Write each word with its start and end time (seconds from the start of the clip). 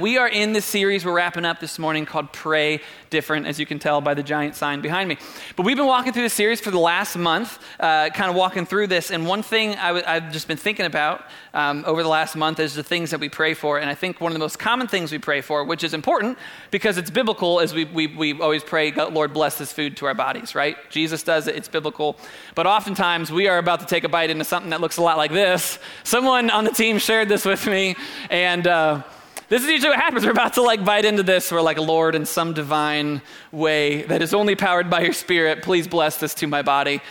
We 0.00 0.16
are 0.16 0.28
in 0.28 0.54
this 0.54 0.64
series 0.64 1.04
we're 1.04 1.12
wrapping 1.12 1.44
up 1.44 1.60
this 1.60 1.78
morning 1.78 2.06
called 2.06 2.32
Pray 2.32 2.80
Different, 3.10 3.46
as 3.46 3.60
you 3.60 3.66
can 3.66 3.78
tell 3.78 4.00
by 4.00 4.14
the 4.14 4.22
giant 4.22 4.54
sign 4.54 4.80
behind 4.80 5.10
me. 5.10 5.18
But 5.56 5.66
we've 5.66 5.76
been 5.76 5.86
walking 5.86 6.14
through 6.14 6.22
this 6.22 6.32
series 6.32 6.58
for 6.58 6.70
the 6.70 6.78
last 6.78 7.16
month, 7.16 7.58
uh, 7.78 8.08
kind 8.08 8.30
of 8.30 8.36
walking 8.36 8.64
through 8.64 8.86
this. 8.86 9.10
And 9.10 9.26
one 9.26 9.42
thing 9.42 9.74
i 9.74 9.88
w- 9.88 10.04
I've 10.06 10.32
just 10.32 10.48
been 10.48 10.56
thinking 10.56 10.86
about 10.86 11.26
um, 11.52 11.84
over 11.86 12.02
the 12.02 12.08
last 12.08 12.34
month 12.34 12.60
is 12.60 12.74
the 12.74 12.82
things 12.82 13.10
that 13.10 13.20
we 13.20 13.28
pray 13.28 13.52
for. 13.52 13.78
And 13.78 13.90
I 13.90 13.94
think 13.94 14.22
one 14.22 14.32
of 14.32 14.34
the 14.34 14.38
most 14.38 14.58
common 14.58 14.88
things 14.88 15.12
we 15.12 15.18
pray 15.18 15.42
for, 15.42 15.64
which 15.64 15.84
is 15.84 15.92
important 15.92 16.38
because 16.70 16.96
it's 16.96 17.10
biblical, 17.10 17.60
is 17.60 17.74
we, 17.74 17.84
we, 17.84 18.06
we 18.06 18.40
always 18.40 18.64
pray, 18.64 18.92
Lord, 18.92 19.34
bless 19.34 19.58
this 19.58 19.70
food 19.70 19.98
to 19.98 20.06
our 20.06 20.14
bodies, 20.14 20.54
right? 20.54 20.78
Jesus 20.88 21.22
does 21.22 21.46
it, 21.46 21.56
it's 21.56 21.68
biblical. 21.68 22.16
But 22.54 22.66
oftentimes 22.66 23.30
we 23.30 23.48
are 23.48 23.58
about 23.58 23.80
to 23.80 23.86
take 23.86 24.04
a 24.04 24.08
bite 24.08 24.30
into 24.30 24.44
something 24.44 24.70
that 24.70 24.80
looks 24.80 24.96
a 24.96 25.02
lot 25.02 25.18
like 25.18 25.32
this. 25.32 25.78
Someone 26.04 26.48
on 26.48 26.64
the 26.64 26.70
team 26.70 26.98
shared 26.98 27.28
this 27.28 27.44
with 27.44 27.66
me. 27.66 27.96
And 28.30 28.66
uh, 28.66 29.02
this 29.50 29.64
is 29.64 29.68
usually 29.68 29.90
what 29.90 29.98
happens. 29.98 30.24
We're 30.24 30.30
about 30.30 30.54
to 30.54 30.62
like 30.62 30.84
bite 30.84 31.04
into 31.04 31.24
this. 31.24 31.50
We're 31.50 31.60
like, 31.60 31.76
Lord, 31.76 32.14
in 32.14 32.24
some 32.24 32.54
divine 32.54 33.20
way 33.50 34.02
that 34.02 34.22
is 34.22 34.32
only 34.32 34.54
powered 34.54 34.88
by 34.88 35.00
your 35.00 35.12
spirit, 35.12 35.62
please 35.62 35.88
bless 35.88 36.18
this 36.18 36.34
to 36.34 36.46
my 36.46 36.62
body. 36.62 37.02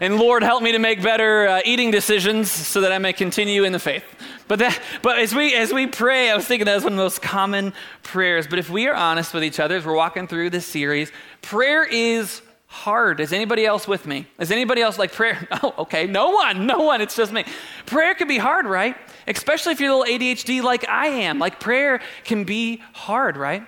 And 0.00 0.16
Lord, 0.16 0.42
help 0.42 0.62
me 0.62 0.72
to 0.72 0.78
make 0.78 1.02
better 1.02 1.46
uh, 1.46 1.60
eating 1.66 1.90
decisions 1.90 2.50
so 2.50 2.80
that 2.80 2.92
I 2.92 2.98
may 2.98 3.12
continue 3.12 3.64
in 3.64 3.72
the 3.72 3.78
faith. 3.78 4.04
But, 4.48 4.58
that, 4.60 4.80
but 5.02 5.18
as, 5.18 5.34
we, 5.34 5.54
as 5.54 5.70
we 5.70 5.86
pray, 5.86 6.30
I 6.30 6.34
was 6.34 6.46
thinking 6.46 6.64
that 6.64 6.74
was 6.74 6.84
one 6.84 6.94
of 6.94 6.96
the 6.96 7.02
most 7.02 7.20
common 7.20 7.74
prayers. 8.02 8.46
But 8.46 8.58
if 8.58 8.70
we 8.70 8.88
are 8.88 8.94
honest 8.94 9.34
with 9.34 9.44
each 9.44 9.60
other 9.60 9.76
as 9.76 9.84
we're 9.84 9.94
walking 9.94 10.26
through 10.26 10.48
this 10.48 10.66
series, 10.66 11.12
prayer 11.42 11.84
is 11.84 12.40
hard. 12.72 13.20
Is 13.20 13.32
anybody 13.32 13.66
else 13.66 13.86
with 13.86 14.06
me? 14.06 14.26
Is 14.38 14.50
anybody 14.50 14.80
else 14.80 14.98
like 14.98 15.12
prayer? 15.12 15.46
Oh, 15.62 15.74
okay. 15.78 16.06
No 16.06 16.30
one. 16.30 16.66
No 16.66 16.78
one. 16.78 17.00
It's 17.00 17.14
just 17.14 17.32
me. 17.32 17.44
Prayer 17.86 18.14
can 18.14 18.26
be 18.26 18.38
hard, 18.38 18.66
right? 18.66 18.96
Especially 19.28 19.72
if 19.72 19.80
you're 19.80 19.92
a 19.92 19.96
little 19.96 20.18
ADHD 20.18 20.62
like 20.62 20.88
I 20.88 21.06
am. 21.06 21.38
Like 21.38 21.60
prayer 21.60 22.00
can 22.24 22.44
be 22.44 22.82
hard, 22.94 23.36
right? 23.36 23.62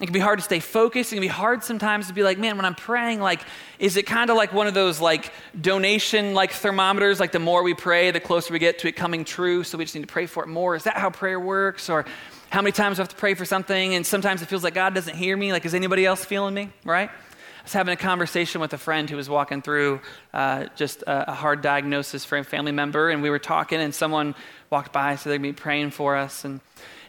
It 0.00 0.04
can 0.04 0.12
be 0.12 0.20
hard 0.20 0.38
to 0.38 0.44
stay 0.44 0.60
focused. 0.60 1.12
It 1.12 1.16
can 1.16 1.22
be 1.22 1.26
hard 1.26 1.64
sometimes 1.64 2.06
to 2.06 2.14
be 2.14 2.22
like, 2.22 2.38
man, 2.38 2.56
when 2.56 2.64
I'm 2.64 2.74
praying, 2.74 3.20
like, 3.20 3.40
is 3.78 3.96
it 3.96 4.04
kind 4.04 4.30
of 4.30 4.36
like 4.36 4.52
one 4.52 4.66
of 4.66 4.74
those 4.74 5.00
like 5.00 5.32
donation 5.60 6.32
like 6.32 6.52
thermometers? 6.52 7.18
Like 7.18 7.32
the 7.32 7.38
more 7.38 7.62
we 7.62 7.74
pray, 7.74 8.10
the 8.12 8.20
closer 8.20 8.52
we 8.52 8.58
get 8.58 8.78
to 8.80 8.88
it 8.88 8.92
coming 8.92 9.24
true. 9.24 9.64
So 9.64 9.76
we 9.76 9.84
just 9.84 9.94
need 9.94 10.02
to 10.02 10.12
pray 10.12 10.26
for 10.26 10.44
it 10.44 10.48
more. 10.48 10.76
Is 10.76 10.84
that 10.84 10.96
how 10.96 11.10
prayer 11.10 11.40
works? 11.40 11.90
Or 11.90 12.06
how 12.50 12.62
many 12.62 12.72
times 12.72 12.96
do 12.96 13.00
I 13.00 13.04
have 13.04 13.08
to 13.08 13.16
pray 13.16 13.34
for 13.34 13.44
something 13.44 13.94
and 13.94 14.06
sometimes 14.06 14.40
it 14.40 14.46
feels 14.46 14.62
like 14.62 14.74
God 14.74 14.94
doesn't 14.94 15.16
hear 15.16 15.36
me? 15.36 15.52
Like, 15.52 15.64
is 15.64 15.74
anybody 15.74 16.06
else 16.06 16.24
feeling 16.24 16.54
me? 16.54 16.70
Right? 16.84 17.10
Was 17.66 17.72
having 17.72 17.92
a 17.92 17.96
conversation 17.96 18.60
with 18.60 18.72
a 18.72 18.78
friend 18.78 19.10
who 19.10 19.16
was 19.16 19.28
walking 19.28 19.60
through 19.60 20.00
uh, 20.32 20.66
just 20.76 21.02
a, 21.02 21.32
a, 21.32 21.34
hard 21.34 21.62
diagnosis 21.62 22.24
for 22.24 22.38
a 22.38 22.44
family 22.44 22.70
member, 22.70 23.10
and 23.10 23.22
we 23.22 23.30
were 23.30 23.40
talking, 23.40 23.80
and 23.80 23.92
someone 23.92 24.36
walked 24.70 24.92
by, 24.92 25.16
so 25.16 25.30
they'd 25.30 25.42
be 25.42 25.52
praying 25.52 25.90
for 25.90 26.16
us, 26.16 26.44
and 26.44 26.60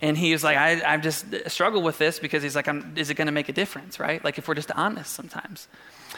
and 0.01 0.17
he 0.17 0.31
was 0.31 0.43
like, 0.43 0.57
I, 0.57 0.93
I 0.93 0.97
just 0.97 1.25
struggle 1.47 1.81
with 1.81 1.97
this 1.97 2.19
because 2.19 2.43
he's 2.43 2.55
like, 2.55 2.67
is 2.95 3.09
it 3.09 3.15
going 3.15 3.25
to 3.25 3.31
make 3.31 3.49
a 3.49 3.53
difference, 3.53 3.99
right? 3.99 4.23
Like 4.23 4.37
if 4.37 4.47
we're 4.47 4.53
just 4.53 4.69
honest 4.71 5.11
sometimes. 5.11 5.67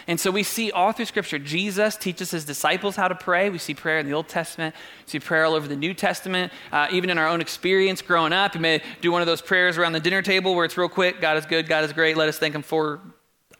And 0.05 0.19
so 0.19 0.31
we 0.31 0.43
see 0.43 0.69
all 0.71 0.91
through 0.91 1.05
Scripture, 1.05 1.39
Jesus 1.39 1.95
teaches 1.95 2.29
his 2.29 2.43
disciples 2.43 2.97
how 2.97 3.07
to 3.07 3.15
pray. 3.15 3.49
We 3.49 3.57
see 3.57 3.73
prayer 3.73 3.99
in 3.99 4.05
the 4.05 4.13
Old 4.13 4.27
Testament, 4.27 4.75
we 5.05 5.11
see 5.11 5.19
prayer 5.19 5.45
all 5.45 5.53
over 5.53 5.67
the 5.67 5.77
New 5.77 5.93
Testament. 5.93 6.51
Uh, 6.73 6.87
even 6.91 7.09
in 7.09 7.17
our 7.17 7.27
own 7.27 7.39
experience 7.39 8.01
growing 8.01 8.33
up, 8.33 8.53
you 8.53 8.59
may 8.61 8.81
do 8.99 9.13
one 9.13 9.21
of 9.21 9.27
those 9.27 9.41
prayers 9.41 9.77
around 9.77 9.93
the 9.93 9.99
dinner 10.01 10.21
table 10.21 10.55
where 10.55 10.65
it's 10.65 10.77
real 10.77 10.89
quick 10.89 11.21
God 11.21 11.37
is 11.37 11.45
good, 11.45 11.67
God 11.67 11.85
is 11.85 11.93
great, 11.93 12.17
let 12.17 12.27
us 12.27 12.37
thank 12.37 12.53
him 12.53 12.63
for 12.63 12.99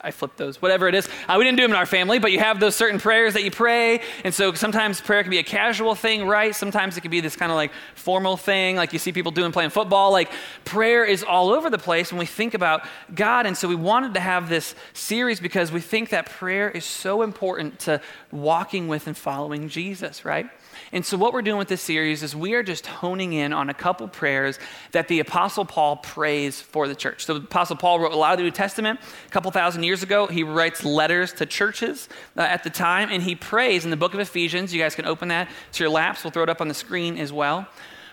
I 0.02 0.12
flip 0.12 0.38
those, 0.38 0.62
whatever 0.62 0.88
it 0.88 0.96
is. 0.96 1.10
Uh, 1.28 1.36
we 1.38 1.44
didn't 1.44 1.58
do 1.58 1.64
them 1.64 1.72
in 1.72 1.78
our 1.78 1.86
family, 1.86 2.20
but 2.20 2.32
you 2.32 2.40
have 2.40 2.62
those 2.62 2.74
certain 2.74 3.00
prayers 3.00 3.34
that 3.34 3.44
you 3.44 3.52
pray. 3.52 4.00
And 4.24 4.34
so 4.34 4.54
sometimes 4.54 5.02
prayer 5.02 5.24
can 5.24 5.30
be 5.30 5.40
a 5.40 5.44
casual 5.44 5.94
thing, 5.94 6.26
right? 6.26 6.56
Sometimes 6.56 6.96
it 6.96 7.02
can 7.02 7.12
be 7.12 7.20
this 7.20 7.36
kind 7.36 7.52
of 7.52 7.58
like 7.58 7.72
formal 7.96 8.38
thing, 8.38 8.78
like 8.78 8.94
you 8.94 9.00
see 9.00 9.12
people 9.12 9.34
doing 9.34 9.52
playing 9.52 9.72
football. 9.72 10.12
Like 10.12 10.32
prayer 10.64 11.04
is 11.04 11.22
all 11.24 11.50
over 11.50 11.70
the 11.70 11.78
place 11.78 12.14
when 12.14 12.20
we 12.20 12.26
think 12.26 12.54
about 12.54 12.88
God. 13.14 13.46
And 13.46 13.58
so 13.58 13.68
we 13.68 13.76
wanted 13.76 14.14
to 14.14 14.22
have 14.22 14.48
this 14.48 14.74
series 14.94 15.42
because 15.42 15.70
we 15.70 15.82
think 15.82 16.10
that 16.10 16.30
prayer 16.30 16.70
is 16.70 16.86
so 16.86 17.22
important 17.22 17.80
to 17.80 18.00
walking 18.32 18.88
with 18.88 19.06
and 19.06 19.18
following 19.18 19.68
Jesus, 19.68 20.24
right? 20.24 20.50
And 20.92 21.06
so, 21.06 21.18
what 21.18 21.34
we're 21.34 21.44
doing 21.44 21.58
with 21.58 21.68
this 21.68 21.82
series 21.82 22.24
is 22.24 22.36
we 22.36 22.56
are 22.56 22.64
just 22.64 22.88
honing 22.88 23.34
in 23.34 23.54
on 23.54 23.70
a 23.70 23.74
couple 23.74 24.08
prayers 24.08 24.58
that 24.92 25.08
the 25.08 25.20
Apostle 25.20 25.64
Paul 25.64 25.98
prays 25.98 26.62
for 26.62 26.88
the 26.88 26.96
church. 26.96 27.26
So, 27.26 27.36
the 27.36 27.46
Apostle 27.46 27.76
Paul 27.76 28.00
wrote 28.00 28.12
a 28.12 28.16
lot 28.16 28.34
of 28.34 28.40
the 28.40 28.44
New 28.44 28.52
Testament 28.52 29.00
a 29.28 29.30
couple 29.30 29.52
thousand 29.52 29.84
years 29.84 30.02
ago. 30.02 30.26
He 30.26 30.44
writes 30.44 30.84
letters 30.84 31.32
to 31.34 31.46
churches 31.46 32.10
uh, 32.36 32.42
at 32.42 32.64
the 32.64 32.72
time, 32.72 33.10
and 33.12 33.22
he 33.22 33.36
prays 33.36 33.86
in 33.86 33.92
the 33.92 33.98
book 33.98 34.16
of 34.16 34.20
Ephesians. 34.20 34.74
You 34.74 34.82
guys 34.82 34.96
can 34.96 35.06
open 35.06 35.28
that 35.28 35.50
to 35.74 35.84
your 35.84 35.92
laps. 35.92 36.24
We'll 36.24 36.32
throw 36.32 36.44
it 36.44 36.50
up 36.50 36.62
on 36.62 36.68
the 36.68 36.74
screen 36.74 37.18
as 37.18 37.32
well. 37.32 37.68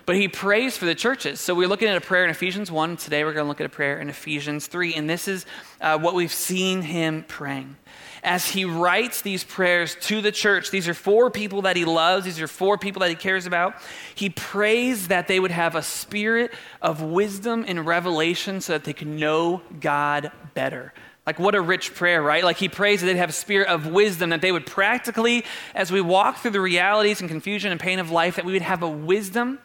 But 0.05 0.15
he 0.15 0.29
prays 0.29 0.77
for 0.77 0.85
the 0.85 0.95
churches. 0.95 1.41
So 1.41 1.53
we're 1.53 1.67
looking 1.67 1.89
at 1.89 1.97
a 1.97 2.01
prayer 2.01 2.23
in 2.23 2.29
Ephesians 2.29 2.71
1. 2.71 2.95
Today 2.95 3.25
we're 3.25 3.33
going 3.33 3.43
to 3.43 3.49
look 3.49 3.59
at 3.59 3.65
a 3.65 3.69
prayer 3.69 3.99
in 3.99 4.07
Ephesians 4.07 4.67
3. 4.67 4.93
And 4.93 5.09
this 5.09 5.27
is 5.27 5.45
uh, 5.81 5.99
what 5.99 6.13
we've 6.15 6.31
seen 6.31 6.81
him 6.81 7.25
praying 7.27 7.75
as 8.23 8.49
he 8.49 8.65
writes 8.65 9.21
these 9.21 9.43
prayers 9.43 9.95
to 10.01 10.21
the 10.21 10.31
church, 10.31 10.71
these 10.71 10.87
are 10.87 10.93
for 10.93 11.29
people 11.29 11.63
that 11.63 11.75
he 11.75 11.85
loves, 11.85 12.25
these 12.25 12.41
are 12.41 12.47
for 12.47 12.77
people 12.77 13.01
that 13.01 13.09
he 13.09 13.15
cares 13.15 13.45
about. 13.45 13.75
He 14.15 14.29
prays 14.29 15.07
that 15.09 15.27
they 15.27 15.39
would 15.39 15.51
have 15.51 15.75
a 15.75 15.81
spirit 15.81 16.53
of 16.81 17.01
wisdom 17.01 17.65
and 17.67 17.85
revelation 17.85 18.61
so 18.61 18.73
that 18.73 18.83
they 18.83 18.93
can 18.93 19.17
know 19.17 19.61
God 19.79 20.31
better. 20.53 20.93
Like, 21.25 21.39
what 21.39 21.55
a 21.55 21.61
rich 21.61 21.93
prayer, 21.93 22.21
right? 22.21 22.43
Like, 22.43 22.57
he 22.57 22.69
prays 22.69 23.01
that 23.01 23.07
they'd 23.07 23.17
have 23.17 23.29
a 23.29 23.33
spirit 23.33 23.67
of 23.67 23.85
wisdom, 23.87 24.29
that 24.29 24.41
they 24.41 24.53
would 24.53 24.65
practically, 24.65 25.43
as 25.75 25.91
we 25.91 25.99
walk 25.99 26.37
through 26.37 26.51
the 26.51 26.61
realities 26.61 27.19
and 27.19 27.29
confusion 27.29 27.71
and 27.71 27.81
pain 27.81 27.99
of 27.99 28.11
life, 28.11 28.37
that 28.37 28.45
we 28.45 28.53
would 28.53 28.61
have 28.61 28.81
a 28.81 28.89
wisdom 28.89 29.59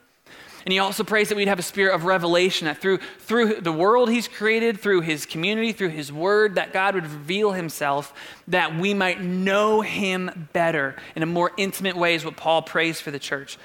and 0.64 0.72
he 0.72 0.78
also 0.78 1.02
prays 1.02 1.28
that 1.28 1.36
we'd 1.36 1.48
have 1.48 1.58
a 1.58 1.62
spirit 1.62 1.94
of 1.94 2.04
revelation, 2.04 2.66
that 2.66 2.78
through, 2.78 2.98
through 3.18 3.60
the 3.60 3.72
world 3.72 4.10
he's 4.10 4.28
created, 4.28 4.78
through 4.80 5.00
his 5.00 5.26
community, 5.26 5.72
through 5.72 5.88
his 5.88 6.12
word, 6.12 6.54
that 6.54 6.72
God 6.72 6.94
would 6.94 7.04
reveal 7.04 7.52
himself, 7.52 8.14
that 8.48 8.76
we 8.76 8.94
might 8.94 9.20
know 9.20 9.80
him 9.80 10.48
better 10.52 10.96
in 11.16 11.22
a 11.22 11.26
more 11.26 11.52
intimate 11.56 11.96
way, 11.96 12.14
is 12.14 12.24
what 12.24 12.36
Paul 12.36 12.62
prays 12.62 13.00
for 13.00 13.10
the 13.10 13.18
church. 13.18 13.58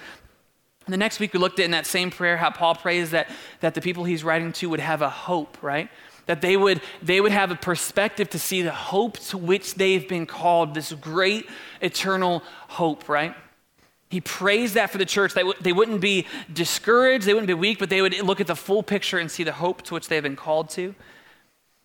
And 0.86 0.94
the 0.94 0.98
next 0.98 1.20
week, 1.20 1.34
we 1.34 1.40
looked 1.40 1.60
at 1.60 1.66
in 1.66 1.72
that 1.72 1.86
same 1.86 2.10
prayer 2.10 2.38
how 2.38 2.50
Paul 2.50 2.74
prays 2.74 3.12
that, 3.12 3.30
that 3.60 3.74
the 3.74 3.82
people 3.82 4.06
he's 4.06 4.24
writing 4.24 4.54
to 4.54 4.70
would 4.70 4.80
have 4.80 5.02
a 5.02 5.10
hope, 5.10 5.62
right? 5.62 5.90
That 6.28 6.42
they 6.42 6.58
would, 6.58 6.82
they 7.02 7.20
would 7.20 7.34
have 7.34 7.52
a 7.52 7.56
perspective 7.56 8.30
to 8.30 8.40
see 8.40 8.62
the 8.62 8.72
hope 8.72 9.18
to 9.20 9.38
which 9.38 9.76
they've 9.76 10.08
been 10.08 10.26
called, 10.26 10.74
this 10.74 10.94
great 10.94 11.46
eternal 11.82 12.42
hope, 12.68 13.10
right? 13.10 13.36
He 14.10 14.22
prays 14.22 14.74
that 14.74 14.90
for 14.90 14.98
the 14.98 15.06
church. 15.06 15.34
W- 15.34 15.54
they 15.60 15.74
wouldn't 15.74 16.02
be 16.02 16.26
discouraged, 16.52 17.26
they 17.26 17.34
wouldn't 17.34 17.48
be 17.48 17.54
weak, 17.54 17.80
but 17.80 17.90
they 17.90 18.02
would 18.02 18.18
look 18.22 18.40
at 18.40 18.48
the 18.48 18.56
full 18.56 18.84
picture 18.84 19.18
and 19.18 19.30
see 19.30 19.44
the 19.44 19.52
hope 19.52 19.82
to 19.84 19.94
which 19.94 20.08
they 20.08 20.16
have 20.16 20.24
been 20.24 20.36
called 20.36 20.70
to. 20.72 20.96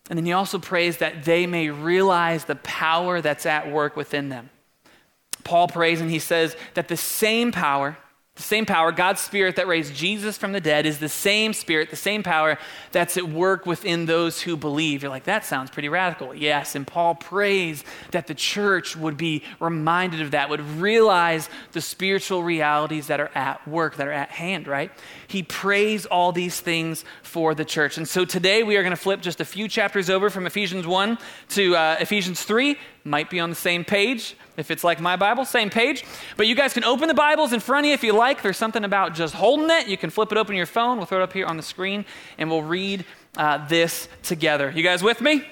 And 0.09 0.17
then 0.17 0.25
he 0.25 0.33
also 0.33 0.59
prays 0.59 0.97
that 0.97 1.23
they 1.23 1.47
may 1.47 1.69
realize 1.69 2.45
the 2.45 2.55
power 2.55 3.21
that's 3.21 3.45
at 3.45 3.71
work 3.71 3.95
within 3.95 4.29
them. 4.29 4.49
Paul 5.43 5.67
prays 5.67 6.01
and 6.01 6.09
he 6.09 6.19
says 6.19 6.55
that 6.73 6.87
the 6.87 6.97
same 6.97 7.51
power 7.51 7.97
the 8.35 8.41
same 8.41 8.65
power, 8.65 8.91
God's 8.91 9.21
Spirit 9.21 9.57
that 9.57 9.67
raised 9.67 9.93
Jesus 9.93 10.39
from 10.39 10.53
the 10.53 10.59
dead, 10.59 10.87
is 10.87 10.97
the 10.97 11.07
same 11.07 11.53
Spirit, 11.53 11.91
the 11.91 11.95
same 11.95 12.23
power 12.23 12.57
that's 12.91 13.15
at 13.15 13.29
work 13.29 13.67
within 13.67 14.07
those 14.07 14.41
who 14.41 14.57
believe. 14.57 15.03
You're 15.03 15.11
like, 15.11 15.25
that 15.25 15.45
sounds 15.45 15.69
pretty 15.69 15.87
radical. 15.87 16.33
Yes, 16.33 16.73
and 16.73 16.87
Paul 16.87 17.13
prays 17.13 17.83
that 18.09 18.25
the 18.25 18.33
church 18.33 18.95
would 18.95 19.17
be 19.17 19.43
reminded 19.59 20.19
of 20.19 20.31
that, 20.31 20.49
would 20.49 20.61
realize 20.61 21.47
the 21.73 21.81
spiritual 21.81 22.41
realities 22.41 23.05
that 23.05 23.19
are 23.19 23.29
at 23.35 23.67
work, 23.67 23.97
that 23.97 24.07
are 24.07 24.11
at 24.11 24.29
hand, 24.29 24.67
right? 24.67 24.91
He 25.27 25.43
prays 25.43 26.07
all 26.07 26.31
these 26.31 26.59
things 26.59 27.05
for 27.21 27.53
the 27.53 27.65
church. 27.65 27.97
And 27.97 28.07
so 28.07 28.25
today 28.25 28.63
we 28.63 28.77
are 28.77 28.81
going 28.81 28.91
to 28.91 28.97
flip 28.97 29.21
just 29.21 29.41
a 29.41 29.45
few 29.45 29.67
chapters 29.67 30.09
over 30.09 30.31
from 30.31 30.47
Ephesians 30.47 30.87
1 30.87 31.19
to 31.49 31.75
uh, 31.75 31.97
Ephesians 31.99 32.41
3 32.41 32.77
might 33.03 33.29
be 33.29 33.39
on 33.39 33.49
the 33.49 33.55
same 33.55 33.83
page. 33.83 34.35
If 34.55 34.69
it's 34.69 34.83
like 34.83 34.99
my 34.99 35.15
Bible, 35.15 35.45
same 35.45 35.69
page. 35.69 36.03
But 36.37 36.47
you 36.47 36.55
guys 36.55 36.73
can 36.73 36.83
open 36.83 37.07
the 37.07 37.13
Bibles 37.13 37.53
in 37.53 37.59
front 37.59 37.85
of 37.85 37.89
you 37.89 37.93
if 37.93 38.03
you 38.03 38.13
like. 38.13 38.41
There's 38.41 38.57
something 38.57 38.83
about 38.83 39.15
just 39.15 39.33
holding 39.33 39.69
it. 39.69 39.87
You 39.87 39.97
can 39.97 40.09
flip 40.09 40.31
it 40.31 40.37
open 40.37 40.55
your 40.55 40.65
phone. 40.65 40.97
We'll 40.97 41.07
throw 41.07 41.19
it 41.19 41.23
up 41.23 41.33
here 41.33 41.47
on 41.47 41.57
the 41.57 41.63
screen 41.63 42.05
and 42.37 42.49
we'll 42.49 42.61
read 42.61 43.05
uh, 43.35 43.67
this 43.67 44.07
together. 44.21 44.71
You 44.71 44.83
guys 44.83 45.01
with 45.01 45.21
me? 45.21 45.43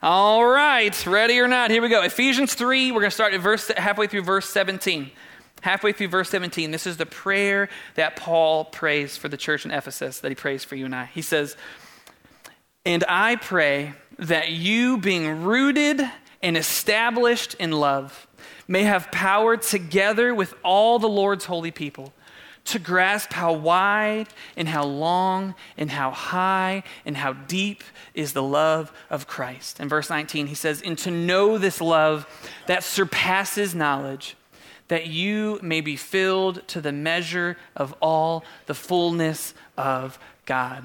All 0.00 0.46
right, 0.46 1.06
ready 1.06 1.40
or 1.40 1.48
not, 1.48 1.72
here 1.72 1.82
we 1.82 1.88
go. 1.88 2.04
Ephesians 2.04 2.54
3, 2.54 2.92
we're 2.92 3.00
going 3.00 3.10
to 3.10 3.14
start 3.14 3.34
at 3.34 3.40
verse 3.40 3.66
halfway 3.76 4.06
through 4.06 4.22
verse 4.22 4.48
17. 4.48 5.10
Halfway 5.60 5.90
through 5.90 6.06
verse 6.06 6.28
17, 6.30 6.70
this 6.70 6.86
is 6.86 6.98
the 6.98 7.06
prayer 7.06 7.68
that 7.96 8.14
Paul 8.14 8.66
prays 8.66 9.16
for 9.16 9.28
the 9.28 9.36
church 9.36 9.64
in 9.64 9.72
Ephesus, 9.72 10.20
that 10.20 10.28
he 10.28 10.36
prays 10.36 10.62
for 10.62 10.76
you 10.76 10.84
and 10.84 10.94
I. 10.94 11.06
He 11.06 11.20
says, 11.20 11.56
And 12.84 13.02
I 13.08 13.34
pray 13.34 13.94
that 14.20 14.52
you, 14.52 14.98
being 14.98 15.42
rooted 15.42 16.00
and 16.42 16.56
established 16.56 17.54
in 17.54 17.72
love, 17.72 18.26
may 18.66 18.82
have 18.82 19.10
power 19.10 19.56
together 19.56 20.34
with 20.34 20.54
all 20.62 20.98
the 20.98 21.08
Lord's 21.08 21.46
holy 21.46 21.70
people 21.70 22.12
to 22.68 22.78
grasp 22.78 23.32
how 23.32 23.52
wide 23.52 24.28
and 24.54 24.68
how 24.68 24.84
long 24.84 25.54
and 25.78 25.90
how 25.90 26.10
high 26.10 26.82
and 27.06 27.16
how 27.16 27.32
deep 27.32 27.82
is 28.12 28.34
the 28.34 28.42
love 28.42 28.92
of 29.08 29.26
Christ. 29.26 29.80
In 29.80 29.88
verse 29.88 30.10
19, 30.10 30.48
he 30.48 30.54
says, 30.54 30.82
And 30.82 30.98
to 30.98 31.10
know 31.10 31.56
this 31.56 31.80
love 31.80 32.26
that 32.66 32.84
surpasses 32.84 33.74
knowledge, 33.74 34.36
that 34.88 35.06
you 35.06 35.58
may 35.62 35.80
be 35.80 35.96
filled 35.96 36.66
to 36.68 36.82
the 36.82 36.92
measure 36.92 37.56
of 37.74 37.94
all 38.02 38.44
the 38.66 38.74
fullness 38.74 39.54
of 39.78 40.18
God. 40.44 40.84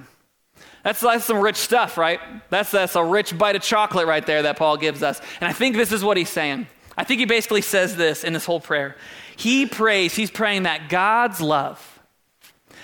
That's, 0.84 1.00
that's 1.00 1.26
some 1.26 1.40
rich 1.40 1.56
stuff, 1.56 1.98
right? 1.98 2.20
That's, 2.50 2.72
that's 2.72 2.96
a 2.96 3.04
rich 3.04 3.38
bite 3.38 3.56
of 3.56 3.62
chocolate 3.62 4.06
right 4.06 4.26
there 4.26 4.44
that 4.44 4.58
Paul 4.58 4.78
gives 4.78 5.02
us. 5.02 5.22
And 5.40 5.50
I 5.50 5.54
think 5.54 5.76
this 5.76 5.92
is 5.92 6.04
what 6.04 6.18
he's 6.18 6.30
saying. 6.30 6.68
I 6.98 7.04
think 7.06 7.20
he 7.20 7.26
basically 7.26 7.62
says 7.62 7.96
this 7.96 8.24
in 8.24 8.34
this 8.34 8.46
whole 8.46 8.60
prayer. 8.60 8.96
He 9.36 9.66
prays, 9.66 10.14
he's 10.14 10.30
praying 10.30 10.64
that 10.64 10.90
God's 10.90 11.42
love, 11.42 12.02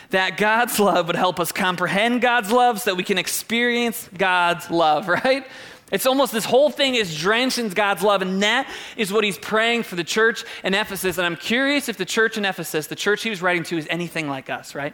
that 0.09 0.37
God's 0.37 0.79
love 0.79 1.07
would 1.07 1.15
help 1.15 1.39
us 1.39 1.51
comprehend 1.51 2.21
God's 2.21 2.51
love 2.51 2.79
so 2.79 2.91
that 2.91 2.95
we 2.95 3.03
can 3.03 3.17
experience 3.17 4.09
God's 4.17 4.71
love, 4.71 5.07
right? 5.25 5.45
It's 5.91 6.05
almost 6.05 6.31
this 6.31 6.45
whole 6.45 6.69
thing 6.69 6.95
is 6.95 7.17
drenched 7.17 7.57
in 7.57 7.69
God's 7.69 8.03
love, 8.03 8.21
and 8.21 8.41
that 8.43 8.71
is 8.95 9.11
what 9.11 9.23
he's 9.23 9.37
praying 9.37 9.83
for 9.83 9.95
the 9.95 10.03
church 10.03 10.45
in 10.63 10.73
Ephesus. 10.73 11.17
And 11.17 11.25
I'm 11.25 11.35
curious 11.35 11.89
if 11.89 11.97
the 11.97 12.05
church 12.05 12.37
in 12.37 12.45
Ephesus, 12.45 12.87
the 12.87 12.95
church 12.95 13.23
he 13.23 13.29
was 13.29 13.41
writing 13.41 13.63
to, 13.63 13.77
is 13.77 13.87
anything 13.89 14.29
like 14.29 14.49
us, 14.49 14.73
right? 14.75 14.93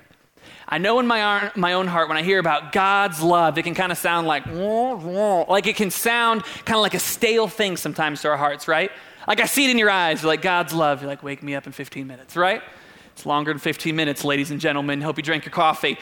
I 0.68 0.78
know 0.80 1.00
in 1.00 1.08
my, 1.08 1.52
my 1.56 1.74
own 1.74 1.88
heart 1.88 2.08
when 2.08 2.18
I 2.18 2.24
hear 2.24 2.40
about 2.40 2.72
God's 2.72 3.22
love, 3.22 3.58
it 3.58 3.64
can 3.64 3.76
kind 3.76 3.92
of 3.92 3.98
sound 3.98 4.26
like, 4.28 4.46
like 5.48 5.68
it 5.68 5.76
can 5.76 5.92
sound 5.92 6.44
kind 6.66 6.78
of 6.78 6.82
like 6.82 6.96
a 6.96 7.00
stale 7.00 7.48
thing 7.48 7.78
sometimes 7.78 8.22
to 8.22 8.30
our 8.30 8.38
hearts, 8.38 8.68
right? 8.68 8.92
Like 9.28 9.40
I 9.40 9.46
see 9.46 9.66
it 9.66 9.72
in 9.72 9.78
your 9.78 9.90
eyes, 9.90 10.24
like, 10.24 10.42
God's 10.42 10.74
love. 10.74 11.02
You're 11.02 11.10
like, 11.10 11.24
wake 11.24 11.42
me 11.44 11.56
up 11.56 11.66
in 11.66 11.72
15 11.72 12.06
minutes, 12.08 12.36
right? 12.36 12.62
It's 13.16 13.26
longer 13.26 13.54
than 13.54 13.60
15 13.60 13.96
minutes, 13.96 14.26
ladies 14.26 14.52
and 14.52 14.60
gentlemen. 14.60 15.00
Hope 15.00 15.16
you 15.16 15.24
drank 15.24 15.46
your 15.46 15.54
coffee. 15.54 15.98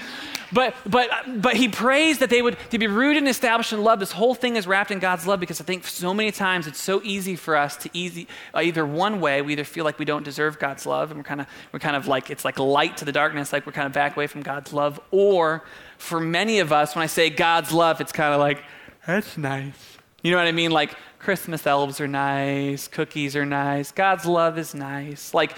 But, 0.51 0.73
but, 0.83 1.11
but 1.27 1.55
he 1.55 1.67
prays 1.67 2.17
that 2.19 2.31
they 2.31 2.41
would 2.41 2.57
to 2.71 2.79
be 2.79 2.87
rooted 2.87 3.17
and 3.17 3.27
established 3.27 3.71
in 3.71 3.83
love. 3.83 3.99
This 3.99 4.11
whole 4.11 4.33
thing 4.33 4.55
is 4.55 4.65
wrapped 4.65 4.89
in 4.89 4.97
God's 4.97 5.27
love 5.27 5.39
because 5.39 5.61
I 5.61 5.63
think 5.63 5.85
so 5.85 6.11
many 6.11 6.31
times 6.31 6.65
it's 6.65 6.81
so 6.81 7.03
easy 7.03 7.35
for 7.35 7.55
us 7.55 7.77
to 7.77 7.89
easy, 7.93 8.27
uh, 8.55 8.61
either 8.61 8.83
one 8.83 9.21
way, 9.21 9.43
we 9.43 9.53
either 9.53 9.63
feel 9.63 9.85
like 9.85 9.99
we 9.99 10.05
don't 10.05 10.23
deserve 10.23 10.57
God's 10.57 10.87
love 10.87 11.11
and 11.11 11.19
we're 11.19 11.23
kind 11.23 11.41
of 11.41 11.47
we're 11.71 11.77
kind 11.77 11.95
of 11.95 12.07
like 12.07 12.31
it's 12.31 12.43
like 12.43 12.57
light 12.57 12.97
to 12.97 13.05
the 13.05 13.11
darkness, 13.11 13.53
like 13.53 13.67
we're 13.67 13.73
kind 13.73 13.85
of 13.85 13.93
back 13.93 14.15
away 14.15 14.25
from 14.25 14.41
God's 14.41 14.73
love. 14.73 14.99
Or 15.11 15.63
for 15.99 16.19
many 16.19 16.61
of 16.61 16.71
us, 16.71 16.95
when 16.95 17.03
I 17.03 17.07
say 17.07 17.29
God's 17.29 17.71
love, 17.71 18.01
it's 18.01 18.11
kind 18.11 18.33
of 18.33 18.39
like, 18.39 18.63
that's 19.05 19.37
nice. 19.37 19.97
You 20.23 20.31
know 20.31 20.37
what 20.37 20.47
I 20.47 20.51
mean? 20.51 20.71
Like 20.71 20.95
Christmas 21.19 21.67
elves 21.67 22.01
are 22.01 22.07
nice, 22.07 22.87
cookies 22.87 23.35
are 23.35 23.45
nice, 23.45 23.91
God's 23.91 24.25
love 24.25 24.57
is 24.57 24.73
nice. 24.73 25.31
Like 25.31 25.55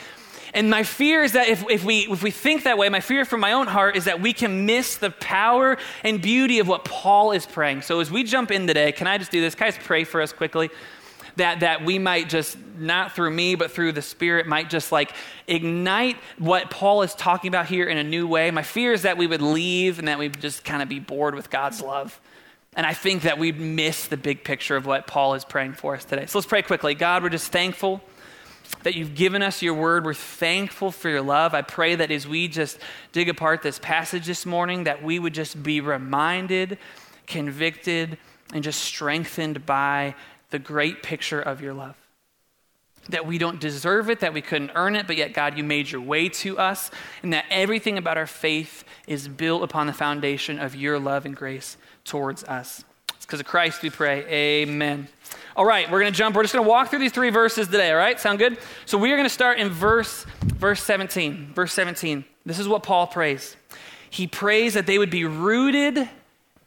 and 0.56 0.70
my 0.70 0.84
fear 0.84 1.22
is 1.22 1.34
that 1.34 1.50
if, 1.50 1.70
if, 1.70 1.84
we, 1.84 2.08
if 2.10 2.24
we 2.24 2.32
think 2.32 2.64
that 2.64 2.78
way, 2.78 2.88
my 2.88 3.02
fear 3.02 3.26
from 3.26 3.42
my 3.42 3.52
own 3.52 3.68
heart 3.68 3.98
is 3.98 4.06
that 4.06 4.22
we 4.22 4.32
can 4.32 4.66
miss 4.66 4.96
the 4.96 5.12
power 5.12 5.78
and 6.02 6.22
beauty 6.22 6.60
of 6.60 6.68
what 6.70 6.86
Paul 6.86 7.34
is 7.34 7.46
praying. 7.46 7.82
So 7.82 8.00
as 8.00 8.10
we 8.10 8.24
jump 8.24 8.52
in 8.52 8.66
today, 8.66 8.94
can 8.94 9.06
I 9.06 9.18
just 9.18 9.32
do 9.32 9.42
this? 9.42 9.54
Can 9.54 9.68
I 9.68 9.72
just 9.72 9.86
pray 9.86 10.06
for 10.06 10.22
us 10.22 10.32
quickly? 10.32 10.70
That, 11.36 11.60
that 11.60 11.84
we 11.84 12.00
might 12.00 12.30
just, 12.30 12.58
not 12.78 13.12
through 13.12 13.32
me, 13.32 13.56
but 13.56 13.70
through 13.70 13.92
the 13.92 14.02
Spirit, 14.02 14.48
might 14.48 14.70
just 14.70 14.94
like 14.94 15.12
ignite 15.46 16.16
what 16.38 16.72
Paul 16.72 17.02
is 17.02 17.14
talking 17.14 17.50
about 17.50 17.66
here 17.66 17.90
in 17.90 17.98
a 17.98 18.04
new 18.04 18.26
way. 18.26 18.50
My 18.50 18.64
fear 18.64 18.94
is 18.94 19.02
that 19.02 19.18
we 19.18 19.28
would 19.28 19.42
leave 19.42 20.00
and 20.00 20.08
that 20.08 20.18
we'd 20.18 20.40
just 20.40 20.64
kind 20.64 20.82
of 20.82 20.88
be 20.88 21.02
bored 21.02 21.36
with 21.36 21.50
God's 21.50 21.82
love. 21.82 22.22
And 22.78 22.86
I 22.86 22.94
think 22.94 23.24
that 23.24 23.38
we'd 23.38 23.60
miss 23.60 24.08
the 24.08 24.16
big 24.16 24.46
picture 24.46 24.78
of 24.78 24.86
what 24.86 25.06
Paul 25.06 25.34
is 25.34 25.44
praying 25.44 25.74
for 25.74 25.96
us 25.96 26.06
today. 26.06 26.28
So 26.28 26.38
let's 26.38 26.48
pray 26.48 26.62
quickly. 26.62 26.96
God, 26.96 27.24
we're 27.24 27.30
just 27.30 27.52
thankful 27.52 28.02
that 28.86 28.94
you've 28.94 29.16
given 29.16 29.42
us 29.42 29.64
your 29.64 29.74
word. 29.74 30.06
We're 30.06 30.14
thankful 30.14 30.92
for 30.92 31.10
your 31.10 31.24
love. 31.24 31.56
I 31.56 31.64
pray 31.64 31.96
that 31.96 32.12
as 32.12 32.28
we 32.28 32.48
just 32.48 32.78
dig 33.14 33.30
apart 33.30 33.64
this 33.64 33.80
passage 33.80 34.28
this 34.28 34.46
morning, 34.46 34.84
that 34.84 35.02
we 35.02 35.18
would 35.18 35.34
just 35.34 35.64
be 35.64 35.82
reminded, 35.82 36.78
convicted, 37.26 38.20
and 38.54 38.64
just 38.64 38.80
strengthened 38.80 39.66
by 39.66 40.14
the 40.52 40.60
great 40.60 41.02
picture 41.02 41.42
of 41.42 41.62
your 41.62 41.74
love. 41.74 41.96
That 43.10 43.26
we 43.26 43.40
don't 43.40 43.60
deserve 43.60 44.12
it, 44.12 44.20
that 44.20 44.36
we 44.36 44.42
couldn't 44.44 44.72
earn 44.76 44.96
it, 44.96 45.08
but 45.08 45.18
yet, 45.18 45.34
God, 45.34 45.58
you 45.58 45.64
made 45.64 45.90
your 45.90 46.02
way 46.02 46.30
to 46.30 46.60
us, 46.60 46.92
and 47.24 47.34
that 47.34 47.46
everything 47.50 47.98
about 47.98 48.20
our 48.20 48.28
faith 48.28 48.84
is 49.08 49.28
built 49.28 49.64
upon 49.64 49.88
the 49.88 49.94
foundation 49.94 50.60
of 50.60 50.76
your 50.76 51.00
love 51.00 51.26
and 51.26 51.36
grace 51.36 51.76
towards 52.04 52.44
us. 52.44 52.84
It's 53.16 53.26
because 53.26 53.40
of 53.40 53.48
Christ 53.48 53.82
we 53.82 53.90
pray. 53.90 54.26
Amen. 54.28 55.08
All 55.58 55.66
right, 55.66 55.90
we're 55.90 56.02
going 56.02 56.12
to 56.12 56.18
jump. 56.18 56.36
We're 56.36 56.44
just 56.44 56.54
going 56.54 56.66
to 56.66 56.70
walk 56.70 56.90
through 56.90 57.00
these 57.00 57.14
three 57.14 57.30
verses 57.30 57.68
today, 57.68 57.90
all 57.90 57.98
right? 57.98 58.20
Sound 58.20 58.40
good? 58.40 58.58
So 58.86 58.98
we 58.98 59.14
are 59.14 59.16
going 59.16 59.28
to 59.28 59.34
start 59.34 59.58
in 59.58 59.70
verse 59.70 60.26
verse 60.44 60.84
17. 60.84 61.54
Verse 61.56 61.72
17. 61.72 62.26
This 62.46 62.60
is 62.60 62.68
what 62.68 62.84
Paul 62.84 63.08
prays. 63.08 63.56
He 64.10 64.28
prays 64.28 64.74
that 64.74 64.86
they 64.86 64.98
would 64.98 65.10
be 65.10 65.24
rooted 65.24 66.10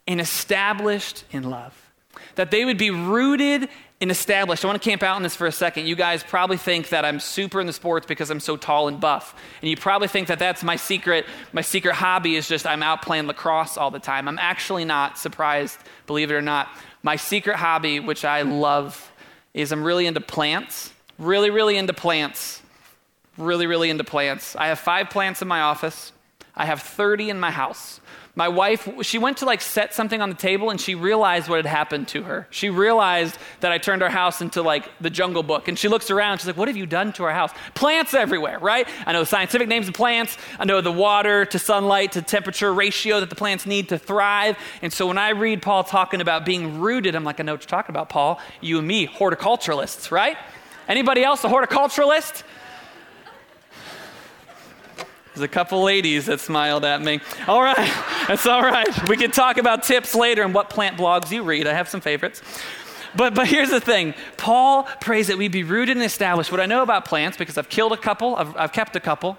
and 0.07 0.19
established 0.19 1.23
in 1.31 1.49
love. 1.51 1.91
That 2.33 2.49
they 2.49 2.65
would 2.65 2.79
be 2.79 2.89
rooted 2.89 3.69
and 4.01 4.09
established. 4.09 4.63
I 4.63 4.67
want 4.67 4.81
to 4.81 4.89
camp 4.89 5.03
out 5.03 5.15
on 5.15 5.23
this 5.23 5.35
for 5.35 5.45
a 5.45 5.51
second. 5.51 5.85
You 5.85 5.95
guys 5.95 6.23
probably 6.23 6.57
think 6.57 6.89
that 6.89 7.05
I'm 7.05 7.19
super 7.19 7.59
in 7.59 7.67
the 7.67 7.73
sports 7.73 8.07
because 8.07 8.31
I'm 8.31 8.39
so 8.39 8.57
tall 8.57 8.87
and 8.87 8.99
buff. 8.99 9.35
And 9.61 9.69
you 9.69 9.77
probably 9.77 10.07
think 10.07 10.29
that 10.29 10.39
that's 10.39 10.63
my 10.63 10.77
secret. 10.77 11.25
My 11.53 11.61
secret 11.61 11.93
hobby 11.93 12.35
is 12.35 12.47
just 12.47 12.65
I'm 12.65 12.81
out 12.81 13.01
playing 13.01 13.27
lacrosse 13.27 13.77
all 13.77 13.91
the 13.91 13.99
time. 13.99 14.27
I'm 14.27 14.39
actually 14.39 14.85
not 14.85 15.17
surprised, 15.17 15.77
believe 16.07 16.31
it 16.31 16.33
or 16.33 16.41
not. 16.41 16.69
My 17.01 17.15
secret 17.15 17.55
hobby, 17.55 17.99
which 17.99 18.25
I 18.25 18.41
love, 18.41 19.11
is 19.53 19.71
I'm 19.71 19.83
really 19.83 20.05
into 20.05 20.21
plants. 20.21 20.93
Really, 21.17 21.49
really 21.49 21.77
into 21.77 21.93
plants. 21.93 22.61
Really, 23.37 23.67
really 23.67 23.89
into 23.89 24.03
plants. 24.03 24.55
I 24.55 24.67
have 24.67 24.79
five 24.79 25.09
plants 25.09 25.41
in 25.41 25.47
my 25.47 25.61
office. 25.61 26.11
I 26.55 26.65
have 26.65 26.81
30 26.81 27.29
in 27.29 27.39
my 27.39 27.51
house. 27.51 28.01
My 28.35 28.47
wife, 28.47 28.87
she 29.01 29.17
went 29.17 29.37
to 29.37 29.45
like 29.45 29.59
set 29.59 29.93
something 29.93 30.21
on 30.21 30.29
the 30.29 30.35
table 30.35 30.69
and 30.69 30.79
she 30.79 30.95
realized 30.95 31.49
what 31.49 31.57
had 31.57 31.65
happened 31.65 32.07
to 32.09 32.23
her. 32.23 32.47
She 32.51 32.69
realized 32.69 33.37
that 33.59 33.71
I 33.71 33.77
turned 33.77 34.03
our 34.03 34.09
house 34.09 34.39
into 34.41 34.61
like 34.61 34.89
the 35.01 35.09
jungle 35.09 35.43
book. 35.43 35.67
And 35.67 35.77
she 35.77 35.87
looks 35.87 36.09
around, 36.11 36.37
she's 36.37 36.47
like, 36.47 36.55
What 36.57 36.67
have 36.67 36.77
you 36.77 36.85
done 36.85 37.11
to 37.13 37.23
our 37.23 37.33
house? 37.33 37.51
Plants 37.73 38.13
everywhere, 38.13 38.59
right? 38.59 38.87
I 39.05 39.13
know 39.13 39.21
the 39.21 39.25
scientific 39.25 39.67
names 39.67 39.87
of 39.87 39.93
plants. 39.93 40.37
I 40.59 40.65
know 40.65 40.79
the 40.79 40.91
water 40.91 41.45
to 41.45 41.59
sunlight 41.59 42.13
to 42.13 42.21
temperature 42.21 42.73
ratio 42.73 43.19
that 43.19 43.29
the 43.29 43.35
plants 43.35 43.65
need 43.65 43.89
to 43.89 43.97
thrive. 43.97 44.57
And 44.81 44.93
so 44.93 45.07
when 45.07 45.17
I 45.17 45.29
read 45.29 45.61
Paul 45.61 45.83
talking 45.83 46.21
about 46.21 46.45
being 46.45 46.79
rooted, 46.79 47.15
I'm 47.15 47.23
like, 47.23 47.39
I 47.39 47.43
know 47.43 47.53
what 47.53 47.61
you're 47.63 47.69
talking 47.69 47.93
about, 47.93 48.09
Paul. 48.09 48.39
You 48.61 48.79
and 48.79 48.87
me, 48.87 49.07
horticulturalists, 49.07 50.11
right? 50.11 50.37
Anybody 50.87 51.23
else 51.23 51.43
a 51.43 51.47
horticulturalist? 51.47 52.43
There's 55.39 55.49
a 55.49 55.53
couple 55.53 55.81
ladies 55.83 56.25
that 56.25 56.41
smiled 56.41 56.83
at 56.83 57.01
me. 57.01 57.21
All 57.47 57.61
right, 57.61 57.77
that's 58.27 58.45
all 58.45 58.61
right. 58.61 59.07
We 59.07 59.15
can 59.15 59.31
talk 59.31 59.57
about 59.57 59.83
tips 59.83 60.13
later 60.13 60.43
and 60.43 60.53
what 60.53 60.69
plant 60.69 60.97
blogs 60.97 61.31
you 61.31 61.43
read. 61.43 61.65
I 61.65 61.71
have 61.71 61.87
some 61.87 62.01
favorites. 62.01 62.41
But, 63.15 63.35
but 63.35 63.47
here's 63.47 63.69
the 63.69 63.79
thing 63.79 64.15
Paul 64.35 64.83
prays 64.99 65.27
that 65.27 65.37
we 65.37 65.47
be 65.47 65.63
rooted 65.63 65.95
and 65.95 66.05
established. 66.05 66.51
What 66.51 66.59
I 66.59 66.65
know 66.65 66.83
about 66.83 67.05
plants, 67.05 67.37
because 67.37 67.57
I've 67.57 67.69
killed 67.69 67.93
a 67.93 67.97
couple, 67.97 68.35
I've, 68.35 68.57
I've 68.57 68.73
kept 68.73 68.97
a 68.97 68.99
couple, 68.99 69.37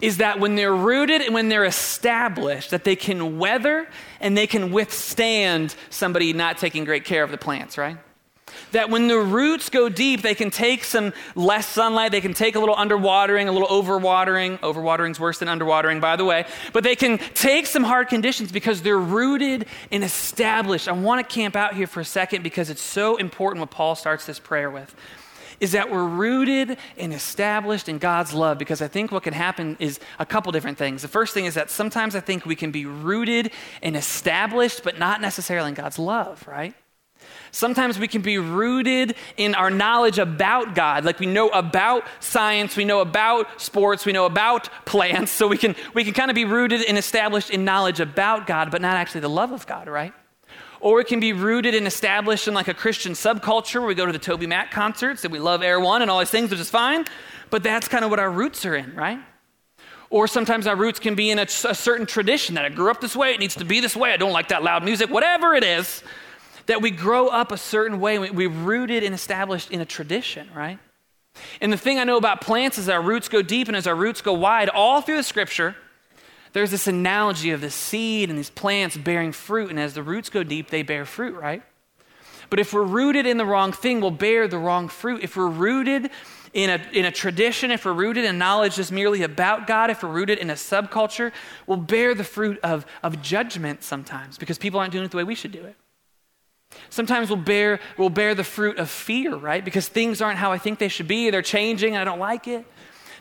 is 0.00 0.16
that 0.16 0.40
when 0.40 0.54
they're 0.54 0.74
rooted 0.74 1.20
and 1.20 1.34
when 1.34 1.50
they're 1.50 1.66
established, 1.66 2.70
that 2.70 2.84
they 2.84 2.96
can 2.96 3.38
weather 3.38 3.88
and 4.20 4.38
they 4.38 4.46
can 4.46 4.72
withstand 4.72 5.74
somebody 5.90 6.32
not 6.32 6.56
taking 6.56 6.86
great 6.86 7.04
care 7.04 7.22
of 7.22 7.30
the 7.30 7.36
plants, 7.36 7.76
right? 7.76 7.98
That 8.72 8.90
when 8.90 9.08
the 9.08 9.18
roots 9.18 9.68
go 9.70 9.88
deep, 9.88 10.22
they 10.22 10.34
can 10.34 10.50
take 10.50 10.84
some 10.84 11.12
less 11.34 11.66
sunlight, 11.66 12.12
they 12.12 12.20
can 12.20 12.34
take 12.34 12.56
a 12.56 12.60
little 12.60 12.76
underwatering, 12.76 13.48
a 13.48 13.52
little 13.52 13.68
overwatering. 13.68 14.58
Overwatering's 14.60 15.20
worse 15.20 15.38
than 15.38 15.48
underwatering, 15.48 16.00
by 16.00 16.16
the 16.16 16.24
way. 16.24 16.46
But 16.72 16.84
they 16.84 16.96
can 16.96 17.18
take 17.34 17.66
some 17.66 17.84
hard 17.84 18.08
conditions 18.08 18.52
because 18.52 18.82
they're 18.82 18.98
rooted 18.98 19.66
and 19.90 20.04
established. 20.04 20.88
I 20.88 20.92
want 20.92 21.26
to 21.26 21.34
camp 21.34 21.56
out 21.56 21.74
here 21.74 21.86
for 21.86 22.00
a 22.00 22.04
second 22.04 22.42
because 22.42 22.70
it's 22.70 22.82
so 22.82 23.16
important 23.16 23.60
what 23.60 23.70
Paul 23.70 23.94
starts 23.94 24.26
this 24.26 24.38
prayer 24.38 24.70
with. 24.70 24.94
Is 25.58 25.72
that 25.72 25.90
we're 25.90 26.04
rooted 26.04 26.76
and 26.98 27.14
established 27.14 27.88
in 27.88 27.96
God's 27.96 28.34
love 28.34 28.58
because 28.58 28.82
I 28.82 28.88
think 28.88 29.10
what 29.10 29.22
can 29.22 29.32
happen 29.32 29.78
is 29.80 29.98
a 30.18 30.26
couple 30.26 30.52
different 30.52 30.76
things. 30.76 31.00
The 31.00 31.08
first 31.08 31.32
thing 31.32 31.46
is 31.46 31.54
that 31.54 31.70
sometimes 31.70 32.14
I 32.14 32.20
think 32.20 32.44
we 32.44 32.54
can 32.56 32.70
be 32.70 32.84
rooted 32.84 33.50
and 33.82 33.96
established, 33.96 34.82
but 34.84 34.98
not 34.98 35.22
necessarily 35.22 35.70
in 35.70 35.74
God's 35.74 35.98
love, 35.98 36.46
right? 36.46 36.74
Sometimes 37.50 37.98
we 37.98 38.06
can 38.06 38.20
be 38.20 38.36
rooted 38.36 39.14
in 39.38 39.54
our 39.54 39.70
knowledge 39.70 40.18
about 40.18 40.74
God. 40.74 41.06
Like 41.06 41.18
we 41.18 41.26
know 41.26 41.48
about 41.48 42.04
science, 42.20 42.76
we 42.76 42.84
know 42.84 43.00
about 43.00 43.60
sports, 43.60 44.04
we 44.04 44.12
know 44.12 44.26
about 44.26 44.68
plants. 44.84 45.32
So 45.32 45.48
we 45.48 45.56
can, 45.56 45.74
we 45.94 46.04
can 46.04 46.12
kind 46.12 46.30
of 46.30 46.34
be 46.34 46.44
rooted 46.44 46.82
and 46.82 46.98
established 46.98 47.48
in 47.48 47.64
knowledge 47.64 47.98
about 47.98 48.46
God, 48.46 48.70
but 48.70 48.82
not 48.82 48.96
actually 48.96 49.22
the 49.22 49.30
love 49.30 49.52
of 49.52 49.66
God, 49.66 49.88
right? 49.88 50.12
Or 50.80 51.00
it 51.00 51.06
can 51.06 51.18
be 51.18 51.32
rooted 51.32 51.74
and 51.74 51.86
established 51.86 52.46
in 52.46 52.52
like 52.52 52.68
a 52.68 52.74
Christian 52.74 53.12
subculture 53.12 53.80
where 53.80 53.88
we 53.88 53.94
go 53.94 54.04
to 54.04 54.12
the 54.12 54.18
TobyMac 54.18 54.70
concerts 54.70 55.24
and 55.24 55.32
we 55.32 55.38
love 55.38 55.62
Air 55.62 55.80
One 55.80 56.02
and 56.02 56.10
all 56.10 56.18
these 56.18 56.30
things, 56.30 56.50
which 56.50 56.60
is 56.60 56.68
fine. 56.68 57.06
But 57.48 57.62
that's 57.62 57.88
kind 57.88 58.04
of 58.04 58.10
what 58.10 58.20
our 58.20 58.30
roots 58.30 58.66
are 58.66 58.76
in, 58.76 58.94
right? 58.94 59.18
Or 60.10 60.28
sometimes 60.28 60.66
our 60.66 60.76
roots 60.76 61.00
can 61.00 61.14
be 61.14 61.30
in 61.30 61.38
a, 61.38 61.44
a 61.44 61.74
certain 61.74 62.04
tradition 62.04 62.54
that 62.56 62.64
I 62.64 62.68
grew 62.68 62.90
up 62.90 63.00
this 63.00 63.16
way, 63.16 63.32
it 63.32 63.40
needs 63.40 63.54
to 63.56 63.64
be 63.64 63.80
this 63.80 63.96
way, 63.96 64.12
I 64.12 64.16
don't 64.18 64.32
like 64.32 64.48
that 64.48 64.62
loud 64.62 64.84
music, 64.84 65.10
whatever 65.10 65.54
it 65.54 65.64
is 65.64 66.02
that 66.66 66.82
we 66.82 66.90
grow 66.90 67.28
up 67.28 67.52
a 67.52 67.56
certain 67.56 68.00
way. 68.00 68.18
We, 68.18 68.46
are 68.46 68.50
rooted 68.50 69.02
and 69.02 69.14
established 69.14 69.70
in 69.70 69.80
a 69.80 69.84
tradition, 69.84 70.48
right? 70.54 70.78
And 71.60 71.72
the 71.72 71.76
thing 71.76 71.98
I 71.98 72.04
know 72.04 72.16
about 72.16 72.40
plants 72.40 72.78
is 72.78 72.88
our 72.88 73.02
roots 73.02 73.28
go 73.28 73.42
deep, 73.42 73.68
and 73.68 73.76
as 73.76 73.86
our 73.86 73.94
roots 73.94 74.20
go 74.20 74.32
wide, 74.32 74.68
all 74.68 75.00
through 75.00 75.16
the 75.16 75.22
scripture, 75.22 75.76
there's 76.52 76.70
this 76.70 76.86
analogy 76.86 77.50
of 77.50 77.60
the 77.60 77.70
seed 77.70 78.30
and 78.30 78.38
these 78.38 78.50
plants 78.50 78.96
bearing 78.96 79.32
fruit. 79.32 79.70
And 79.70 79.78
as 79.78 79.94
the 79.94 80.02
roots 80.02 80.30
go 80.30 80.42
deep, 80.42 80.70
they 80.70 80.82
bear 80.82 81.04
fruit, 81.04 81.34
right? 81.34 81.62
But 82.48 82.60
if 82.60 82.72
we're 82.72 82.84
rooted 82.84 83.26
in 83.26 83.36
the 83.36 83.44
wrong 83.44 83.72
thing, 83.72 84.00
we'll 84.00 84.10
bear 84.10 84.48
the 84.48 84.58
wrong 84.58 84.88
fruit. 84.88 85.22
If 85.22 85.36
we're 85.36 85.48
rooted 85.48 86.10
in 86.54 86.70
a, 86.70 86.80
in 86.92 87.04
a 87.04 87.10
tradition, 87.10 87.70
if 87.70 87.84
we're 87.84 87.92
rooted 87.92 88.24
in 88.24 88.38
knowledge 88.38 88.76
just 88.76 88.92
merely 88.92 89.22
about 89.22 89.66
God, 89.66 89.90
if 89.90 90.02
we're 90.02 90.08
rooted 90.08 90.38
in 90.38 90.48
a 90.48 90.54
subculture, 90.54 91.32
we'll 91.66 91.76
bear 91.76 92.14
the 92.14 92.24
fruit 92.24 92.58
of, 92.62 92.86
of 93.02 93.20
judgment 93.20 93.82
sometimes 93.82 94.38
because 94.38 94.56
people 94.56 94.80
aren't 94.80 94.92
doing 94.92 95.04
it 95.04 95.10
the 95.10 95.16
way 95.16 95.24
we 95.24 95.34
should 95.34 95.52
do 95.52 95.62
it. 95.62 95.76
Sometimes 96.90 97.28
we'll 97.28 97.38
bear, 97.38 97.80
we'll 97.96 98.10
bear 98.10 98.34
the 98.34 98.44
fruit 98.44 98.78
of 98.78 98.90
fear, 98.90 99.34
right? 99.36 99.64
Because 99.64 99.88
things 99.88 100.20
aren't 100.20 100.38
how 100.38 100.52
I 100.52 100.58
think 100.58 100.78
they 100.78 100.88
should 100.88 101.08
be, 101.08 101.30
they're 101.30 101.42
changing, 101.42 101.94
and 101.94 102.00
I 102.00 102.04
don't 102.04 102.18
like 102.18 102.48
it. 102.48 102.64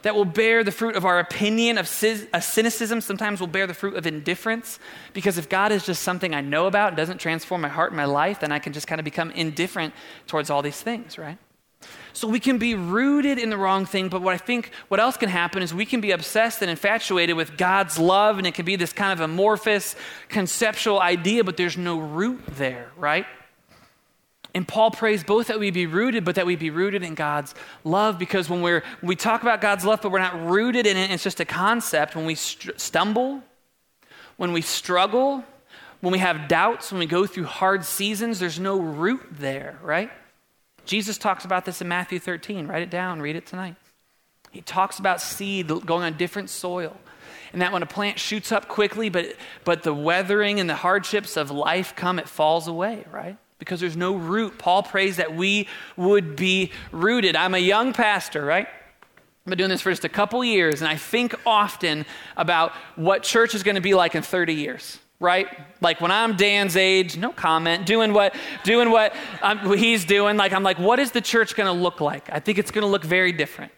That 0.01 0.13
will 0.13 0.25
bear 0.25 0.63
the 0.63 0.71
fruit 0.71 0.95
of 0.95 1.03
our 1.03 1.19
opinion 1.19 1.79
of 1.79 1.85
uh, 1.85 2.39
cynicism. 2.39 3.01
Sometimes 3.01 3.39
we'll 3.39 3.47
bear 3.47 3.65
the 3.65 3.73
fruit 3.73 3.95
of 3.95 4.05
indifference. 4.05 4.77
Because 5.13 5.39
if 5.39 5.49
God 5.49 5.71
is 5.71 5.83
just 5.83 6.03
something 6.03 6.35
I 6.35 6.41
know 6.41 6.67
about 6.67 6.89
and 6.89 6.97
doesn't 6.97 7.17
transform 7.17 7.61
my 7.61 7.69
heart 7.69 7.91
and 7.91 7.97
my 7.97 8.05
life, 8.05 8.39
then 8.39 8.51
I 8.51 8.59
can 8.59 8.71
just 8.71 8.85
kind 8.85 8.99
of 8.99 9.05
become 9.05 9.31
indifferent 9.31 9.95
towards 10.27 10.51
all 10.51 10.61
these 10.61 10.79
things, 10.79 11.17
right? 11.17 11.39
So 12.13 12.29
we 12.29 12.39
can 12.39 12.57
be 12.57 12.75
rooted 12.75 13.37
in 13.37 13.49
the 13.49 13.57
wrong 13.57 13.85
thing, 13.85 14.07
but 14.07 14.21
what 14.21 14.33
I 14.33 14.37
think 14.37 14.71
what 14.87 15.01
else 15.01 15.17
can 15.17 15.27
happen 15.27 15.61
is 15.61 15.73
we 15.73 15.85
can 15.85 15.99
be 15.99 16.11
obsessed 16.11 16.61
and 16.61 16.71
infatuated 16.71 17.35
with 17.35 17.57
God's 17.57 17.99
love, 17.99 18.37
and 18.37 18.47
it 18.47 18.53
can 18.53 18.63
be 18.63 18.77
this 18.77 18.93
kind 18.93 19.11
of 19.11 19.19
amorphous 19.19 19.95
conceptual 20.29 21.01
idea, 21.01 21.43
but 21.43 21.57
there's 21.57 21.77
no 21.77 21.99
root 21.99 22.41
there, 22.47 22.89
right? 22.95 23.25
And 24.55 24.65
Paul 24.65 24.89
prays 24.89 25.25
both 25.25 25.47
that 25.47 25.59
we 25.59 25.69
be 25.69 25.85
rooted, 25.85 26.23
but 26.23 26.35
that 26.35 26.45
we 26.45 26.55
be 26.55 26.69
rooted 26.69 27.03
in 27.03 27.13
God's 27.13 27.53
love. 27.83 28.17
Because 28.17 28.49
when, 28.49 28.61
we're, 28.61 28.83
when 29.01 29.09
we 29.09 29.17
talk 29.17 29.41
about 29.41 29.59
God's 29.59 29.83
love, 29.83 30.01
but 30.01 30.13
we're 30.13 30.19
not 30.19 30.47
rooted 30.47 30.87
in 30.87 30.95
it, 30.95 31.11
it's 31.11 31.23
just 31.23 31.41
a 31.41 31.45
concept. 31.45 32.15
When 32.15 32.25
we 32.25 32.35
st- 32.35 32.79
stumble, 32.79 33.43
when 34.37 34.53
we 34.53 34.61
struggle, 34.61 35.43
when 35.99 36.13
we 36.13 36.19
have 36.19 36.47
doubts, 36.47 36.93
when 36.93 36.99
we 36.99 37.05
go 37.05 37.25
through 37.25 37.43
hard 37.43 37.83
seasons, 37.83 38.39
there's 38.39 38.57
no 38.57 38.79
root 38.79 39.21
there, 39.31 39.77
right? 39.83 40.09
Jesus 40.85 41.17
talks 41.17 41.45
about 41.45 41.65
this 41.65 41.81
in 41.81 41.87
Matthew 41.87 42.19
13. 42.19 42.67
Write 42.67 42.83
it 42.83 42.89
down, 42.89 43.21
read 43.21 43.35
it 43.35 43.45
tonight. 43.45 43.75
He 44.51 44.61
talks 44.61 44.99
about 44.99 45.19
seed 45.19 45.67
going 45.67 46.03
on 46.03 46.15
different 46.17 46.49
soil. 46.49 46.95
And 47.51 47.61
that 47.61 47.71
when 47.71 47.83
a 47.83 47.87
plant 47.87 48.19
shoots 48.19 48.51
up 48.51 48.67
quickly, 48.67 49.09
but, 49.09 49.35
but 49.63 49.83
the 49.83 49.93
weathering 49.93 50.59
and 50.59 50.69
the 50.69 50.75
hardships 50.75 51.37
of 51.37 51.51
life 51.51 51.95
come, 51.95 52.19
it 52.19 52.27
falls 52.27 52.67
away, 52.67 53.05
right? 53.11 53.37
Because 53.59 53.79
there's 53.79 53.97
no 53.97 54.15
root. 54.15 54.57
Paul 54.57 54.83
prays 54.83 55.17
that 55.17 55.35
we 55.35 55.67
would 55.95 56.35
be 56.35 56.71
rooted. 56.91 57.35
I'm 57.35 57.53
a 57.53 57.59
young 57.59 57.93
pastor, 57.93 58.43
right? 58.43 58.67
I've 58.67 59.49
been 59.49 59.57
doing 59.57 59.69
this 59.69 59.81
for 59.81 59.91
just 59.91 60.05
a 60.05 60.09
couple 60.09 60.43
years, 60.43 60.81
and 60.81 60.89
I 60.89 60.95
think 60.95 61.35
often 61.45 62.05
about 62.35 62.73
what 62.95 63.23
church 63.23 63.55
is 63.55 63.63
going 63.63 63.75
to 63.75 63.81
be 63.81 63.93
like 63.93 64.15
in 64.15 64.21
30 64.21 64.53
years 64.53 64.99
right? 65.19 65.47
Like 65.81 66.01
when 66.01 66.11
I'm 66.11 66.35
Dan's 66.35 66.75
age, 66.75 67.17
no 67.17 67.31
comment, 67.31 67.85
doing 67.85 68.13
what, 68.13 68.35
doing 68.63 68.91
what, 68.91 69.15
what 69.41 69.79
he's 69.79 70.05
doing. 70.05 70.37
Like 70.37 70.53
I'm 70.53 70.63
like, 70.63 70.79
what 70.79 70.99
is 70.99 71.11
the 71.11 71.21
church 71.21 71.55
going 71.55 71.67
to 71.67 71.81
look 71.81 72.01
like? 72.01 72.29
I 72.31 72.39
think 72.39 72.57
it's 72.57 72.71
going 72.71 72.83
to 72.83 72.87
look 72.87 73.03
very 73.03 73.31
different. 73.31 73.71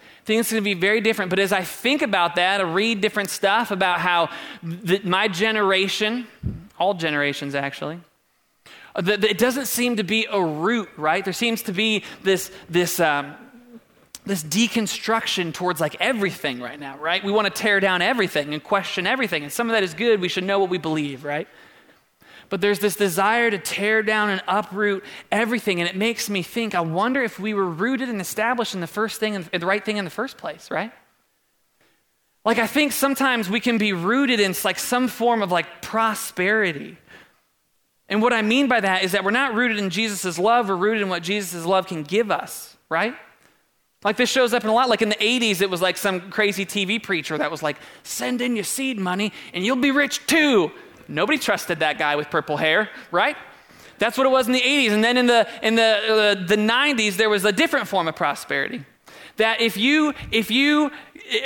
I 0.00 0.24
think 0.24 0.40
it's 0.40 0.50
going 0.50 0.62
to 0.62 0.64
be 0.64 0.74
very 0.74 1.00
different. 1.00 1.30
But 1.30 1.38
as 1.38 1.52
I 1.52 1.62
think 1.62 2.02
about 2.02 2.34
that, 2.36 2.60
I 2.60 2.64
read 2.64 3.00
different 3.00 3.30
stuff 3.30 3.70
about 3.70 4.00
how 4.00 4.30
the, 4.62 5.00
my 5.04 5.28
generation, 5.28 6.26
all 6.78 6.94
generations 6.94 7.54
actually, 7.54 8.00
it 8.96 9.38
doesn't 9.38 9.66
seem 9.66 9.96
to 9.96 10.04
be 10.04 10.26
a 10.30 10.42
root, 10.42 10.88
right? 10.96 11.22
There 11.22 11.34
seems 11.34 11.62
to 11.64 11.72
be 11.72 12.02
this 12.22 12.50
this. 12.68 12.98
Um, 12.98 13.36
this 14.26 14.42
deconstruction 14.42 15.54
towards 15.54 15.80
like 15.80 15.96
everything 16.00 16.60
right 16.60 16.78
now, 16.78 16.98
right? 16.98 17.22
We 17.22 17.32
want 17.32 17.46
to 17.46 17.62
tear 17.62 17.78
down 17.80 18.02
everything 18.02 18.52
and 18.52 18.62
question 18.62 19.06
everything. 19.06 19.44
And 19.44 19.52
some 19.52 19.68
of 19.68 19.72
that 19.74 19.84
is 19.84 19.94
good. 19.94 20.20
We 20.20 20.28
should 20.28 20.44
know 20.44 20.58
what 20.58 20.68
we 20.68 20.78
believe, 20.78 21.24
right? 21.24 21.48
But 22.48 22.60
there's 22.60 22.80
this 22.80 22.96
desire 22.96 23.50
to 23.50 23.58
tear 23.58 24.02
down 24.02 24.30
and 24.30 24.42
uproot 24.46 25.04
everything. 25.30 25.80
And 25.80 25.88
it 25.88 25.96
makes 25.96 26.28
me 26.28 26.42
think, 26.42 26.74
I 26.74 26.80
wonder 26.80 27.22
if 27.22 27.38
we 27.38 27.54
were 27.54 27.68
rooted 27.68 28.08
and 28.08 28.20
established 28.20 28.74
in 28.74 28.80
the 28.80 28.86
first 28.86 29.20
thing, 29.20 29.34
in 29.34 29.60
the 29.60 29.66
right 29.66 29.84
thing 29.84 29.96
in 29.96 30.04
the 30.04 30.10
first 30.10 30.36
place, 30.36 30.70
right? 30.70 30.92
Like, 32.44 32.58
I 32.58 32.66
think 32.66 32.92
sometimes 32.92 33.50
we 33.50 33.58
can 33.58 33.78
be 33.78 33.92
rooted 33.92 34.38
in 34.38 34.54
like 34.64 34.78
some 34.78 35.08
form 35.08 35.42
of 35.42 35.50
like 35.50 35.82
prosperity. 35.82 36.96
And 38.08 38.22
what 38.22 38.32
I 38.32 38.42
mean 38.42 38.68
by 38.68 38.80
that 38.80 39.02
is 39.02 39.12
that 39.12 39.24
we're 39.24 39.32
not 39.32 39.54
rooted 39.54 39.78
in 39.78 39.90
Jesus' 39.90 40.38
love, 40.38 40.68
we're 40.68 40.76
rooted 40.76 41.02
in 41.02 41.08
what 41.08 41.24
Jesus' 41.24 41.64
love 41.64 41.88
can 41.88 42.04
give 42.04 42.30
us, 42.30 42.76
right? 42.88 43.16
Like 44.06 44.16
this 44.16 44.30
shows 44.30 44.54
up 44.54 44.62
in 44.62 44.70
a 44.70 44.72
lot. 44.72 44.88
Like 44.88 45.02
in 45.02 45.08
the 45.08 45.16
80s, 45.16 45.60
it 45.60 45.68
was 45.68 45.82
like 45.82 45.96
some 45.96 46.30
crazy 46.30 46.64
TV 46.64 47.02
preacher 47.02 47.36
that 47.36 47.50
was 47.50 47.60
like, 47.60 47.76
send 48.04 48.40
in 48.40 48.54
your 48.54 48.64
seed 48.64 49.00
money 49.00 49.32
and 49.52 49.66
you'll 49.66 49.74
be 49.74 49.90
rich 49.90 50.24
too. 50.28 50.70
Nobody 51.08 51.38
trusted 51.38 51.80
that 51.80 51.98
guy 51.98 52.14
with 52.14 52.30
purple 52.30 52.56
hair, 52.56 52.88
right? 53.10 53.36
That's 53.98 54.16
what 54.16 54.24
it 54.24 54.30
was 54.30 54.46
in 54.46 54.52
the 54.52 54.60
80s. 54.60 54.90
And 54.92 55.02
then 55.02 55.16
in 55.16 55.26
the, 55.26 55.48
in 55.60 55.74
the, 55.74 55.82
uh, 55.82 56.46
the 56.46 56.54
90s, 56.54 57.16
there 57.16 57.28
was 57.28 57.44
a 57.44 57.50
different 57.50 57.88
form 57.88 58.06
of 58.06 58.14
prosperity. 58.14 58.84
That 59.38 59.60
if 59.60 59.76
you, 59.76 60.14
if 60.30 60.52
you 60.52 60.92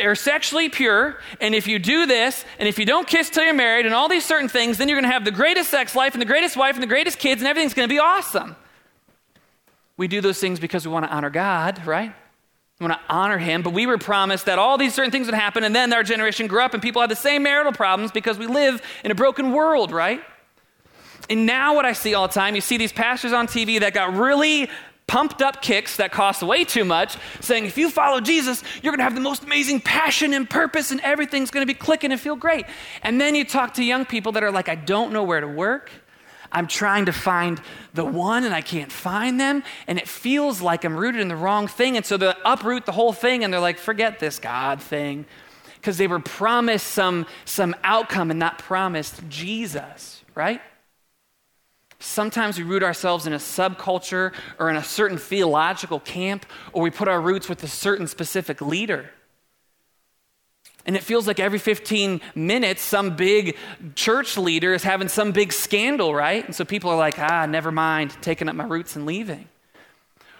are 0.04 0.14
sexually 0.14 0.68
pure, 0.68 1.18
and 1.40 1.54
if 1.54 1.66
you 1.66 1.78
do 1.78 2.04
this, 2.04 2.44
and 2.58 2.68
if 2.68 2.78
you 2.78 2.84
don't 2.84 3.06
kiss 3.06 3.30
till 3.30 3.42
you're 3.42 3.54
married, 3.54 3.86
and 3.86 3.94
all 3.94 4.10
these 4.10 4.26
certain 4.26 4.50
things, 4.50 4.76
then 4.76 4.86
you're 4.86 5.00
going 5.00 5.08
to 5.08 5.12
have 5.12 5.24
the 5.24 5.30
greatest 5.30 5.70
sex 5.70 5.96
life, 5.96 6.12
and 6.12 6.20
the 6.20 6.26
greatest 6.26 6.58
wife, 6.58 6.74
and 6.74 6.82
the 6.82 6.88
greatest 6.88 7.18
kids, 7.18 7.40
and 7.40 7.48
everything's 7.48 7.72
going 7.72 7.88
to 7.88 7.92
be 7.92 7.98
awesome. 7.98 8.54
We 9.96 10.08
do 10.08 10.20
those 10.20 10.38
things 10.38 10.60
because 10.60 10.86
we 10.86 10.92
want 10.92 11.06
to 11.06 11.10
honor 11.10 11.30
God, 11.30 11.86
right? 11.86 12.14
We 12.80 12.86
want 12.86 12.98
to 12.98 13.14
honor 13.14 13.36
him, 13.36 13.60
but 13.60 13.74
we 13.74 13.86
were 13.86 13.98
promised 13.98 14.46
that 14.46 14.58
all 14.58 14.78
these 14.78 14.94
certain 14.94 15.10
things 15.10 15.26
would 15.26 15.34
happen, 15.34 15.64
and 15.64 15.76
then 15.76 15.92
our 15.92 16.02
generation 16.02 16.46
grew 16.46 16.62
up 16.62 16.72
and 16.72 16.82
people 16.82 17.02
had 17.02 17.10
the 17.10 17.16
same 17.16 17.42
marital 17.42 17.72
problems 17.72 18.10
because 18.10 18.38
we 18.38 18.46
live 18.46 18.80
in 19.04 19.10
a 19.10 19.14
broken 19.14 19.52
world, 19.52 19.92
right? 19.92 20.22
And 21.28 21.44
now, 21.44 21.74
what 21.74 21.84
I 21.84 21.92
see 21.92 22.14
all 22.14 22.26
the 22.26 22.32
time, 22.32 22.54
you 22.54 22.62
see 22.62 22.78
these 22.78 22.92
pastors 22.92 23.34
on 23.34 23.46
TV 23.46 23.80
that 23.80 23.92
got 23.92 24.14
really 24.14 24.70
pumped 25.06 25.42
up 25.42 25.60
kicks 25.60 25.96
that 25.96 26.10
cost 26.10 26.42
way 26.42 26.64
too 26.64 26.84
much, 26.84 27.18
saying, 27.40 27.66
if 27.66 27.76
you 27.76 27.90
follow 27.90 28.20
Jesus, 28.20 28.62
you're 28.82 28.92
going 28.92 28.98
to 28.98 29.04
have 29.04 29.14
the 29.14 29.20
most 29.20 29.42
amazing 29.42 29.80
passion 29.80 30.32
and 30.32 30.48
purpose, 30.48 30.90
and 30.90 31.00
everything's 31.02 31.50
going 31.50 31.66
to 31.66 31.72
be 31.72 31.78
clicking 31.78 32.12
and 32.12 32.20
feel 32.20 32.36
great. 32.36 32.64
And 33.02 33.20
then 33.20 33.34
you 33.34 33.44
talk 33.44 33.74
to 33.74 33.84
young 33.84 34.06
people 34.06 34.32
that 34.32 34.42
are 34.42 34.52
like, 34.52 34.68
I 34.68 34.76
don't 34.76 35.12
know 35.12 35.24
where 35.24 35.40
to 35.40 35.48
work. 35.48 35.90
I'm 36.52 36.66
trying 36.66 37.06
to 37.06 37.12
find 37.12 37.60
the 37.94 38.04
one 38.04 38.44
and 38.44 38.54
I 38.54 38.60
can't 38.60 38.90
find 38.90 39.40
them. 39.40 39.62
And 39.86 39.98
it 39.98 40.08
feels 40.08 40.60
like 40.60 40.84
I'm 40.84 40.96
rooted 40.96 41.20
in 41.20 41.28
the 41.28 41.36
wrong 41.36 41.68
thing. 41.68 41.96
And 41.96 42.04
so 42.04 42.16
they 42.16 42.32
uproot 42.44 42.86
the 42.86 42.92
whole 42.92 43.12
thing 43.12 43.44
and 43.44 43.52
they're 43.52 43.60
like, 43.60 43.78
forget 43.78 44.18
this 44.18 44.38
God 44.38 44.82
thing. 44.82 45.26
Because 45.76 45.96
they 45.96 46.06
were 46.06 46.20
promised 46.20 46.88
some, 46.88 47.26
some 47.44 47.74
outcome 47.84 48.30
and 48.30 48.38
not 48.38 48.58
promised 48.58 49.20
Jesus, 49.28 50.22
right? 50.34 50.60
Sometimes 52.00 52.58
we 52.58 52.64
root 52.64 52.82
ourselves 52.82 53.26
in 53.26 53.32
a 53.32 53.38
subculture 53.38 54.32
or 54.58 54.70
in 54.70 54.76
a 54.76 54.84
certain 54.84 55.18
theological 55.18 56.00
camp, 56.00 56.46
or 56.72 56.82
we 56.82 56.90
put 56.90 57.08
our 57.08 57.20
roots 57.20 57.48
with 57.48 57.62
a 57.62 57.68
certain 57.68 58.06
specific 58.06 58.60
leader. 58.60 59.10
And 60.86 60.96
it 60.96 61.02
feels 61.02 61.26
like 61.26 61.38
every 61.38 61.58
15 61.58 62.20
minutes, 62.34 62.82
some 62.82 63.16
big 63.16 63.56
church 63.94 64.38
leader 64.38 64.72
is 64.72 64.82
having 64.82 65.08
some 65.08 65.32
big 65.32 65.52
scandal, 65.52 66.14
right? 66.14 66.44
And 66.44 66.54
so 66.54 66.64
people 66.64 66.90
are 66.90 66.96
like, 66.96 67.18
ah, 67.18 67.46
never 67.46 67.70
mind, 67.70 68.16
taking 68.22 68.48
up 68.48 68.56
my 68.56 68.64
roots 68.64 68.96
and 68.96 69.04
leaving. 69.04 69.48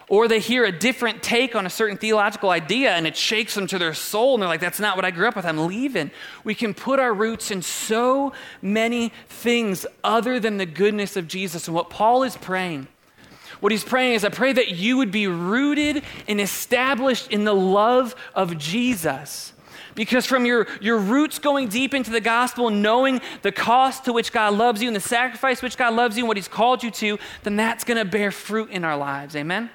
Or 0.09 0.26
they 0.26 0.40
hear 0.40 0.64
a 0.64 0.73
different 0.73 1.23
take 1.23 1.54
on 1.54 1.66
a 1.66 1.70
certain 1.70 1.97
theological 1.97 2.50
idea 2.50 2.90
and 2.90 3.06
it 3.06 3.16
shakes 3.16 3.54
them 3.54 3.68
to 3.68 3.78
their 3.78 3.94
soul 3.94 4.35
and 4.35 4.42
they're 4.42 4.49
like, 4.49 4.61
that's 4.61 4.80
not 4.80 4.97
what 4.97 5.04
I 5.04 5.12
grew 5.12 5.28
up 5.28 5.37
with, 5.37 5.44
I'm 5.44 5.66
leaving. 5.66 6.11
We 6.42 6.56
can 6.56 6.75
put 6.75 6.99
our 6.99 7.14
roots 7.14 7.52
in 7.52 7.62
so 7.62 8.32
many 8.61 9.12
things 9.28 9.87
other 10.02 10.40
than 10.40 10.56
the 10.56 10.66
goodness 10.66 11.16
of 11.16 11.28
Jesus. 11.28 11.68
And 11.68 11.76
what 11.76 11.90
Paul 11.90 12.25
is 12.25 12.37
praying, 12.37 12.88
what 13.61 13.70
he's 13.70 13.85
praying 13.85 14.14
is, 14.14 14.25
I 14.25 14.30
pray 14.30 14.52
that 14.52 14.70
you 14.70 14.97
would 14.97 15.12
be 15.12 15.28
rooted 15.28 16.02
and 16.26 16.40
established 16.40 17.30
in 17.30 17.44
the 17.44 17.54
love 17.54 18.16
of 18.35 18.59
Jesus 18.59 19.52
because 19.94 20.26
from 20.26 20.47
your, 20.47 20.66
your 20.80 20.99
roots 20.99 21.38
going 21.38 21.68
deep 21.68 21.94
into 21.94 22.11
the 22.11 22.20
gospel, 22.20 22.70
knowing 22.70 23.20
the 23.42 23.52
cost 23.52 24.04
to 24.04 24.12
which 24.12 24.32
God 24.32 24.54
loves 24.54 24.82
you 24.82 24.88
and 24.88 24.97
the 24.97 25.00
sacrifice 25.00 25.62
which 25.62 25.76
God 25.76 25.94
loves 25.94 26.16
you 26.16 26.25
and 26.25 26.28
what 26.28 26.37
He's 26.37 26.49
called 26.49 26.82
you 26.82 26.90
to, 26.92 27.18
then 27.42 27.56
that's 27.56 27.85
going 27.85 27.99
to 27.99 28.04
bear 28.04 28.30
fruit 28.30 28.70
in 28.70 28.85
our 28.85 28.97
lives. 28.97 29.37
Amen? 29.37 29.70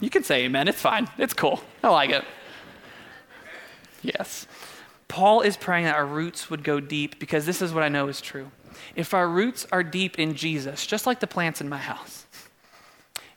You 0.00 0.10
can 0.10 0.24
say 0.24 0.44
amen. 0.44 0.68
It's 0.68 0.80
fine. 0.80 1.08
It's 1.18 1.34
cool. 1.34 1.60
I 1.82 1.88
like 1.88 2.10
it. 2.10 2.24
Yes. 4.02 4.46
Paul 5.08 5.40
is 5.40 5.56
praying 5.56 5.84
that 5.84 5.94
our 5.94 6.06
roots 6.06 6.50
would 6.50 6.64
go 6.64 6.80
deep 6.80 7.18
because 7.18 7.46
this 7.46 7.62
is 7.62 7.72
what 7.72 7.82
I 7.82 7.88
know 7.88 8.08
is 8.08 8.20
true. 8.20 8.50
If 8.96 9.14
our 9.14 9.28
roots 9.28 9.66
are 9.72 9.82
deep 9.82 10.18
in 10.18 10.34
Jesus, 10.34 10.86
just 10.86 11.06
like 11.06 11.20
the 11.20 11.26
plants 11.26 11.60
in 11.60 11.68
my 11.68 11.78
house, 11.78 12.26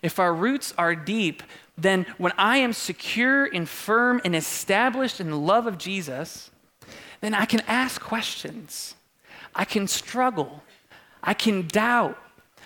if 0.02 0.20
our 0.20 0.34
roots 0.34 0.74
are 0.78 0.96
deep, 0.96 1.44
then 1.78 2.06
when 2.18 2.34
I 2.38 2.58
am 2.58 2.74
secure 2.74 3.46
and 3.46 3.70
firm 3.70 4.20
and 4.26 4.36
established 4.36 5.20
in 5.20 5.30
the 5.30 5.38
love 5.38 5.68
of 5.68 5.78
Jesus, 5.78 6.50
then 7.22 7.34
I 7.34 7.46
can 7.46 7.62
ask 7.68 8.02
questions. 8.02 8.96
I 9.54 9.66
can 9.66 9.88
struggle. 9.88 10.64
I 11.22 11.34
can 11.34 11.68
doubt. 11.68 12.18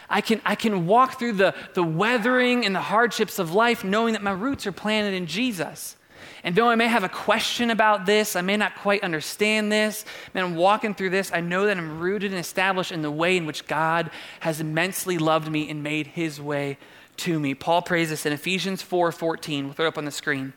I 0.09 0.21
can, 0.21 0.41
I 0.45 0.55
can 0.55 0.87
walk 0.87 1.19
through 1.19 1.33
the, 1.33 1.55
the 1.73 1.83
weathering 1.83 2.65
and 2.65 2.75
the 2.75 2.81
hardships 2.81 3.39
of 3.39 3.53
life 3.53 3.83
knowing 3.83 4.13
that 4.13 4.23
my 4.23 4.31
roots 4.31 4.67
are 4.67 4.71
planted 4.71 5.13
in 5.13 5.25
Jesus. 5.25 5.95
And 6.43 6.55
though 6.55 6.69
I 6.69 6.75
may 6.75 6.87
have 6.87 7.03
a 7.03 7.09
question 7.09 7.69
about 7.69 8.05
this, 8.05 8.35
I 8.35 8.41
may 8.41 8.57
not 8.57 8.75
quite 8.75 9.03
understand 9.03 9.71
this, 9.71 10.05
man, 10.33 10.43
I'm 10.43 10.55
walking 10.55 10.95
through 10.95 11.11
this, 11.11 11.31
I 11.31 11.39
know 11.39 11.65
that 11.65 11.77
I'm 11.77 11.99
rooted 11.99 12.31
and 12.31 12.39
established 12.39 12.91
in 12.91 13.01
the 13.01 13.11
way 13.11 13.37
in 13.37 13.45
which 13.45 13.67
God 13.67 14.09
has 14.39 14.59
immensely 14.59 15.17
loved 15.17 15.49
me 15.51 15.69
and 15.69 15.83
made 15.83 16.07
his 16.07 16.41
way 16.41 16.77
to 17.17 17.39
me. 17.39 17.53
Paul 17.53 17.81
prays 17.81 18.09
this 18.09 18.25
in 18.25 18.33
Ephesians 18.33 18.81
4 18.81 19.11
14. 19.11 19.65
We'll 19.65 19.73
throw 19.73 19.85
it 19.85 19.89
up 19.89 19.97
on 19.97 20.05
the 20.05 20.11
screen. 20.11 20.53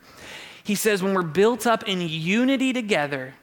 He 0.63 0.75
says, 0.75 1.03
When 1.03 1.15
we're 1.15 1.23
built 1.23 1.67
up 1.67 1.87
in 1.89 2.01
unity 2.01 2.73
together, 2.73 3.35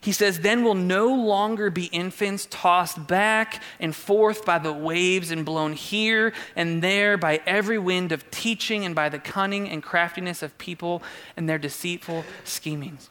he 0.00 0.12
says, 0.12 0.40
Then 0.40 0.64
we'll 0.64 0.74
no 0.74 1.08
longer 1.14 1.70
be 1.70 1.86
infants 1.86 2.46
tossed 2.50 3.06
back 3.06 3.62
and 3.80 3.94
forth 3.94 4.44
by 4.44 4.58
the 4.58 4.72
waves 4.72 5.30
and 5.30 5.44
blown 5.44 5.72
here 5.72 6.32
and 6.54 6.82
there 6.82 7.16
by 7.16 7.40
every 7.46 7.78
wind 7.78 8.12
of 8.12 8.30
teaching 8.30 8.84
and 8.84 8.94
by 8.94 9.08
the 9.08 9.18
cunning 9.18 9.68
and 9.68 9.82
craftiness 9.82 10.42
of 10.42 10.56
people 10.58 11.02
and 11.36 11.48
their 11.48 11.58
deceitful 11.58 12.24
schemings. 12.44 13.10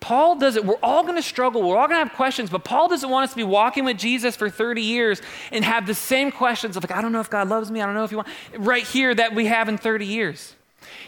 Paul 0.00 0.36
doesn't, 0.36 0.64
we're 0.64 0.76
all 0.82 1.02
going 1.02 1.16
to 1.16 1.22
struggle. 1.22 1.62
We're 1.62 1.76
all 1.76 1.88
going 1.88 2.00
to 2.00 2.08
have 2.08 2.16
questions, 2.16 2.50
but 2.50 2.64
Paul 2.64 2.88
doesn't 2.88 3.08
want 3.08 3.24
us 3.24 3.30
to 3.30 3.36
be 3.36 3.44
walking 3.44 3.84
with 3.84 3.98
Jesus 3.98 4.36
for 4.36 4.48
30 4.48 4.82
years 4.82 5.20
and 5.50 5.64
have 5.64 5.86
the 5.86 5.94
same 5.94 6.30
questions 6.30 6.76
of, 6.76 6.84
like, 6.84 6.96
I 6.96 7.02
don't 7.02 7.12
know 7.12 7.20
if 7.20 7.30
God 7.30 7.48
loves 7.48 7.70
me. 7.70 7.80
I 7.80 7.86
don't 7.86 7.94
know 7.94 8.04
if 8.04 8.10
you 8.10 8.18
want, 8.18 8.28
right 8.58 8.84
here 8.84 9.14
that 9.14 9.34
we 9.34 9.46
have 9.46 9.68
in 9.68 9.76
30 9.76 10.06
years. 10.06 10.54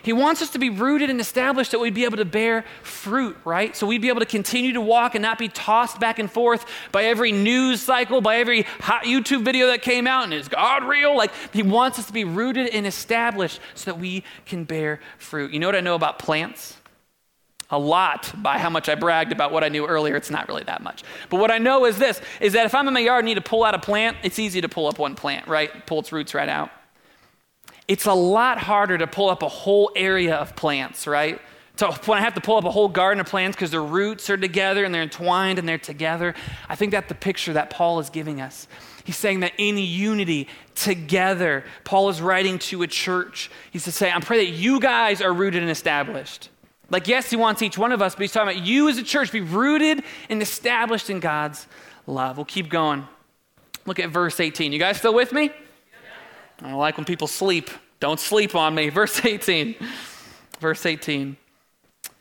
He 0.03 0.13
wants 0.13 0.43
us 0.43 0.51
to 0.51 0.59
be 0.59 0.71
rooted 0.71 1.11
and 1.11 1.21
established 1.21 1.73
that 1.73 1.79
we'd 1.79 1.95
be 1.95 2.05
able 2.05 2.17
to 2.17 2.25
bear 2.25 2.65
fruit, 2.83 3.37
right? 3.45 3.77
So 3.77 3.87
we'd 3.87 4.03
be 4.03 4.09
able 4.09 4.21
to 4.21 4.27
continue 4.27 4.73
to 4.73 4.81
walk 4.81 5.15
and 5.15 5.23
not 5.23 5.39
be 5.39 5.49
tossed 5.49 6.01
back 6.01 6.19
and 6.19 6.31
forth 6.31 6.65
by 6.93 7.05
every 7.05 7.33
news 7.33 7.83
cycle, 7.83 8.21
by 8.21 8.37
every 8.37 8.63
hot 8.63 9.05
YouTube 9.05 9.45
video 9.45 9.67
that 9.69 9.83
came 9.83 10.07
out 10.07 10.25
and 10.25 10.35
is 10.35 10.49
God 10.49 10.85
real? 10.85 11.17
Like 11.17 11.33
he 11.53 11.63
wants 11.63 11.99
us 11.99 12.07
to 12.07 12.13
be 12.13 12.25
rooted 12.25 12.69
and 12.69 12.87
established 12.87 13.61
so 13.75 13.91
that 13.91 14.01
we 14.01 14.25
can 14.47 14.65
bear 14.65 15.01
fruit. 15.19 15.53
You 15.53 15.61
know 15.61 15.69
what 15.69 15.77
I 15.77 15.81
know 15.81 15.95
about 15.95 16.19
plants? 16.19 16.80
A 17.71 17.79
lot 17.79 18.33
by 18.43 18.59
how 18.59 18.71
much 18.71 18.89
I 18.89 18.95
bragged 18.95 19.33
about 19.33 19.53
what 19.53 19.65
I 19.65 19.69
knew 19.69 19.87
earlier. 19.87 20.17
It's 20.17 20.31
not 20.31 20.49
really 20.49 20.65
that 20.65 20.83
much. 20.83 21.05
But 21.29 21.41
what 21.41 21.51
I 21.51 21.59
know 21.59 21.85
is 21.87 21.99
this 21.99 22.21
is 22.41 22.53
that 22.55 22.67
if 22.67 22.75
I'm 22.75 22.89
in 22.89 22.95
my 22.95 23.01
yard 23.01 23.21
and 23.21 23.27
need 23.27 23.35
to 23.35 23.41
pull 23.41 23.65
out 23.65 23.75
a 23.75 23.79
plant, 23.79 24.17
it's 24.23 24.39
easy 24.39 24.61
to 24.61 24.69
pull 24.69 24.87
up 24.87 24.99
one 24.99 25.15
plant, 25.15 25.47
right? 25.47 25.87
Pull 25.87 26.01
its 26.01 26.13
roots 26.13 26.35
right 26.35 26.49
out 26.49 26.71
it's 27.91 28.07
a 28.07 28.15
lot 28.15 28.57
harder 28.57 28.97
to 28.97 29.07
pull 29.09 29.29
up 29.29 29.43
a 29.43 29.49
whole 29.49 29.91
area 29.97 30.37
of 30.37 30.55
plants, 30.55 31.09
right? 31.09 31.41
So 31.75 31.91
when 32.05 32.19
I 32.19 32.21
have 32.21 32.35
to 32.35 32.41
pull 32.41 32.57
up 32.57 32.65
a 32.65 32.71
whole 32.71 32.89
garden 32.89 33.21
of 33.21 33.27
plants 33.27 33.57
because 33.57 33.73
their 33.73 33.83
roots 33.83 34.31
are 34.31 34.37
together 34.37 34.85
and 34.85 34.95
they're 34.95 35.03
entwined 35.03 35.59
and 35.59 35.69
they're 35.69 35.77
together, 35.77 36.37
I 36.69 36.77
think 36.77 36.93
that's 36.93 37.09
the 37.09 37.17
picture 37.17 37.53
that 37.55 37.69
Paul 37.69 37.99
is 37.99 38.09
giving 38.09 38.41
us. 38.41 38.69
He's 39.03 39.17
saying 39.17 39.41
that 39.41 39.55
in 39.59 39.77
unity, 39.77 40.47
together, 40.77 41.65
Paul 41.83 42.11
is 42.11 42.23
writing 42.23 42.61
to 42.61 42.83
a 42.83 42.87
church. 42.87 43.51
He's 43.73 43.83
to 43.85 43.93
say, 43.93 44.13
I 44.13 44.21
pray 44.21 44.47
that 44.47 44.53
you 44.53 44.79
guys 44.79 45.21
are 45.21 45.33
rooted 45.33 45.61
and 45.61 45.71
established. 45.71 46.49
Like, 46.91 47.07
yes, 47.07 47.31
he 47.31 47.37
wants 47.37 47.63
each 47.63 47.79
one 47.79 47.93
of 47.93 48.03
us, 48.03 48.15
but 48.15 48.23
he's 48.23 48.33
talking 48.33 48.57
about 48.57 48.67
you 48.67 48.89
as 48.89 48.99
a 48.99 49.03
church 49.03 49.31
be 49.31 49.41
rooted 49.41 50.03
and 50.29 50.43
established 50.43 51.09
in 51.09 51.21
God's 51.21 51.67
love. 52.07 52.37
We'll 52.37 52.45
keep 52.45 52.69
going. 52.69 53.07
Look 53.87 54.01
at 54.01 54.11
verse 54.11 54.41
18. 54.41 54.73
You 54.73 54.79
guys 54.79 54.99
still 54.99 55.15
with 55.15 55.33
me? 55.33 55.51
I 56.63 56.71
don't 56.71 56.79
like 56.79 56.97
when 56.97 57.07
people 57.07 57.27
sleep. 57.27 57.71
Don't 58.01 58.21
sleep 58.21 58.55
on 58.55 58.75
me. 58.75 58.89
Verse 58.91 59.25
18. 59.25 59.77
Verse 60.59 60.85
18. 60.85 61.37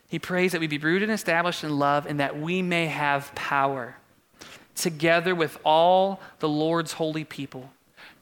He 0.08 0.20
prays 0.20 0.54
that 0.54 0.62
we 0.62 0.68
be 0.68 0.78
rooted 0.78 1.10
and 1.10 1.12
established 1.12 1.64
in 1.64 1.78
love 1.78 2.06
and 2.06 2.20
that 2.20 2.40
we 2.40 2.62
may 2.62 2.88
have 2.88 3.34
power, 3.36 3.96
together 4.76 5.36
with 5.36 5.60
all 5.64 6.20
the 6.40 6.50
Lord's 6.50 6.94
holy 6.94 7.24
people, 7.24 7.70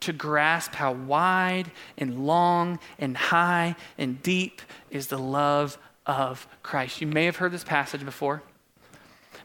to 0.01 0.11
grasp 0.11 0.73
how 0.73 0.91
wide 0.91 1.71
and 1.97 2.25
long 2.25 2.79
and 2.99 3.15
high 3.15 3.75
and 3.97 4.21
deep 4.21 4.61
is 4.89 5.07
the 5.07 5.17
love 5.17 5.77
of 6.07 6.47
Christ. 6.63 7.01
You 7.01 7.07
may 7.07 7.25
have 7.25 7.35
heard 7.35 7.51
this 7.51 7.63
passage 7.63 8.03
before 8.03 8.41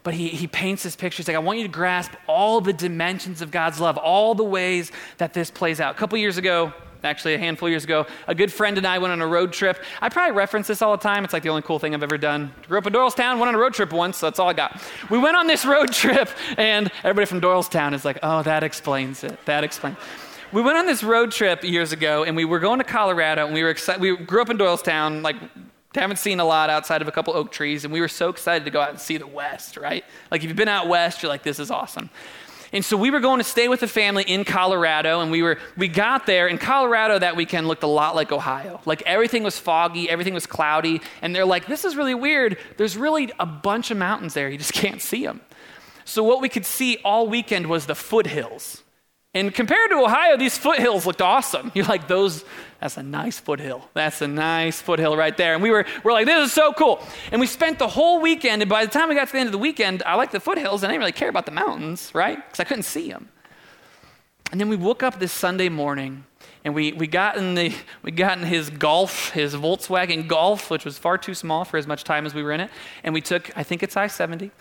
but 0.05 0.15
he, 0.15 0.29
he 0.29 0.47
paints 0.47 0.83
this 0.83 0.97
picture. 0.97 1.19
He's 1.19 1.29
like, 1.29 1.37
I 1.37 1.41
want 1.41 1.59
you 1.59 1.65
to 1.65 1.73
grasp 1.73 2.13
all 2.27 2.61
the 2.61 2.73
dimensions 2.73 3.41
of 3.41 3.51
God's 3.51 3.79
love, 3.81 3.97
all 3.97 4.35
the 4.35 4.45
ways 4.45 4.91
that 5.19 5.33
this 5.33 5.51
plays 5.51 5.81
out. 5.81 5.95
A 5.95 5.99
couple 5.99 6.19
years 6.19 6.39
ago, 6.39 6.73
actually 7.05 7.35
a 7.35 7.39
handful 7.39 7.67
of 7.67 7.71
years 7.71 7.85
ago, 7.85 8.07
a 8.27 8.35
good 8.35 8.53
friend 8.53 8.79
and 8.79 8.87
I 8.87 8.99
went 8.99 9.13
on 9.13 9.21
a 9.21 9.27
road 9.27 9.53
trip. 9.53 9.83
I 10.01 10.09
probably 10.09 10.37
reference 10.37 10.67
this 10.67 10.83
all 10.83 10.97
the 10.97 11.03
time. 11.03 11.25
It's 11.25 11.33
like 11.33 11.43
the 11.43 11.49
only 11.49 11.63
cool 11.63 11.79
thing 11.79 11.95
I've 11.95 12.03
ever 12.03 12.19
done. 12.19 12.53
Grew 12.69 12.79
up 12.79 12.87
in 12.87 12.93
Doylestown, 12.93 13.39
went 13.39 13.49
on 13.49 13.55
a 13.55 13.59
road 13.59 13.75
trip 13.75 13.93
once, 13.93 14.19
so 14.19 14.27
that's 14.27 14.39
all 14.39 14.49
I 14.49 14.55
got. 14.55 14.81
We 15.11 15.19
went 15.19 15.37
on 15.37 15.47
this 15.47 15.65
road 15.65 15.93
trip, 15.93 16.29
and 16.57 16.91
everybody 16.99 17.27
from 17.27 17.41
Doylestown 17.41 17.95
is 17.95 18.05
like, 18.05 18.19
oh, 18.23 18.43
that 18.43 18.63
explains 18.63 19.25
it. 19.25 19.39
That 19.47 19.65
explains 19.65 19.97
we 20.53 20.61
went 20.61 20.77
on 20.77 20.85
this 20.85 21.03
road 21.03 21.33
trip 21.33 21.65
years 21.65 21.93
ago 21.93 22.25
and 22.25 22.37
we 22.37 22.45
were 22.45 22.59
going 22.59 22.79
to 22.79 22.85
colorado 22.85 23.47
and 23.47 23.55
we 23.55 23.63
were 23.63 23.71
excited 23.71 24.03
we 24.03 24.15
grew 24.15 24.43
up 24.43 24.51
in 24.51 24.59
doylestown 24.59 25.23
like 25.23 25.37
haven't 26.01 26.17
seen 26.17 26.41
a 26.41 26.45
lot 26.45 26.71
outside 26.71 27.03
of 27.03 27.09
a 27.09 27.13
couple 27.13 27.35
oak 27.35 27.53
trees, 27.53 27.85
and 27.85 27.93
we 27.93 28.01
were 28.01 28.09
so 28.09 28.29
excited 28.29 28.65
to 28.65 28.71
go 28.71 28.81
out 28.81 28.91
and 28.91 28.99
see 28.99 29.19
the 29.19 29.27
West, 29.27 29.77
right? 29.77 30.05
Like, 30.31 30.43
if 30.43 30.49
you've 30.49 30.57
been 30.57 30.69
out 30.69 30.89
west, 30.89 31.23
you're 31.23 31.29
like, 31.29 31.43
this 31.43 31.59
is 31.59 31.71
awesome. 31.71 32.11
And 32.73 32.83
so 32.83 32.97
we 32.97 33.11
were 33.11 33.21
going 33.21 33.39
to 33.39 33.45
stay 33.45 33.69
with 33.69 33.83
a 33.83 33.89
family 33.89 34.23
in 34.23 34.45
Colorado, 34.45 35.21
and 35.21 35.31
we 35.31 35.43
were 35.43 35.59
we 35.77 35.89
got 35.89 36.25
there, 36.25 36.49
and 36.49 36.59
Colorado 36.59 37.19
that 37.19 37.37
weekend 37.37 37.69
looked 37.69 37.83
a 37.83 37.89
lot 37.89 38.15
like 38.15 38.33
Ohio. 38.33 38.81
Like 38.87 39.03
everything 39.03 39.43
was 39.43 39.59
foggy, 39.59 40.09
everything 40.09 40.33
was 40.33 40.47
cloudy, 40.47 41.03
and 41.21 41.37
they're 41.37 41.45
like, 41.45 41.67
this 41.67 41.85
is 41.85 41.97
really 41.97 42.15
weird. 42.15 42.57
There's 42.79 42.97
really 42.97 43.31
a 43.39 43.45
bunch 43.45 43.91
of 43.91 43.99
mountains 43.99 44.33
there, 44.33 44.49
you 44.49 44.57
just 44.57 44.73
can't 44.85 45.03
see 45.03 45.25
them. 45.25 45.43
So 46.07 46.25
what 46.25 46.41
we 46.41 46.49
could 46.49 46.65
see 46.65 46.99
all 47.05 47.29
weekend 47.29 47.67
was 47.67 47.87
the 47.87 47.95
foothills. 47.95 48.83
And 49.35 49.55
compared 49.55 49.91
to 49.91 49.97
Ohio, 49.97 50.37
these 50.37 50.59
foothills 50.59 51.07
looked 51.07 51.23
awesome. 51.23 51.73
You're 51.75 51.87
like, 51.87 52.07
those, 52.07 52.45
that's 52.81 52.99
a 52.99 53.03
nice 53.03 53.41
foothill. 53.41 53.89
That's 53.95 54.21
a 54.21 54.29
nice 54.29 54.81
foothill 54.81 55.17
right 55.17 55.35
there. 55.37 55.55
And 55.55 55.63
we 55.63 55.71
were, 55.71 55.87
we're 56.05 56.13
like, 56.13 56.27
this 56.27 56.49
is 56.49 56.53
so 56.53 56.73
cool. 56.75 57.03
And 57.31 57.41
we 57.41 57.47
spent 57.47 57.79
the 57.79 57.89
whole 57.89 58.21
weekend, 58.21 58.61
and 58.61 58.69
by 58.69 58.85
the 58.85 58.91
time 58.91 59.09
we 59.09 59.15
got 59.15 59.29
to 59.29 59.33
the 59.33 59.39
end 59.39 59.49
of 59.49 59.53
the 59.53 59.59
weekend, 59.59 60.03
I 60.03 60.17
liked 60.17 60.33
the 60.33 60.41
foothills, 60.41 60.83
and 60.83 60.91
I 60.91 60.93
didn't 60.93 61.01
really 61.01 61.13
care 61.13 61.31
about 61.31 61.47
the 61.47 61.53
mountains, 61.53 62.11
right? 62.15 62.37
Because 62.37 62.61
I 62.61 62.65
couldn't 62.65 62.83
see 62.83 63.11
them. 63.11 63.29
And 64.51 64.61
then 64.61 64.69
we 64.69 64.77
woke 64.77 65.03
up 65.03 65.19
this 65.19 65.33
Sunday 65.33 65.71
morning, 65.71 66.25
and 66.65 66.75
we, 66.75 66.93
we, 66.93 67.09
got 67.09 67.37
in 67.37 67.57
the, 67.57 67.75
we 68.03 68.13
got 68.13 68.39
in 68.39 68.45
his 68.45 68.71
Golf, 68.71 69.31
his 69.31 69.55
Volkswagen 69.55 70.29
Golf, 70.29 70.71
which 70.71 70.85
was 70.85 70.97
far 70.97 71.19
too 71.19 71.35
small 71.35 71.65
for 71.65 71.77
as 71.77 71.89
much 71.89 72.05
time 72.05 72.25
as 72.25 72.35
we 72.35 72.43
were 72.45 72.53
in 72.53 72.61
it. 72.61 72.71
And 73.03 73.13
we 73.13 73.21
took, 73.21 73.57
I 73.57 73.65
think 73.65 73.83
it's 73.83 73.97
I 73.97 74.07
70, 74.07 74.53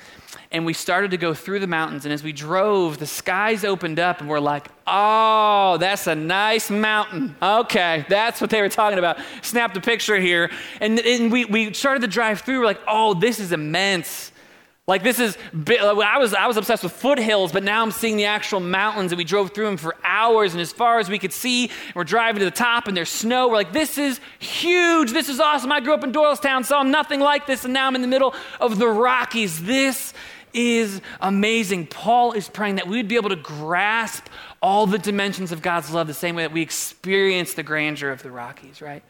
and 0.52 0.66
we 0.66 0.74
started 0.74 1.12
to 1.12 1.18
go 1.18 1.36
through 1.36 1.60
the 1.60 1.68
mountains. 1.68 2.06
And 2.06 2.14
as 2.14 2.24
we 2.24 2.34
drove, 2.34 2.98
the 2.98 3.06
skies 3.06 3.64
opened 3.64 4.00
up, 4.00 4.20
and 4.20 4.28
we're 4.28 4.40
like, 4.40 4.68
oh, 4.88 5.78
that's 5.80 6.08
a 6.08 6.16
nice 6.16 6.72
mountain. 6.72 7.36
Okay, 7.42 8.04
that's 8.10 8.42
what 8.42 8.50
they 8.50 8.62
were 8.62 8.70
talking 8.70 8.98
about. 8.98 9.20
Snapped 9.44 9.78
a 9.78 9.82
picture 9.82 10.20
here. 10.20 10.50
And, 10.80 11.00
and 11.00 11.32
we, 11.32 11.46
we 11.46 11.72
started 11.74 12.02
to 12.02 12.08
drive 12.08 12.42
through, 12.42 12.60
we're 12.62 12.66
like, 12.66 12.82
oh, 12.88 13.14
this 13.14 13.40
is 13.40 13.52
immense. 13.52 14.31
Like 14.92 15.04
this 15.04 15.22
is, 15.22 15.38
uh, 15.56 16.00
I 16.00 16.18
was, 16.18 16.34
I 16.34 16.48
was 16.48 16.58
obsessed 16.58 16.84
with 16.84 16.92
foothills, 16.92 17.54
but 17.54 17.64
now 17.64 17.82
I'm 17.82 17.92
seeing 17.92 18.18
the 18.18 18.26
actual 18.26 18.60
mountains, 18.60 19.14
and 19.14 19.18
we 19.18 19.24
drove 19.24 19.52
through 19.52 19.68
them 19.68 19.78
for 19.78 19.96
hours, 20.04 20.52
and 20.52 20.60
as 20.60 20.74
far 20.74 21.00
as 21.00 21.08
we 21.10 21.18
could 21.18 21.32
see, 21.32 21.72
we're 21.96 22.04
driving 22.04 22.40
to 22.40 22.46
the 22.46 22.52
top, 22.52 22.90
and 22.90 22.98
there's 22.98 23.08
snow. 23.08 23.48
We're 23.48 23.56
like, 23.56 23.72
this 23.72 23.98
is 23.98 24.20
huge. 24.40 25.14
This 25.14 25.30
is 25.30 25.40
awesome. 25.40 25.72
I 25.72 25.80
grew 25.80 25.94
up 25.94 26.04
in 26.04 26.12
Doylestown, 26.12 26.66
saw 26.66 26.84
nothing 26.84 27.22
like 27.22 27.48
this, 27.48 27.64
and 27.64 27.74
now 27.74 27.88
I'm 27.88 27.96
in 27.96 28.02
the 28.02 28.08
middle 28.10 28.36
of 28.60 28.80
the 28.80 28.88
Rockies. 28.90 29.64
This 29.64 30.14
is 30.54 31.00
amazing. 31.22 31.88
Paul 31.88 32.34
is 32.34 32.50
praying 32.50 32.76
that 32.76 32.86
we'd 32.86 33.08
be 33.08 33.16
able 33.16 33.30
to 33.30 33.38
grasp 33.38 34.26
all 34.62 34.88
the 34.88 35.00
dimensions 35.00 35.54
of 35.54 35.62
God's 35.62 35.94
love 35.94 36.08
the 36.08 36.14
same 36.14 36.36
way 36.36 36.44
that 36.44 36.52
we 36.52 36.62
experience 36.62 37.54
the 37.54 37.64
grandeur 37.64 38.12
of 38.12 38.24
the 38.24 38.32
Rockies, 38.32 38.82
right? 38.82 39.04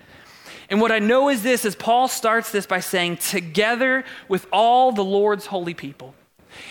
And 0.72 0.80
what 0.80 0.92
I 0.92 1.00
know 1.00 1.28
is 1.28 1.44
this 1.44 1.66
is 1.66 1.76
Paul 1.76 2.08
starts 2.08 2.52
this 2.52 2.66
by 2.66 2.80
saying, 2.80 3.18
together 3.18 4.06
with 4.30 4.48
all 4.54 4.94
the 4.94 5.04
Lord's 5.04 5.46
holy 5.46 5.74
people. 5.74 6.16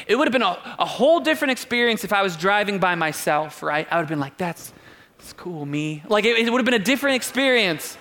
It 0.06 0.16
would 0.16 0.26
have 0.26 0.32
been 0.32 0.42
a, 0.42 0.58
a 0.78 0.86
whole 0.86 1.20
different 1.20 1.52
experience 1.52 2.02
if 2.02 2.12
I 2.12 2.22
was 2.22 2.34
driving 2.34 2.78
by 2.78 2.94
myself, 2.94 3.62
right? 3.62 3.86
I 3.90 3.96
would 3.96 4.02
have 4.02 4.08
been 4.08 4.18
like, 4.18 4.38
that's, 4.38 4.72
that's 5.18 5.34
cool, 5.34 5.66
me. 5.66 6.02
Like, 6.08 6.24
it, 6.24 6.38
it 6.38 6.50
would 6.50 6.58
have 6.58 6.64
been 6.64 6.80
a 6.80 6.84
different 6.84 7.16
experience. 7.16 7.98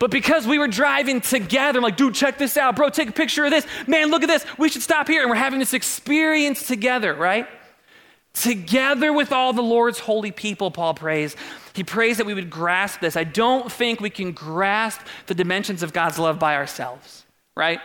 But 0.00 0.10
because 0.10 0.48
we 0.48 0.58
were 0.58 0.66
driving 0.66 1.20
together, 1.20 1.78
I'm 1.78 1.82
like, 1.84 1.96
dude, 1.96 2.14
check 2.14 2.38
this 2.38 2.56
out. 2.56 2.74
Bro, 2.74 2.90
take 2.90 3.08
a 3.08 3.12
picture 3.12 3.44
of 3.44 3.52
this. 3.52 3.66
Man, 3.86 4.10
look 4.10 4.24
at 4.24 4.28
this. 4.28 4.44
We 4.58 4.68
should 4.68 4.82
stop 4.82 5.06
here. 5.06 5.22
And 5.22 5.30
we're 5.30 5.36
having 5.36 5.60
this 5.60 5.74
experience 5.74 6.66
together, 6.66 7.14
right? 7.14 7.46
Together 8.36 9.14
with 9.14 9.32
all 9.32 9.54
the 9.54 9.62
Lord's 9.62 9.98
holy 9.98 10.30
people, 10.30 10.70
Paul 10.70 10.92
prays. 10.92 11.34
He 11.72 11.82
prays 11.82 12.18
that 12.18 12.26
we 12.26 12.34
would 12.34 12.50
grasp 12.50 13.00
this. 13.00 13.16
I 13.16 13.24
don't 13.24 13.72
think 13.72 13.98
we 13.98 14.10
can 14.10 14.32
grasp 14.32 15.00
the 15.24 15.34
dimensions 15.34 15.82
of 15.82 15.94
God's 15.94 16.18
love 16.18 16.38
by 16.38 16.54
ourselves, 16.54 17.24
right? 17.56 17.80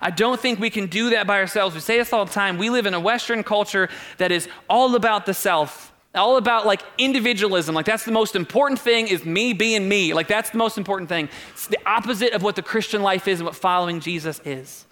I 0.00 0.10
don't 0.10 0.40
think 0.40 0.58
we 0.58 0.68
can 0.68 0.86
do 0.86 1.10
that 1.10 1.28
by 1.28 1.38
ourselves. 1.38 1.76
We 1.76 1.80
say 1.80 1.98
this 1.98 2.12
all 2.12 2.24
the 2.24 2.32
time. 2.32 2.58
We 2.58 2.70
live 2.70 2.86
in 2.86 2.94
a 2.94 2.98
Western 2.98 3.44
culture 3.44 3.88
that 4.18 4.32
is 4.32 4.48
all 4.68 4.96
about 4.96 5.26
the 5.26 5.34
self, 5.34 5.92
all 6.12 6.38
about 6.38 6.66
like 6.66 6.82
individualism. 6.98 7.72
Like 7.72 7.86
that's 7.86 8.04
the 8.04 8.10
most 8.10 8.34
important 8.34 8.80
thing 8.80 9.06
is 9.06 9.24
me 9.24 9.52
being 9.52 9.88
me. 9.88 10.12
Like 10.12 10.26
that's 10.26 10.50
the 10.50 10.58
most 10.58 10.76
important 10.76 11.08
thing. 11.08 11.28
It's 11.52 11.68
the 11.68 11.78
opposite 11.86 12.32
of 12.32 12.42
what 12.42 12.56
the 12.56 12.62
Christian 12.62 13.00
life 13.00 13.28
is 13.28 13.38
and 13.38 13.46
what 13.46 13.54
following 13.54 14.00
Jesus 14.00 14.40
is. 14.44 14.86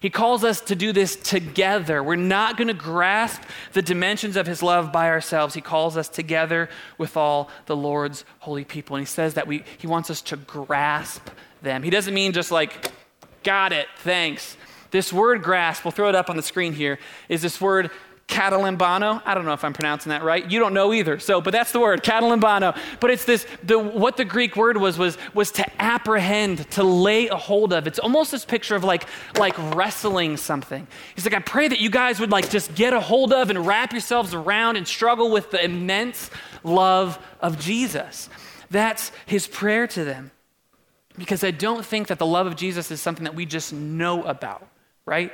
He 0.00 0.10
calls 0.10 0.44
us 0.44 0.60
to 0.62 0.76
do 0.76 0.92
this 0.92 1.16
together. 1.16 2.02
We're 2.02 2.16
not 2.16 2.56
going 2.56 2.68
to 2.68 2.74
grasp 2.74 3.42
the 3.72 3.82
dimensions 3.82 4.36
of 4.36 4.46
his 4.46 4.62
love 4.62 4.92
by 4.92 5.08
ourselves. 5.08 5.54
He 5.54 5.60
calls 5.60 5.96
us 5.96 6.08
together 6.08 6.68
with 6.98 7.16
all 7.16 7.50
the 7.66 7.76
Lord's 7.76 8.24
holy 8.40 8.64
people. 8.64 8.96
And 8.96 9.06
he 9.06 9.10
says 9.10 9.34
that 9.34 9.46
we, 9.46 9.64
he 9.76 9.86
wants 9.86 10.08
us 10.10 10.22
to 10.22 10.36
grasp 10.36 11.28
them. 11.62 11.82
He 11.82 11.90
doesn't 11.90 12.14
mean 12.14 12.32
just 12.32 12.52
like 12.52 12.92
Got 13.42 13.72
it. 13.72 13.86
Thanks. 13.98 14.56
This 14.90 15.12
word 15.12 15.42
grasp, 15.42 15.84
we'll 15.84 15.92
throw 15.92 16.08
it 16.08 16.14
up 16.14 16.30
on 16.30 16.36
the 16.36 16.42
screen 16.42 16.72
here, 16.72 16.98
is 17.28 17.42
this 17.42 17.60
word 17.60 17.90
catalimbano. 18.28 19.22
I 19.24 19.34
don't 19.34 19.46
know 19.46 19.54
if 19.54 19.64
I'm 19.64 19.72
pronouncing 19.72 20.10
that 20.10 20.22
right. 20.22 20.48
You 20.48 20.60
don't 20.60 20.74
know 20.74 20.92
either. 20.92 21.18
So, 21.18 21.40
but 21.40 21.50
that's 21.50 21.72
the 21.72 21.80
word, 21.80 22.04
catalimbano. 22.04 22.78
But 23.00 23.10
it's 23.10 23.24
this 23.24 23.46
the 23.64 23.78
what 23.78 24.16
the 24.16 24.24
Greek 24.24 24.54
word 24.54 24.76
was 24.76 24.98
was 24.98 25.16
was 25.34 25.50
to 25.52 25.82
apprehend, 25.82 26.70
to 26.72 26.84
lay 26.84 27.28
a 27.28 27.36
hold 27.36 27.72
of. 27.72 27.86
It's 27.86 27.98
almost 27.98 28.30
this 28.30 28.44
picture 28.44 28.76
of 28.76 28.84
like 28.84 29.06
like 29.38 29.56
wrestling 29.74 30.36
something. 30.36 30.86
He's 31.14 31.24
like, 31.24 31.34
I 31.34 31.40
pray 31.40 31.68
that 31.68 31.80
you 31.80 31.90
guys 31.90 32.20
would 32.20 32.30
like 32.30 32.50
just 32.50 32.74
get 32.74 32.92
a 32.92 33.00
hold 33.00 33.32
of 33.32 33.50
and 33.50 33.66
wrap 33.66 33.92
yourselves 33.92 34.34
around 34.34 34.76
and 34.76 34.86
struggle 34.86 35.30
with 35.30 35.50
the 35.50 35.64
immense 35.64 36.30
love 36.62 37.18
of 37.40 37.58
Jesus. 37.58 38.28
That's 38.70 39.10
his 39.26 39.46
prayer 39.46 39.86
to 39.88 40.04
them. 40.04 40.30
Because 41.16 41.42
I 41.42 41.50
don't 41.50 41.84
think 41.84 42.08
that 42.08 42.18
the 42.18 42.26
love 42.26 42.46
of 42.46 42.54
Jesus 42.54 42.90
is 42.90 43.00
something 43.00 43.24
that 43.24 43.34
we 43.34 43.46
just 43.46 43.72
know 43.72 44.22
about, 44.22 44.68
right? 45.04 45.32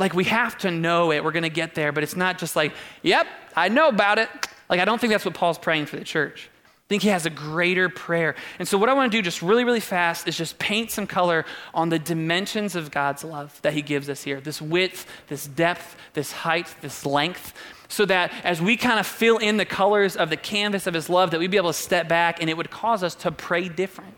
Like 0.00 0.14
we 0.14 0.24
have 0.24 0.58
to 0.58 0.70
know 0.70 1.12
it. 1.12 1.22
We're 1.22 1.32
going 1.32 1.44
to 1.44 1.50
get 1.50 1.74
there, 1.74 1.92
but 1.92 2.02
it's 2.02 2.16
not 2.16 2.38
just 2.38 2.56
like, 2.56 2.72
yep, 3.02 3.26
I 3.54 3.68
know 3.68 3.88
about 3.88 4.18
it. 4.18 4.28
Like 4.68 4.80
I 4.80 4.84
don't 4.84 5.00
think 5.00 5.12
that's 5.12 5.24
what 5.24 5.34
Paul's 5.34 5.58
praying 5.58 5.86
for 5.86 5.96
the 5.96 6.04
church. 6.04 6.48
I 6.64 6.88
think 6.88 7.02
he 7.02 7.10
has 7.10 7.24
a 7.24 7.30
greater 7.30 7.88
prayer. 7.88 8.34
And 8.58 8.66
so 8.66 8.76
what 8.76 8.88
I 8.88 8.94
want 8.94 9.12
to 9.12 9.16
do 9.16 9.22
just 9.22 9.42
really 9.42 9.62
really 9.62 9.78
fast 9.78 10.26
is 10.26 10.36
just 10.36 10.58
paint 10.58 10.90
some 10.90 11.06
color 11.06 11.44
on 11.72 11.88
the 11.88 11.98
dimensions 12.00 12.74
of 12.74 12.90
God's 12.90 13.22
love 13.22 13.60
that 13.62 13.74
he 13.74 13.82
gives 13.82 14.08
us 14.08 14.24
here. 14.24 14.40
This 14.40 14.60
width, 14.60 15.06
this 15.28 15.46
depth, 15.46 15.96
this 16.14 16.32
height, 16.32 16.74
this 16.80 17.06
length 17.06 17.54
so 17.90 18.04
that 18.06 18.32
as 18.44 18.62
we 18.62 18.76
kind 18.76 19.00
of 19.00 19.06
fill 19.06 19.38
in 19.38 19.56
the 19.56 19.64
colors 19.64 20.16
of 20.16 20.30
the 20.30 20.36
canvas 20.36 20.86
of 20.86 20.94
his 20.94 21.10
love 21.10 21.32
that 21.32 21.40
we'd 21.40 21.50
be 21.50 21.56
able 21.56 21.72
to 21.72 21.78
step 21.78 22.08
back 22.08 22.40
and 22.40 22.48
it 22.48 22.56
would 22.56 22.70
cause 22.70 23.02
us 23.02 23.16
to 23.16 23.32
pray 23.32 23.68
different 23.68 24.14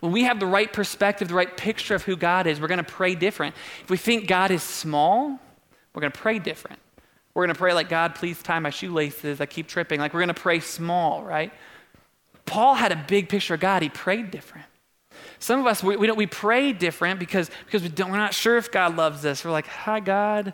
when 0.00 0.12
we 0.12 0.24
have 0.24 0.38
the 0.40 0.46
right 0.46 0.72
perspective, 0.72 1.28
the 1.28 1.34
right 1.34 1.56
picture 1.56 1.94
of 1.94 2.04
who 2.04 2.16
God 2.16 2.46
is, 2.46 2.60
we're 2.60 2.68
going 2.68 2.78
to 2.78 2.84
pray 2.84 3.14
different. 3.14 3.54
If 3.82 3.90
we 3.90 3.96
think 3.96 4.28
God 4.28 4.50
is 4.50 4.62
small, 4.62 5.38
we're 5.92 6.00
going 6.00 6.12
to 6.12 6.18
pray 6.18 6.38
different. 6.38 6.78
We're 7.34 7.44
going 7.44 7.54
to 7.54 7.58
pray 7.58 7.72
like, 7.72 7.88
God, 7.88 8.14
please 8.14 8.42
tie 8.42 8.58
my 8.58 8.70
shoelaces. 8.70 9.40
I 9.40 9.46
keep 9.46 9.68
tripping. 9.68 10.00
Like, 10.00 10.14
we're 10.14 10.20
going 10.20 10.28
to 10.28 10.34
pray 10.34 10.60
small, 10.60 11.22
right? 11.22 11.52
Paul 12.46 12.74
had 12.74 12.92
a 12.92 13.04
big 13.06 13.28
picture 13.28 13.54
of 13.54 13.60
God. 13.60 13.82
He 13.82 13.88
prayed 13.88 14.30
different. 14.30 14.66
Some 15.38 15.60
of 15.60 15.66
us, 15.66 15.82
we, 15.82 15.96
we, 15.96 16.06
don't, 16.06 16.16
we 16.16 16.26
pray 16.26 16.72
different 16.72 17.20
because, 17.20 17.50
because 17.66 17.82
we 17.82 17.88
don't, 17.88 18.10
we're 18.10 18.16
not 18.16 18.34
sure 18.34 18.56
if 18.56 18.72
God 18.72 18.96
loves 18.96 19.24
us. 19.24 19.44
We're 19.44 19.50
like, 19.50 19.66
hi, 19.66 20.00
God. 20.00 20.52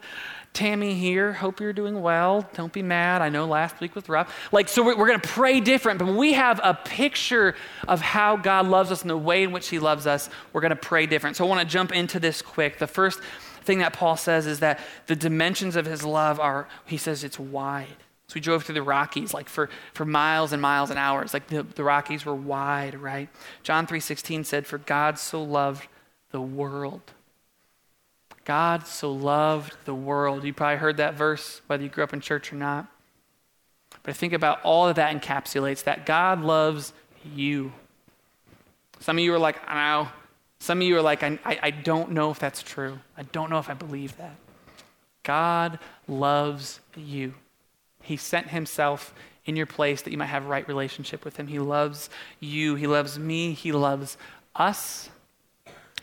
Tammy 0.54 0.94
here. 0.94 1.32
Hope 1.32 1.60
you're 1.60 1.72
doing 1.72 2.00
well. 2.00 2.48
Don't 2.54 2.72
be 2.72 2.80
mad. 2.80 3.20
I 3.20 3.28
know 3.28 3.44
last 3.44 3.80
week 3.80 3.96
was 3.96 4.08
rough. 4.08 4.32
Like, 4.52 4.68
so 4.68 4.84
we're, 4.84 4.96
we're 4.96 5.08
going 5.08 5.20
to 5.20 5.28
pray 5.28 5.60
different, 5.60 5.98
but 5.98 6.06
when 6.06 6.16
we 6.16 6.32
have 6.34 6.60
a 6.62 6.74
picture 6.74 7.56
of 7.88 8.00
how 8.00 8.36
God 8.36 8.66
loves 8.66 8.92
us 8.92 9.02
and 9.02 9.10
the 9.10 9.16
way 9.16 9.42
in 9.42 9.50
which 9.50 9.68
He 9.68 9.80
loves 9.80 10.06
us, 10.06 10.30
we're 10.52 10.60
going 10.60 10.70
to 10.70 10.76
pray 10.76 11.06
different. 11.06 11.36
So 11.36 11.44
I 11.44 11.48
want 11.48 11.60
to 11.60 11.66
jump 11.66 11.92
into 11.92 12.20
this 12.20 12.40
quick. 12.40 12.78
The 12.78 12.86
first 12.86 13.20
thing 13.64 13.80
that 13.80 13.92
Paul 13.92 14.16
says 14.16 14.46
is 14.46 14.60
that 14.60 14.78
the 15.06 15.16
dimensions 15.16 15.74
of 15.74 15.86
His 15.86 16.04
love 16.04 16.38
are, 16.38 16.68
he 16.86 16.96
says, 16.96 17.24
it's 17.24 17.38
wide. 17.38 17.96
So 18.28 18.36
we 18.36 18.40
drove 18.40 18.64
through 18.64 18.76
the 18.76 18.82
Rockies 18.82 19.34
like 19.34 19.48
for, 19.48 19.68
for 19.92 20.04
miles 20.04 20.52
and 20.52 20.62
miles 20.62 20.90
and 20.90 20.98
hours. 20.98 21.34
Like 21.34 21.48
the, 21.48 21.64
the 21.64 21.84
Rockies 21.84 22.24
were 22.24 22.34
wide, 22.34 22.94
right? 22.94 23.28
John 23.64 23.86
3.16 23.86 24.46
said, 24.46 24.66
For 24.66 24.78
God 24.78 25.18
so 25.18 25.42
loved 25.42 25.88
the 26.30 26.40
world 26.40 27.13
God 28.44 28.86
so 28.86 29.10
loved 29.12 29.76
the 29.84 29.94
world. 29.94 30.44
You 30.44 30.52
probably 30.52 30.76
heard 30.76 30.98
that 30.98 31.14
verse, 31.14 31.62
whether 31.66 31.82
you 31.82 31.88
grew 31.88 32.04
up 32.04 32.12
in 32.12 32.20
church 32.20 32.52
or 32.52 32.56
not. 32.56 32.86
But 34.02 34.10
I 34.10 34.12
think 34.12 34.32
about 34.32 34.62
all 34.62 34.88
of 34.88 34.96
that 34.96 35.14
encapsulates 35.14 35.84
that 35.84 36.04
God 36.04 36.42
loves 36.42 36.92
you. 37.34 37.72
Some 39.00 39.16
of 39.18 39.24
you 39.24 39.32
are 39.34 39.38
like, 39.38 39.56
I 39.66 40.02
know. 40.02 40.08
Some 40.58 40.78
of 40.78 40.86
you 40.86 40.96
are 40.96 41.02
like, 41.02 41.22
I, 41.22 41.38
I, 41.44 41.58
I 41.62 41.70
don't 41.70 42.12
know 42.12 42.30
if 42.30 42.38
that's 42.38 42.62
true. 42.62 42.98
I 43.16 43.22
don't 43.24 43.50
know 43.50 43.58
if 43.58 43.68
I 43.68 43.74
believe 43.74 44.16
that. 44.16 44.36
God 45.22 45.78
loves 46.06 46.80
you. 46.96 47.34
He 48.02 48.16
sent 48.16 48.48
himself 48.48 49.14
in 49.46 49.56
your 49.56 49.66
place 49.66 50.02
that 50.02 50.10
you 50.10 50.18
might 50.18 50.26
have 50.26 50.44
a 50.44 50.48
right 50.48 50.66
relationship 50.68 51.24
with 51.24 51.36
him. 51.36 51.46
He 51.46 51.58
loves 51.58 52.08
you. 52.40 52.76
He 52.76 52.86
loves 52.86 53.18
me. 53.18 53.52
He 53.52 53.72
loves 53.72 54.16
us. 54.54 55.10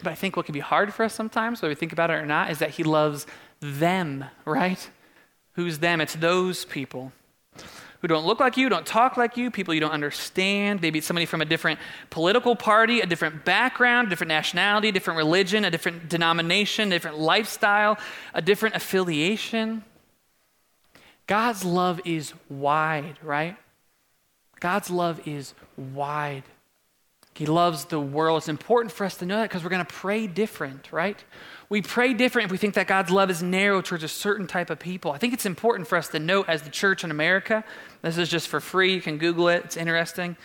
But 0.04 0.12
I 0.12 0.16
think 0.16 0.36
what 0.36 0.46
can 0.46 0.54
be 0.54 0.60
hard 0.60 0.94
for 0.94 1.04
us 1.04 1.14
sometimes, 1.14 1.62
whether 1.62 1.70
we 1.70 1.76
think 1.76 1.94
about 1.94 2.10
it 2.10 2.16
or 2.16 2.26
not, 2.26 2.50
is 2.52 2.60
that 2.60 2.72
he 2.72 2.84
loves 2.84 3.26
them, 3.60 4.26
right? 4.46 4.90
Who's 5.54 5.80
them? 5.80 6.02
It's 6.02 6.16
those 6.16 6.66
people 6.66 7.12
who 8.02 8.08
don't 8.08 8.26
look 8.26 8.40
like 8.40 8.58
you, 8.58 8.68
don't 8.68 8.86
talk 8.86 9.16
like 9.16 9.38
you, 9.38 9.52
people 9.52 9.74
you 9.74 9.80
don't 9.80 9.92
understand. 9.92 10.82
Maybe 10.82 10.98
it's 10.98 11.08
somebody 11.08 11.28
from 11.28 11.42
a 11.42 11.46
different 11.46 11.80
political 12.10 12.56
party, 12.56 13.00
a 13.00 13.06
different 13.06 13.46
background, 13.46 14.10
different 14.10 14.30
nationality, 14.30 14.92
different 14.92 15.18
religion, 15.18 15.66
a 15.66 15.72
different 15.72 16.10
denomination, 16.10 16.90
different 16.90 17.20
lifestyle, 17.20 18.00
a 18.34 18.42
different 18.42 18.76
affiliation. 18.76 19.84
God's 21.28 21.64
love 21.64 22.02
is 22.04 22.34
wide, 22.50 23.18
right? 23.22 23.56
God's 24.60 24.90
love 24.90 25.28
is 25.28 25.54
wide. 25.78 26.44
He 27.34 27.46
loves 27.46 27.86
the 27.86 28.00
world. 28.00 28.40
It's 28.40 28.50
important 28.50 28.92
for 28.92 29.06
us 29.06 29.16
to 29.18 29.26
know 29.26 29.38
that 29.38 29.50
because 29.50 29.64
we're 29.64 29.70
going 29.70 29.86
to 29.86 29.94
pray 29.94 30.28
different, 30.28 30.92
right? 30.92 31.24
We 31.70 31.82
pray 31.82 32.14
different 32.14 32.48
if 32.48 32.52
we 32.52 32.58
think 32.58 32.74
that 32.74 32.88
God's 32.88 33.10
love 33.10 33.30
is 33.30 33.42
narrow 33.42 33.82
towards 33.82 34.04
a 34.04 34.10
certain 34.10 34.48
type 34.48 34.70
of 34.70 34.80
people. 34.80 35.12
I 35.12 35.18
think 35.18 35.34
it's 35.34 35.46
important 35.46 35.88
for 35.88 35.98
us 35.98 36.10
to 36.10 36.20
note 36.20 36.50
as 36.50 36.64
the 36.64 36.70
church 36.70 37.06
in 37.06 37.12
America, 37.12 37.64
this 38.02 38.18
is 38.18 38.28
just 38.28 38.50
for 38.50 38.60
free, 38.60 38.94
you 38.94 39.02
can 39.02 39.18
Google 39.18 39.48
it, 39.48 39.64
it's 39.64 39.78
interesting, 39.78 40.36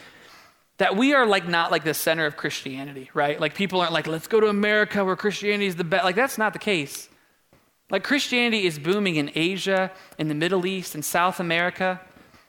that 0.78 0.96
we 0.96 1.14
are 1.14 1.26
like 1.26 1.48
not 1.48 1.72
like 1.72 1.82
the 1.82 1.94
center 1.94 2.26
of 2.26 2.36
Christianity, 2.36 3.10
right? 3.14 3.40
Like 3.40 3.54
people 3.54 3.80
aren't 3.80 3.92
like, 3.92 4.06
let's 4.06 4.28
go 4.28 4.38
to 4.38 4.46
America 4.46 5.04
where 5.04 5.16
Christianity 5.16 5.66
is 5.66 5.74
the 5.74 5.84
best. 5.84 6.04
Like 6.04 6.16
that's 6.16 6.38
not 6.38 6.52
the 6.52 6.60
case. 6.60 7.08
Like 7.90 8.04
Christianity 8.04 8.64
is 8.64 8.78
booming 8.78 9.16
in 9.16 9.30
Asia, 9.34 9.90
in 10.18 10.28
the 10.28 10.34
Middle 10.34 10.66
East, 10.66 10.94
in 10.94 11.02
South 11.02 11.40
America. 11.40 12.00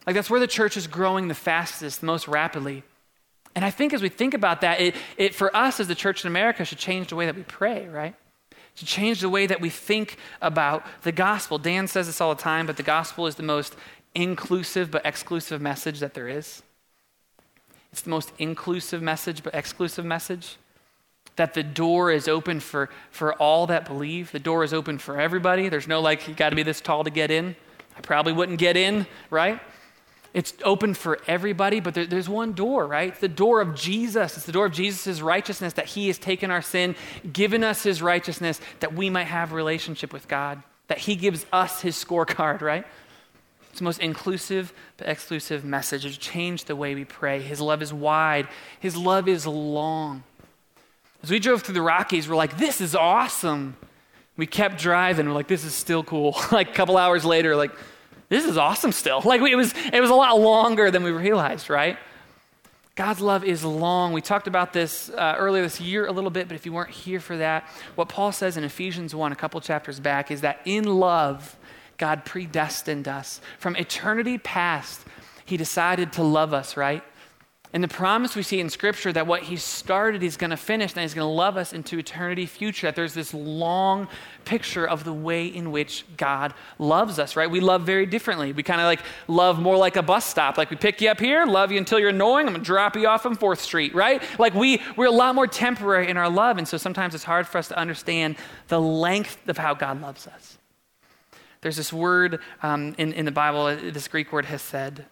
Like 0.05 0.15
that's 0.15 0.29
where 0.29 0.39
the 0.39 0.47
church 0.47 0.77
is 0.77 0.87
growing 0.87 1.27
the 1.27 1.35
fastest, 1.35 2.01
the 2.01 2.05
most 2.05 2.27
rapidly. 2.27 2.83
And 3.57 3.65
I 3.65 3.71
think 3.71 3.91
as 3.91 4.03
we 4.03 4.09
think 4.09 4.35
about 4.35 4.61
that, 4.61 4.79
it, 4.79 4.95
it 5.17 5.33
for 5.33 5.49
us 5.57 5.79
as 5.79 5.87
the 5.87 5.95
church 5.95 6.23
in 6.23 6.27
America 6.27 6.63
should 6.63 6.77
change 6.77 7.07
the 7.07 7.15
way 7.15 7.25
that 7.25 7.35
we 7.35 7.41
pray, 7.41 7.87
right? 7.87 8.13
To 8.75 8.85
change 8.85 9.19
the 9.21 9.29
way 9.29 9.47
that 9.47 9.59
we 9.59 9.71
think 9.71 10.17
about 10.43 10.85
the 11.01 11.11
gospel. 11.11 11.57
Dan 11.57 11.87
says 11.87 12.05
this 12.05 12.21
all 12.21 12.35
the 12.35 12.39
time, 12.39 12.67
but 12.67 12.77
the 12.77 12.83
gospel 12.83 13.25
is 13.25 13.33
the 13.33 13.41
most 13.41 13.75
inclusive 14.13 14.91
but 14.91 15.03
exclusive 15.03 15.59
message 15.59 16.01
that 16.01 16.13
there 16.13 16.27
is. 16.27 16.61
It's 17.91 18.01
the 18.01 18.11
most 18.11 18.31
inclusive 18.37 19.01
message 19.01 19.41
but 19.41 19.55
exclusive 19.55 20.05
message. 20.05 20.57
That 21.35 21.55
the 21.55 21.63
door 21.63 22.11
is 22.11 22.27
open 22.27 22.59
for, 22.59 22.91
for 23.09 23.33
all 23.33 23.65
that 23.65 23.85
believe. 23.85 24.31
The 24.31 24.37
door 24.37 24.65
is 24.65 24.71
open 24.71 24.99
for 24.99 25.19
everybody. 25.19 25.67
There's 25.67 25.87
no 25.87 25.99
like, 25.99 26.27
you 26.27 26.35
got 26.35 26.51
to 26.51 26.55
be 26.55 26.61
this 26.61 26.79
tall 26.79 27.03
to 27.05 27.09
get 27.09 27.31
in. 27.31 27.55
I 27.97 28.01
probably 28.01 28.33
wouldn't 28.33 28.59
get 28.59 28.77
in, 28.77 29.07
right? 29.31 29.59
It's 30.33 30.53
open 30.63 30.93
for 30.93 31.19
everybody, 31.27 31.79
but 31.79 31.93
there, 31.93 32.05
there's 32.05 32.29
one 32.29 32.53
door, 32.53 32.85
right? 32.85 33.19
The 33.19 33.27
door 33.27 33.61
of 33.61 33.75
Jesus. 33.75 34.37
It's 34.37 34.45
the 34.45 34.51
door 34.51 34.65
of 34.65 34.73
Jesus' 34.73 35.21
righteousness 35.21 35.73
that 35.73 35.85
He 35.85 36.07
has 36.07 36.17
taken 36.17 36.51
our 36.51 36.61
sin, 36.61 36.95
given 37.31 37.63
us 37.63 37.83
His 37.83 38.01
righteousness, 38.01 38.59
that 38.79 38.93
we 38.93 39.09
might 39.09 39.25
have 39.25 39.53
relationship 39.53 40.13
with 40.13 40.27
God, 40.27 40.61
that 40.87 40.99
He 40.99 41.15
gives 41.15 41.45
us 41.51 41.81
His 41.81 41.95
scorecard, 41.95 42.61
right? 42.61 42.85
It's 43.69 43.79
the 43.79 43.85
most 43.85 43.99
inclusive 43.99 44.73
but 44.97 45.07
exclusive 45.07 45.63
message. 45.63 46.05
It's 46.05 46.17
changed 46.17 46.67
the 46.67 46.75
way 46.75 46.95
we 46.95 47.05
pray. 47.05 47.41
His 47.41 47.61
love 47.61 47.81
is 47.81 47.93
wide, 47.93 48.47
His 48.79 48.97
love 48.97 49.27
is 49.27 49.47
long. 49.47 50.23
As 51.23 51.31
we 51.31 51.39
drove 51.39 51.63
through 51.63 51.73
the 51.73 51.81
Rockies, 51.81 52.29
we're 52.29 52.35
like, 52.35 52.57
this 52.57 52.79
is 52.79 52.95
awesome. 52.95 53.75
We 54.35 54.45
kept 54.45 54.79
driving. 54.79 55.27
We're 55.27 55.33
like, 55.33 55.47
this 55.47 55.65
is 55.65 55.73
still 55.73 56.03
cool. 56.03 56.37
like 56.51 56.69
a 56.69 56.73
couple 56.73 56.97
hours 56.97 57.25
later, 57.25 57.55
like, 57.55 57.71
this 58.29 58.45
is 58.45 58.57
awesome 58.57 58.91
still. 58.91 59.21
Like 59.23 59.41
it 59.41 59.55
was, 59.55 59.73
it 59.93 60.01
was 60.01 60.09
a 60.09 60.15
lot 60.15 60.39
longer 60.39 60.91
than 60.91 61.03
we 61.03 61.11
realized, 61.11 61.69
right? 61.69 61.97
God's 62.95 63.21
love 63.21 63.43
is 63.43 63.63
long. 63.63 64.11
We 64.11 64.21
talked 64.21 64.47
about 64.47 64.73
this 64.73 65.09
uh, 65.09 65.35
earlier 65.37 65.61
this 65.61 65.79
year 65.79 66.07
a 66.07 66.11
little 66.11 66.31
bit, 66.31 66.47
but 66.47 66.55
if 66.55 66.65
you 66.65 66.73
weren't 66.73 66.89
here 66.89 67.19
for 67.19 67.37
that, 67.37 67.67
what 67.93 68.09
Paul 68.09 68.31
says 68.31 68.57
in 68.57 68.63
Ephesians 68.63 69.13
1, 69.13 69.31
a 69.31 69.35
couple 69.35 69.61
chapters 69.61 69.99
back, 69.99 70.31
is 70.31 70.41
that 70.41 70.61
in 70.65 70.83
love, 70.83 71.55
God 71.97 72.25
predestined 72.25 73.07
us. 73.07 73.39
From 73.59 73.75
eternity 73.75 74.39
past, 74.39 75.05
He 75.45 75.57
decided 75.57 76.11
to 76.13 76.23
love 76.23 76.55
us, 76.55 76.75
right? 76.75 77.03
And 77.73 77.83
the 77.83 77.89
promise 77.89 78.33
we 78.33 78.43
see 78.43 78.61
in 78.61 78.69
Scripture 78.69 79.11
that 79.11 79.27
what 79.27 79.43
He 79.43 79.57
started, 79.57 80.21
He's 80.21 80.37
going 80.37 80.51
to 80.51 80.57
finish, 80.57 80.93
and 80.93 81.01
He's 81.01 81.13
going 81.13 81.27
to 81.27 81.31
love 81.31 81.57
us 81.57 81.73
into 81.73 81.99
eternity 81.99 82.45
future. 82.45 82.87
That 82.87 82.95
there's 82.95 83.13
this 83.13 83.33
long 83.33 84.07
picture 84.45 84.87
of 84.87 85.03
the 85.03 85.11
way 85.11 85.47
in 85.47 85.71
which 85.71 86.05
God 86.15 86.53
loves 86.79 87.19
us, 87.19 87.35
right? 87.35 87.51
We 87.51 87.59
love 87.59 87.81
very 87.81 88.05
differently. 88.05 88.53
We 88.53 88.63
kind 88.63 88.79
of 88.79 88.85
like 88.85 89.01
love 89.27 89.59
more 89.59 89.75
like 89.75 89.97
a 89.97 90.01
bus 90.01 90.25
stop. 90.25 90.57
Like 90.57 90.69
we 90.69 90.77
pick 90.77 91.01
you 91.01 91.09
up 91.09 91.19
here, 91.19 91.45
love 91.45 91.69
you 91.71 91.77
until 91.77 91.99
you're 91.99 92.09
annoying, 92.09 92.47
I'm 92.47 92.53
going 92.53 92.63
to 92.63 92.65
drop 92.65 92.95
you 92.95 93.07
off 93.07 93.25
on 93.25 93.35
4th 93.35 93.59
Street, 93.59 93.93
right? 93.93 94.23
Like 94.39 94.53
we, 94.53 94.81
we're 94.95 95.07
a 95.07 95.11
lot 95.11 95.35
more 95.35 95.47
temporary 95.47 96.07
in 96.07 96.15
our 96.15 96.29
love. 96.29 96.57
And 96.57 96.67
so 96.67 96.77
sometimes 96.77 97.15
it's 97.15 97.25
hard 97.25 97.47
for 97.47 97.57
us 97.57 97.67
to 97.67 97.77
understand 97.77 98.37
the 98.69 98.79
length 98.79 99.49
of 99.49 99.57
how 99.57 99.73
God 99.73 100.01
loves 100.01 100.25
us. 100.25 100.57
There's 101.59 101.75
this 101.75 101.91
word 101.91 102.39
um, 102.63 102.95
in, 102.97 103.11
in 103.11 103.25
the 103.25 103.31
Bible, 103.31 103.75
this 103.91 104.07
Greek 104.07 104.31
word 104.31 104.45
hesed 104.45 105.03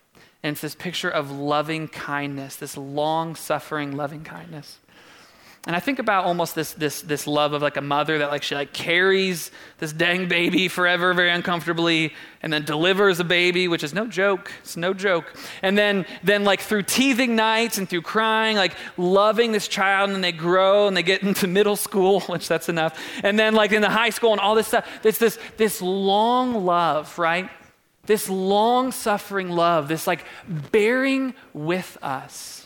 and 0.46 0.52
it's 0.52 0.62
this 0.62 0.76
picture 0.76 1.10
of 1.10 1.32
loving 1.32 1.88
kindness, 1.88 2.58
this 2.58 2.78
long 2.78 3.36
suffering 3.36 3.98
loving 3.98 4.24
kindness. 4.24 4.78
And 5.66 5.76
I 5.76 5.80
think 5.80 5.98
about 5.98 6.26
almost 6.26 6.54
this, 6.54 6.74
this, 6.74 7.02
this 7.02 7.26
love 7.26 7.54
of 7.54 7.64
like 7.64 7.78
a 7.78 7.82
mother 7.82 8.20
that 8.20 8.30
like 8.30 8.44
she 8.44 8.54
like 8.54 8.72
carries 8.72 9.50
this 9.80 9.92
dang 9.92 10.28
baby 10.28 10.68
forever 10.68 11.16
very 11.16 11.32
uncomfortably 11.32 12.14
and 12.44 12.54
then 12.54 12.64
delivers 12.64 13.20
a 13.20 13.24
baby, 13.24 13.68
which 13.68 13.84
is 13.84 13.92
no 13.92 14.06
joke. 14.06 14.52
It's 14.62 14.78
no 14.78 14.94
joke. 14.94 15.36
And 15.64 15.76
then, 15.76 16.06
then 16.24 16.44
like 16.44 16.62
through 16.62 16.84
teething 16.84 17.36
nights 17.36 17.80
and 17.80 17.90
through 17.90 18.04
crying, 18.04 18.56
like 18.56 18.76
loving 18.98 19.52
this 19.52 19.68
child 19.68 20.10
and 20.10 20.14
then 20.14 20.22
they 20.22 20.32
grow 20.32 20.88
and 20.88 20.96
they 20.96 21.02
get 21.02 21.24
into 21.24 21.48
middle 21.48 21.76
school, 21.76 22.20
which 22.28 22.48
that's 22.48 22.70
enough. 22.70 23.02
And 23.24 23.40
then 23.40 23.56
like 23.56 23.72
in 23.72 23.82
the 23.82 23.90
high 23.90 24.12
school 24.12 24.32
and 24.32 24.40
all 24.40 24.54
this 24.54 24.68
stuff. 24.68 24.88
It's 25.04 25.18
this, 25.18 25.40
this 25.58 25.82
long 25.82 26.66
love, 26.66 27.18
right? 27.18 27.50
This 28.06 28.30
long 28.30 28.92
suffering 28.92 29.50
love, 29.50 29.88
this 29.88 30.08
like 30.08 30.26
bearing 30.48 31.34
with 31.54 31.98
us 32.02 32.66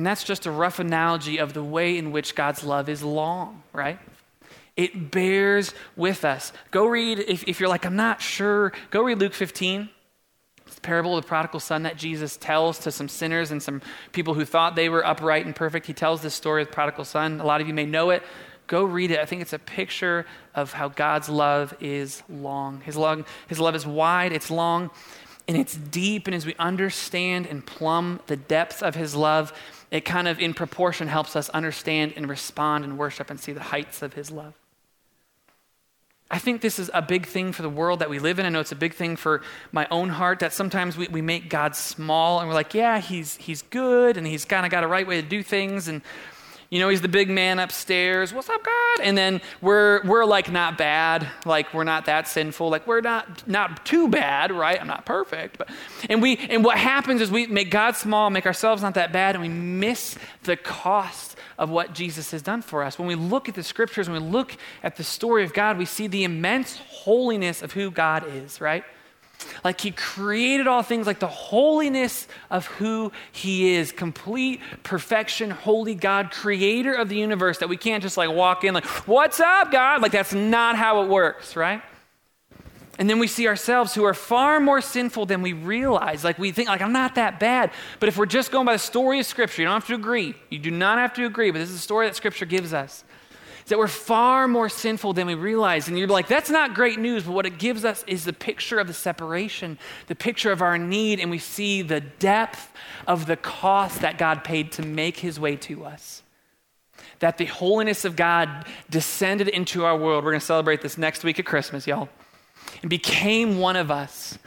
and 0.00 0.06
that's 0.06 0.24
just 0.24 0.46
a 0.46 0.50
rough 0.50 0.78
analogy 0.78 1.36
of 1.36 1.52
the 1.52 1.62
way 1.62 1.98
in 1.98 2.10
which 2.10 2.34
God's 2.34 2.64
love 2.64 2.88
is 2.88 3.02
long, 3.02 3.62
right? 3.74 3.98
It 4.74 5.10
bears 5.10 5.74
with 5.94 6.24
us. 6.24 6.54
Go 6.70 6.86
read, 6.86 7.18
if, 7.18 7.44
if 7.46 7.60
you're 7.60 7.68
like, 7.68 7.84
I'm 7.84 7.96
not 7.96 8.22
sure, 8.22 8.72
go 8.88 9.02
read 9.02 9.18
Luke 9.18 9.34
15. 9.34 9.90
It's 10.64 10.74
the 10.76 10.80
parable 10.80 11.18
of 11.18 11.24
the 11.24 11.28
prodigal 11.28 11.60
son 11.60 11.82
that 11.82 11.98
Jesus 11.98 12.38
tells 12.38 12.78
to 12.78 12.90
some 12.90 13.10
sinners 13.10 13.50
and 13.50 13.62
some 13.62 13.82
people 14.12 14.32
who 14.32 14.46
thought 14.46 14.74
they 14.74 14.88
were 14.88 15.04
upright 15.06 15.44
and 15.44 15.54
perfect. 15.54 15.84
He 15.84 15.92
tells 15.92 16.22
this 16.22 16.34
story 16.34 16.62
of 16.62 16.68
the 16.68 16.74
prodigal 16.74 17.04
son. 17.04 17.38
A 17.38 17.44
lot 17.44 17.60
of 17.60 17.68
you 17.68 17.74
may 17.74 17.84
know 17.84 18.08
it. 18.08 18.22
Go 18.70 18.84
read 18.84 19.10
it. 19.10 19.18
I 19.18 19.24
think 19.24 19.42
it's 19.42 19.52
a 19.52 19.58
picture 19.58 20.26
of 20.54 20.72
how 20.72 20.86
God's 20.86 21.28
love 21.28 21.74
is 21.80 22.22
long. 22.28 22.82
His, 22.82 22.96
his 23.48 23.58
love 23.58 23.74
is 23.74 23.84
wide, 23.84 24.32
it's 24.32 24.48
long, 24.48 24.90
and 25.48 25.56
it's 25.56 25.74
deep. 25.74 26.28
And 26.28 26.36
as 26.36 26.46
we 26.46 26.54
understand 26.56 27.48
and 27.48 27.66
plumb 27.66 28.20
the 28.28 28.36
depths 28.36 28.80
of 28.80 28.94
his 28.94 29.16
love, 29.16 29.52
it 29.90 30.04
kind 30.04 30.28
of 30.28 30.38
in 30.38 30.54
proportion 30.54 31.08
helps 31.08 31.34
us 31.34 31.48
understand 31.48 32.12
and 32.14 32.28
respond 32.28 32.84
and 32.84 32.96
worship 32.96 33.28
and 33.28 33.40
see 33.40 33.50
the 33.50 33.60
heights 33.60 34.02
of 34.02 34.14
his 34.14 34.30
love. 34.30 34.54
I 36.30 36.38
think 36.38 36.60
this 36.60 36.78
is 36.78 36.92
a 36.94 37.02
big 37.02 37.26
thing 37.26 37.50
for 37.50 37.62
the 37.62 37.68
world 37.68 37.98
that 37.98 38.08
we 38.08 38.20
live 38.20 38.38
in. 38.38 38.46
I 38.46 38.50
know 38.50 38.60
it's 38.60 38.70
a 38.70 38.76
big 38.76 38.94
thing 38.94 39.16
for 39.16 39.42
my 39.72 39.88
own 39.90 40.10
heart 40.10 40.38
that 40.38 40.52
sometimes 40.52 40.96
we, 40.96 41.08
we 41.08 41.22
make 41.22 41.50
God 41.50 41.74
small 41.74 42.38
and 42.38 42.46
we're 42.48 42.54
like, 42.54 42.72
yeah, 42.72 43.00
he's, 43.00 43.34
he's 43.34 43.62
good 43.62 44.16
and 44.16 44.24
he's 44.24 44.44
kind 44.44 44.64
of 44.64 44.70
got 44.70 44.84
a 44.84 44.86
right 44.86 45.08
way 45.08 45.20
to 45.20 45.26
do 45.26 45.42
things. 45.42 45.88
And 45.88 46.02
you 46.70 46.78
know, 46.78 46.88
he's 46.88 47.00
the 47.00 47.08
big 47.08 47.28
man 47.28 47.58
upstairs. 47.58 48.32
What's 48.32 48.48
up, 48.48 48.62
God? 48.62 49.00
And 49.02 49.18
then 49.18 49.40
we're 49.60 50.06
we're 50.06 50.24
like 50.24 50.52
not 50.52 50.78
bad, 50.78 51.26
like 51.44 51.74
we're 51.74 51.84
not 51.84 52.06
that 52.06 52.28
sinful, 52.28 52.70
like 52.70 52.86
we're 52.86 53.00
not 53.00 53.46
not 53.48 53.84
too 53.84 54.08
bad, 54.08 54.52
right? 54.52 54.80
I'm 54.80 54.86
not 54.86 55.04
perfect, 55.04 55.58
but 55.58 55.68
and 56.08 56.22
we 56.22 56.36
and 56.36 56.64
what 56.64 56.78
happens 56.78 57.20
is 57.20 57.30
we 57.30 57.48
make 57.48 57.72
God 57.72 57.96
small, 57.96 58.30
make 58.30 58.46
ourselves 58.46 58.82
not 58.82 58.94
that 58.94 59.12
bad, 59.12 59.34
and 59.34 59.42
we 59.42 59.48
miss 59.48 60.16
the 60.44 60.56
cost 60.56 61.36
of 61.58 61.70
what 61.70 61.92
Jesus 61.92 62.30
has 62.30 62.40
done 62.40 62.62
for 62.62 62.84
us. 62.84 63.00
When 63.00 63.08
we 63.08 63.16
look 63.16 63.48
at 63.48 63.56
the 63.56 63.64
scriptures, 63.64 64.08
when 64.08 64.22
we 64.22 64.30
look 64.30 64.56
at 64.84 64.94
the 64.94 65.04
story 65.04 65.42
of 65.42 65.52
God, 65.52 65.76
we 65.76 65.84
see 65.84 66.06
the 66.06 66.22
immense 66.22 66.76
holiness 66.88 67.62
of 67.62 67.72
who 67.72 67.90
God 67.90 68.24
is, 68.28 68.60
right? 68.60 68.84
Like 69.64 69.80
he 69.80 69.90
created 69.90 70.66
all 70.66 70.82
things, 70.82 71.06
like 71.06 71.18
the 71.18 71.26
holiness 71.26 72.26
of 72.50 72.66
who 72.66 73.12
he 73.32 73.74
is, 73.74 73.92
complete 73.92 74.60
perfection, 74.82 75.50
holy 75.50 75.94
God, 75.94 76.30
creator 76.30 76.94
of 76.94 77.08
the 77.08 77.16
universe, 77.16 77.58
that 77.58 77.68
we 77.68 77.76
can't 77.76 78.02
just 78.02 78.16
like 78.16 78.30
walk 78.30 78.64
in 78.64 78.74
like, 78.74 78.86
what's 79.06 79.40
up, 79.40 79.70
God? 79.70 80.02
Like 80.02 80.12
that's 80.12 80.32
not 80.32 80.76
how 80.76 81.02
it 81.02 81.08
works, 81.08 81.56
right? 81.56 81.82
And 82.98 83.08
then 83.08 83.18
we 83.18 83.28
see 83.28 83.48
ourselves 83.48 83.94
who 83.94 84.04
are 84.04 84.12
far 84.12 84.60
more 84.60 84.82
sinful 84.82 85.24
than 85.24 85.40
we 85.40 85.54
realize. 85.54 86.22
Like 86.22 86.38
we 86.38 86.52
think, 86.52 86.68
like, 86.68 86.82
I'm 86.82 86.92
not 86.92 87.14
that 87.14 87.40
bad. 87.40 87.70
But 87.98 88.10
if 88.10 88.18
we're 88.18 88.26
just 88.26 88.52
going 88.52 88.66
by 88.66 88.74
the 88.74 88.78
story 88.78 89.18
of 89.20 89.24
Scripture, 89.24 89.62
you 89.62 89.68
don't 89.68 89.74
have 89.74 89.86
to 89.86 89.94
agree. 89.94 90.34
You 90.50 90.58
do 90.58 90.70
not 90.70 90.98
have 90.98 91.14
to 91.14 91.24
agree, 91.24 91.50
but 91.50 91.60
this 91.60 91.70
is 91.70 91.76
the 91.76 91.80
story 91.80 92.06
that 92.08 92.14
Scripture 92.14 92.44
gives 92.44 92.74
us 92.74 93.04
that 93.66 93.78
we're 93.78 93.88
far 93.88 94.48
more 94.48 94.68
sinful 94.68 95.12
than 95.12 95.26
we 95.26 95.34
realize. 95.34 95.88
And 95.88 95.98
you're 95.98 96.08
like, 96.08 96.28
that's 96.28 96.50
not 96.50 96.74
great 96.74 96.98
news, 96.98 97.24
but 97.24 97.32
what 97.32 97.46
it 97.46 97.58
gives 97.58 97.84
us 97.84 98.04
is 98.06 98.24
the 98.24 98.32
picture 98.32 98.78
of 98.78 98.86
the 98.86 98.94
separation, 98.94 99.78
the 100.06 100.14
picture 100.14 100.52
of 100.52 100.62
our 100.62 100.78
need, 100.78 101.20
and 101.20 101.30
we 101.30 101.38
see 101.38 101.82
the 101.82 102.00
depth 102.00 102.72
of 103.06 103.26
the 103.26 103.36
cost 103.36 104.00
that 104.00 104.18
God 104.18 104.44
paid 104.44 104.72
to 104.72 104.82
make 104.82 105.18
his 105.18 105.38
way 105.38 105.56
to 105.56 105.84
us. 105.84 106.22
That 107.20 107.38
the 107.38 107.46
holiness 107.46 108.04
of 108.04 108.16
God 108.16 108.66
descended 108.88 109.48
into 109.48 109.84
our 109.84 109.96
world. 109.96 110.24
We're 110.24 110.32
going 110.32 110.40
to 110.40 110.46
celebrate 110.46 110.80
this 110.80 110.96
next 110.98 111.22
week 111.22 111.38
at 111.38 111.46
Christmas, 111.46 111.86
y'all. 111.86 112.08
And 112.82 112.90
became 112.90 113.58
one 113.58 113.76
of 113.76 113.90
us 113.90 114.38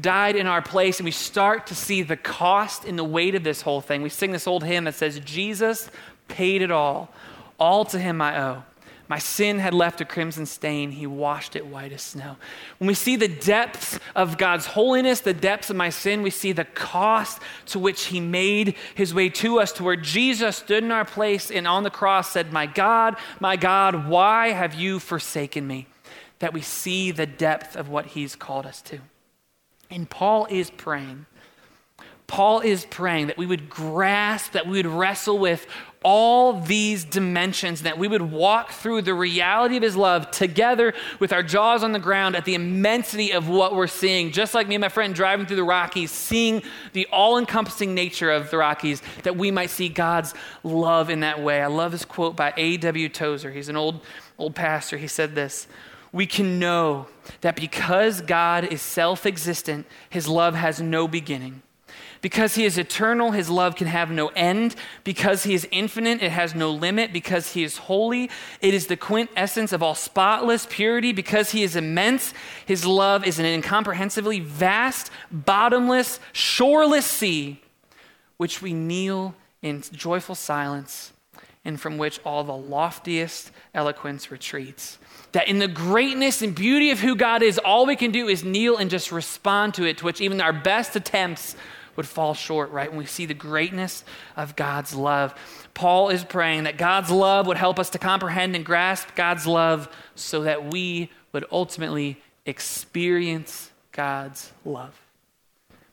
died 0.00 0.36
in 0.36 0.46
our 0.46 0.62
place, 0.62 0.98
and 0.98 1.04
we 1.04 1.10
start 1.10 1.66
to 1.66 1.74
see 1.74 2.02
the 2.02 2.16
cost 2.16 2.84
and 2.84 2.98
the 2.98 3.04
weight 3.04 3.34
of 3.34 3.44
this 3.44 3.62
whole 3.62 3.80
thing. 3.80 4.02
We 4.02 4.08
sing 4.08 4.32
this 4.32 4.46
old 4.46 4.64
hymn 4.64 4.84
that 4.84 4.94
says, 4.94 5.20
Jesus 5.20 5.90
paid 6.28 6.62
it 6.62 6.70
all. 6.70 7.10
All 7.62 7.84
to 7.84 7.98
him 8.00 8.20
I 8.20 8.42
owe. 8.42 8.64
My 9.06 9.20
sin 9.20 9.60
had 9.60 9.72
left 9.72 10.00
a 10.00 10.04
crimson 10.04 10.46
stain. 10.46 10.90
He 10.90 11.06
washed 11.06 11.54
it 11.54 11.64
white 11.64 11.92
as 11.92 12.02
snow. 12.02 12.36
When 12.78 12.88
we 12.88 12.94
see 12.94 13.14
the 13.14 13.28
depths 13.28 14.00
of 14.16 14.36
God's 14.36 14.66
holiness, 14.66 15.20
the 15.20 15.32
depths 15.32 15.70
of 15.70 15.76
my 15.76 15.88
sin, 15.88 16.22
we 16.22 16.30
see 16.30 16.50
the 16.50 16.64
cost 16.64 17.38
to 17.66 17.78
which 17.78 18.06
He 18.06 18.18
made 18.18 18.74
His 18.96 19.14
way 19.14 19.28
to 19.28 19.60
us, 19.60 19.70
to 19.74 19.84
where 19.84 19.94
Jesus 19.94 20.56
stood 20.56 20.82
in 20.82 20.90
our 20.90 21.04
place 21.04 21.52
and 21.52 21.68
on 21.68 21.84
the 21.84 21.90
cross 21.90 22.30
said, 22.30 22.52
My 22.52 22.66
God, 22.66 23.14
my 23.38 23.54
God, 23.54 24.08
why 24.08 24.48
have 24.48 24.74
you 24.74 24.98
forsaken 24.98 25.64
me? 25.64 25.86
That 26.40 26.52
we 26.52 26.62
see 26.62 27.12
the 27.12 27.26
depth 27.26 27.76
of 27.76 27.88
what 27.88 28.06
He's 28.06 28.34
called 28.34 28.66
us 28.66 28.82
to. 28.82 28.98
And 29.88 30.10
Paul 30.10 30.48
is 30.50 30.68
praying. 30.68 31.26
Paul 32.26 32.60
is 32.60 32.86
praying 32.86 33.28
that 33.28 33.38
we 33.38 33.46
would 33.46 33.70
grasp, 33.70 34.52
that 34.52 34.66
we 34.66 34.78
would 34.78 34.86
wrestle 34.86 35.38
with 35.38 35.66
all 36.04 36.60
these 36.60 37.04
dimensions, 37.04 37.82
that 37.82 37.98
we 37.98 38.08
would 38.08 38.22
walk 38.22 38.72
through 38.72 39.02
the 39.02 39.14
reality 39.14 39.76
of 39.76 39.82
his 39.82 39.96
love 39.96 40.30
together 40.30 40.94
with 41.18 41.32
our 41.32 41.42
jaws 41.42 41.82
on 41.82 41.92
the 41.92 41.98
ground 41.98 42.36
at 42.36 42.44
the 42.44 42.54
immensity 42.54 43.32
of 43.32 43.48
what 43.48 43.74
we're 43.74 43.86
seeing. 43.86 44.32
Just 44.32 44.54
like 44.54 44.68
me 44.68 44.74
and 44.74 44.82
my 44.82 44.88
friend 44.88 45.14
driving 45.14 45.46
through 45.46 45.56
the 45.56 45.64
Rockies, 45.64 46.10
seeing 46.10 46.62
the 46.92 47.06
all 47.12 47.38
encompassing 47.38 47.94
nature 47.94 48.30
of 48.30 48.50
the 48.50 48.58
Rockies, 48.58 49.02
that 49.22 49.36
we 49.36 49.50
might 49.50 49.70
see 49.70 49.88
God's 49.88 50.34
love 50.62 51.10
in 51.10 51.20
that 51.20 51.42
way. 51.42 51.62
I 51.62 51.66
love 51.66 51.92
this 51.92 52.04
quote 52.04 52.36
by 52.36 52.52
A.W. 52.56 53.08
Tozer. 53.08 53.50
He's 53.50 53.68
an 53.68 53.76
old, 53.76 54.00
old 54.38 54.54
pastor. 54.54 54.96
He 54.96 55.08
said 55.08 55.34
this 55.34 55.66
We 56.12 56.26
can 56.26 56.58
know 56.58 57.08
that 57.40 57.56
because 57.56 58.20
God 58.20 58.64
is 58.64 58.82
self 58.82 59.26
existent, 59.26 59.86
his 60.10 60.28
love 60.28 60.54
has 60.54 60.80
no 60.80 61.08
beginning. 61.08 61.62
Because 62.20 62.54
he 62.54 62.64
is 62.64 62.78
eternal, 62.78 63.32
his 63.32 63.50
love 63.50 63.76
can 63.76 63.88
have 63.88 64.10
no 64.10 64.28
end. 64.28 64.76
Because 65.04 65.42
he 65.42 65.54
is 65.54 65.66
infinite, 65.70 66.22
it 66.22 66.30
has 66.30 66.54
no 66.54 66.70
limit. 66.70 67.12
Because 67.12 67.52
he 67.52 67.64
is 67.64 67.76
holy, 67.76 68.30
it 68.60 68.74
is 68.74 68.86
the 68.86 68.96
quintessence 68.96 69.72
of 69.72 69.82
all 69.82 69.94
spotless 69.94 70.66
purity. 70.70 71.12
Because 71.12 71.50
he 71.50 71.62
is 71.62 71.76
immense, 71.76 72.32
his 72.64 72.86
love 72.86 73.26
is 73.26 73.38
an 73.38 73.44
incomprehensibly 73.44 74.40
vast, 74.40 75.10
bottomless, 75.30 76.20
shoreless 76.32 77.06
sea, 77.06 77.60
which 78.36 78.62
we 78.62 78.72
kneel 78.72 79.34
in 79.60 79.82
joyful 79.92 80.34
silence 80.34 81.12
and 81.64 81.80
from 81.80 81.98
which 81.98 82.20
all 82.24 82.42
the 82.44 82.56
loftiest 82.56 83.52
eloquence 83.74 84.30
retreats. 84.30 84.98
That 85.32 85.48
in 85.48 85.60
the 85.60 85.68
greatness 85.68 86.42
and 86.42 86.54
beauty 86.54 86.90
of 86.90 87.00
who 87.00 87.14
God 87.14 87.42
is, 87.42 87.58
all 87.58 87.86
we 87.86 87.96
can 87.96 88.10
do 88.10 88.28
is 88.28 88.44
kneel 88.44 88.76
and 88.76 88.90
just 88.90 89.12
respond 89.12 89.74
to 89.74 89.84
it, 89.84 89.98
to 89.98 90.04
which 90.04 90.20
even 90.20 90.40
our 90.40 90.52
best 90.52 90.96
attempts 90.96 91.56
would 91.96 92.06
fall 92.06 92.34
short, 92.34 92.70
right? 92.70 92.90
When 92.90 92.98
we 92.98 93.06
see 93.06 93.26
the 93.26 93.34
greatness 93.34 94.04
of 94.36 94.56
God's 94.56 94.94
love. 94.94 95.34
Paul 95.74 96.08
is 96.08 96.24
praying 96.24 96.64
that 96.64 96.78
God's 96.78 97.10
love 97.10 97.46
would 97.46 97.56
help 97.56 97.78
us 97.78 97.90
to 97.90 97.98
comprehend 97.98 98.56
and 98.56 98.64
grasp 98.64 99.14
God's 99.14 99.46
love 99.46 99.88
so 100.14 100.42
that 100.42 100.70
we 100.72 101.10
would 101.32 101.44
ultimately 101.50 102.20
experience 102.46 103.70
God's 103.92 104.52
love. 104.64 105.00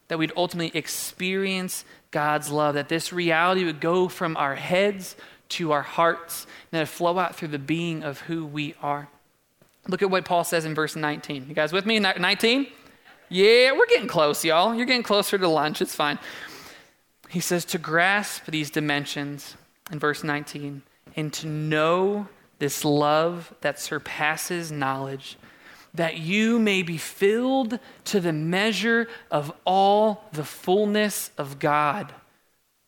That 0.07 0.17
we'd 0.17 0.33
ultimately 0.35 0.77
experience 0.77 1.85
God's 2.11 2.49
love, 2.49 2.75
that 2.75 2.89
this 2.89 3.13
reality 3.13 3.65
would 3.65 3.79
go 3.79 4.07
from 4.07 4.35
our 4.37 4.55
heads 4.55 5.15
to 5.49 5.71
our 5.71 5.81
hearts, 5.81 6.45
and 6.71 6.79
that 6.79 6.83
it 6.83 6.87
flow 6.87 7.19
out 7.19 7.35
through 7.35 7.49
the 7.49 7.59
being 7.59 8.03
of 8.03 8.21
who 8.21 8.45
we 8.45 8.75
are. 8.81 9.09
Look 9.87 10.01
at 10.01 10.09
what 10.09 10.25
Paul 10.25 10.43
says 10.43 10.65
in 10.65 10.75
verse 10.75 10.95
19. 10.95 11.47
You 11.47 11.55
guys 11.55 11.73
with 11.73 11.85
me? 11.85 11.99
19? 11.99 12.67
Yeah, 13.29 13.73
we're 13.73 13.85
getting 13.85 14.07
close, 14.07 14.43
y'all. 14.43 14.73
You're 14.73 14.87
getting 14.87 15.03
closer 15.03 15.37
to 15.37 15.47
lunch. 15.47 15.81
It's 15.81 15.93
fine. 15.93 16.17
He 17.29 17.39
says 17.39 17.63
to 17.65 17.77
grasp 17.77 18.45
these 18.47 18.71
dimensions 18.71 19.55
in 19.91 19.99
verse 19.99 20.23
19 20.23 20.81
and 21.15 21.31
to 21.33 21.47
know 21.47 22.27
this 22.57 22.83
love 22.83 23.53
that 23.61 23.79
surpasses 23.79 24.71
knowledge, 24.71 25.37
that 25.93 26.17
you 26.17 26.57
may 26.59 26.81
be 26.81 26.97
filled 26.97 27.79
to 28.05 28.19
the 28.19 28.33
measure 28.33 29.07
of 29.29 29.51
all 29.63 30.25
the 30.33 30.43
fullness 30.43 31.31
of 31.37 31.59
God. 31.59 32.13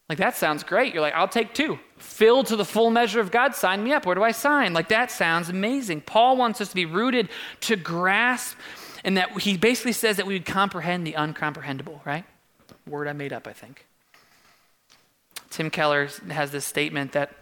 Like, 0.09 0.17
that 0.17 0.35
sounds 0.35 0.63
great. 0.63 0.93
You're 0.93 1.01
like, 1.01 1.13
I'll 1.13 1.27
take 1.27 1.53
two. 1.53 1.79
Filled 1.97 2.47
to 2.47 2.57
the 2.57 2.65
full 2.65 2.89
measure 2.89 3.21
of 3.21 3.31
God, 3.31 3.55
sign 3.55 3.81
me 3.83 3.93
up. 3.93 4.05
Where 4.05 4.15
do 4.15 4.23
I 4.23 4.31
sign? 4.31 4.73
Like, 4.73 4.89
that 4.89 5.09
sounds 5.09 5.49
amazing. 5.49 6.01
Paul 6.01 6.35
wants 6.35 6.59
us 6.59 6.69
to 6.69 6.75
be 6.75 6.85
rooted 6.85 7.29
to 7.61 7.77
grasp 7.77 8.57
and 9.03 9.17
that 9.17 9.39
he 9.41 9.57
basically 9.57 9.93
says 9.93 10.17
that 10.17 10.25
we 10.27 10.33
would 10.33 10.45
comprehend 10.45 11.05
the 11.07 11.13
uncomprehendable, 11.13 12.05
right? 12.05 12.25
Word 12.87 13.07
I 13.07 13.13
made 13.13 13.33
up, 13.33 13.47
I 13.47 13.53
think. 13.53 13.85
Tim 15.49 15.69
Keller 15.69 16.07
has 16.29 16.51
this 16.51 16.65
statement 16.65 17.11
that 17.11 17.33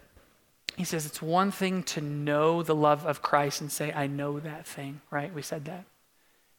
He 0.78 0.86
says 0.86 1.06
it's 1.06 1.22
one 1.22 1.52
thing 1.52 1.84
to 1.84 2.02
know 2.02 2.64
the 2.64 2.74
love 2.74 3.06
of 3.06 3.22
Christ 3.22 3.60
and 3.60 3.70
say, 3.70 3.92
I 3.92 4.08
know 4.08 4.40
that 4.40 4.66
thing, 4.66 5.02
right? 5.12 5.34
We 5.34 5.42
said 5.42 5.66
that. 5.66 5.84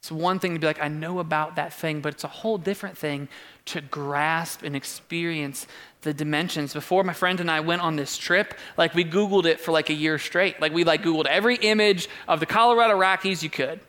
It's 0.01 0.13
one 0.13 0.39
thing 0.39 0.55
to 0.55 0.59
be 0.61 0.67
like, 0.67 0.83
I 0.83 0.89
know 0.89 1.19
about 1.19 1.57
that 1.57 1.73
thing, 1.73 2.01
but 2.01 2.15
it's 2.15 2.25
a 2.25 2.29
whole 2.29 2.59
different 2.59 2.97
thing 2.99 3.29
to 3.67 3.81
grasp 3.81 4.63
and 4.63 4.77
experience 4.77 5.67
the 6.03 6.13
dimensions. 6.13 6.73
Before 6.75 7.03
my 7.03 7.13
friend 7.15 7.41
and 7.41 7.51
I 7.51 7.61
went 7.61 7.83
on 7.83 7.97
this 7.97 8.17
trip, 8.17 8.55
like 8.77 8.95
we 8.95 9.05
Googled 9.05 9.47
it 9.47 9.59
for 9.59 9.73
like 9.73 9.91
a 9.91 9.95
year 9.95 10.19
straight. 10.19 10.61
Like 10.61 10.73
we 10.73 10.85
like 10.85 11.03
Googled 11.03 11.27
every 11.27 11.57
image 11.57 12.09
of 12.29 12.41
the 12.41 12.47
Colorado 12.47 12.97
Rockies 12.99 13.43
you 13.43 13.51
could. 13.51 13.81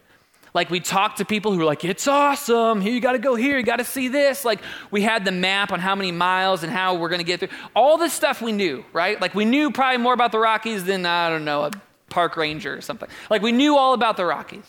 Like 0.54 0.70
we 0.70 0.80
talked 0.80 1.18
to 1.18 1.26
people 1.26 1.52
who 1.54 1.60
were 1.60 1.66
like, 1.66 1.86
it's 1.86 2.08
awesome. 2.08 2.82
Here, 2.82 2.94
you 2.94 3.00
got 3.00 3.14
to 3.14 3.20
go 3.20 3.36
here. 3.36 3.58
You 3.58 3.64
got 3.64 3.78
to 3.78 3.86
see 3.86 4.10
this. 4.10 4.44
Like 4.44 4.60
we 4.90 5.02
had 5.02 5.24
the 5.24 5.32
map 5.32 5.72
on 5.72 5.80
how 5.80 5.96
many 5.96 6.12
miles 6.12 6.64
and 6.64 6.72
how 6.72 6.96
we're 6.96 7.10
going 7.10 7.20
to 7.20 7.26
get 7.26 7.40
through. 7.40 7.50
All 7.76 7.98
this 7.98 8.14
stuff 8.14 8.42
we 8.42 8.52
knew, 8.52 8.84
right? 8.92 9.20
Like 9.22 9.34
we 9.34 9.46
knew 9.46 9.72
probably 9.72 9.98
more 9.98 10.14
about 10.14 10.32
the 10.32 10.40
Rockies 10.40 10.84
than, 10.84 11.06
I 11.06 11.30
don't 11.30 11.46
know, 11.46 11.64
a 11.64 11.72
park 12.10 12.36
ranger 12.36 12.76
or 12.76 12.82
something. 12.82 13.08
Like 13.30 13.42
we 13.42 13.54
knew 13.54 13.78
all 13.78 13.94
about 13.94 14.18
the 14.18 14.26
Rockies. 14.26 14.66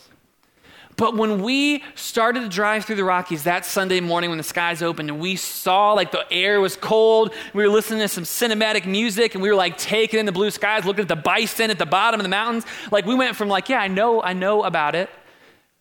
But 0.95 1.17
when 1.17 1.41
we 1.41 1.83
started 1.95 2.41
to 2.41 2.49
drive 2.49 2.85
through 2.85 2.97
the 2.97 3.03
Rockies 3.03 3.43
that 3.43 3.65
Sunday 3.65 3.99
morning 3.99 4.29
when 4.29 4.37
the 4.37 4.43
skies 4.43 4.83
opened 4.83 5.09
and 5.09 5.19
we 5.19 5.35
saw 5.35 5.93
like 5.93 6.11
the 6.11 6.23
air 6.31 6.61
was 6.61 6.77
cold, 6.77 7.33
we 7.53 7.63
were 7.63 7.69
listening 7.69 7.99
to 8.01 8.07
some 8.07 8.23
cinematic 8.23 8.85
music 8.85 9.33
and 9.33 9.41
we 9.41 9.49
were 9.49 9.55
like 9.55 9.77
taking 9.77 10.19
in 10.19 10.27
the 10.27 10.31
blue 10.31 10.51
skies, 10.51 10.85
looking 10.85 11.01
at 11.01 11.07
the 11.07 11.15
bison 11.15 11.71
at 11.71 11.79
the 11.79 11.85
bottom 11.85 12.19
of 12.19 12.23
the 12.23 12.29
mountains. 12.29 12.63
Like 12.91 13.07
we 13.07 13.15
went 13.15 13.35
from 13.35 13.49
like, 13.49 13.69
yeah, 13.69 13.79
I 13.79 13.87
know, 13.87 14.21
I 14.21 14.33
know 14.33 14.63
about 14.63 14.93
it 14.93 15.09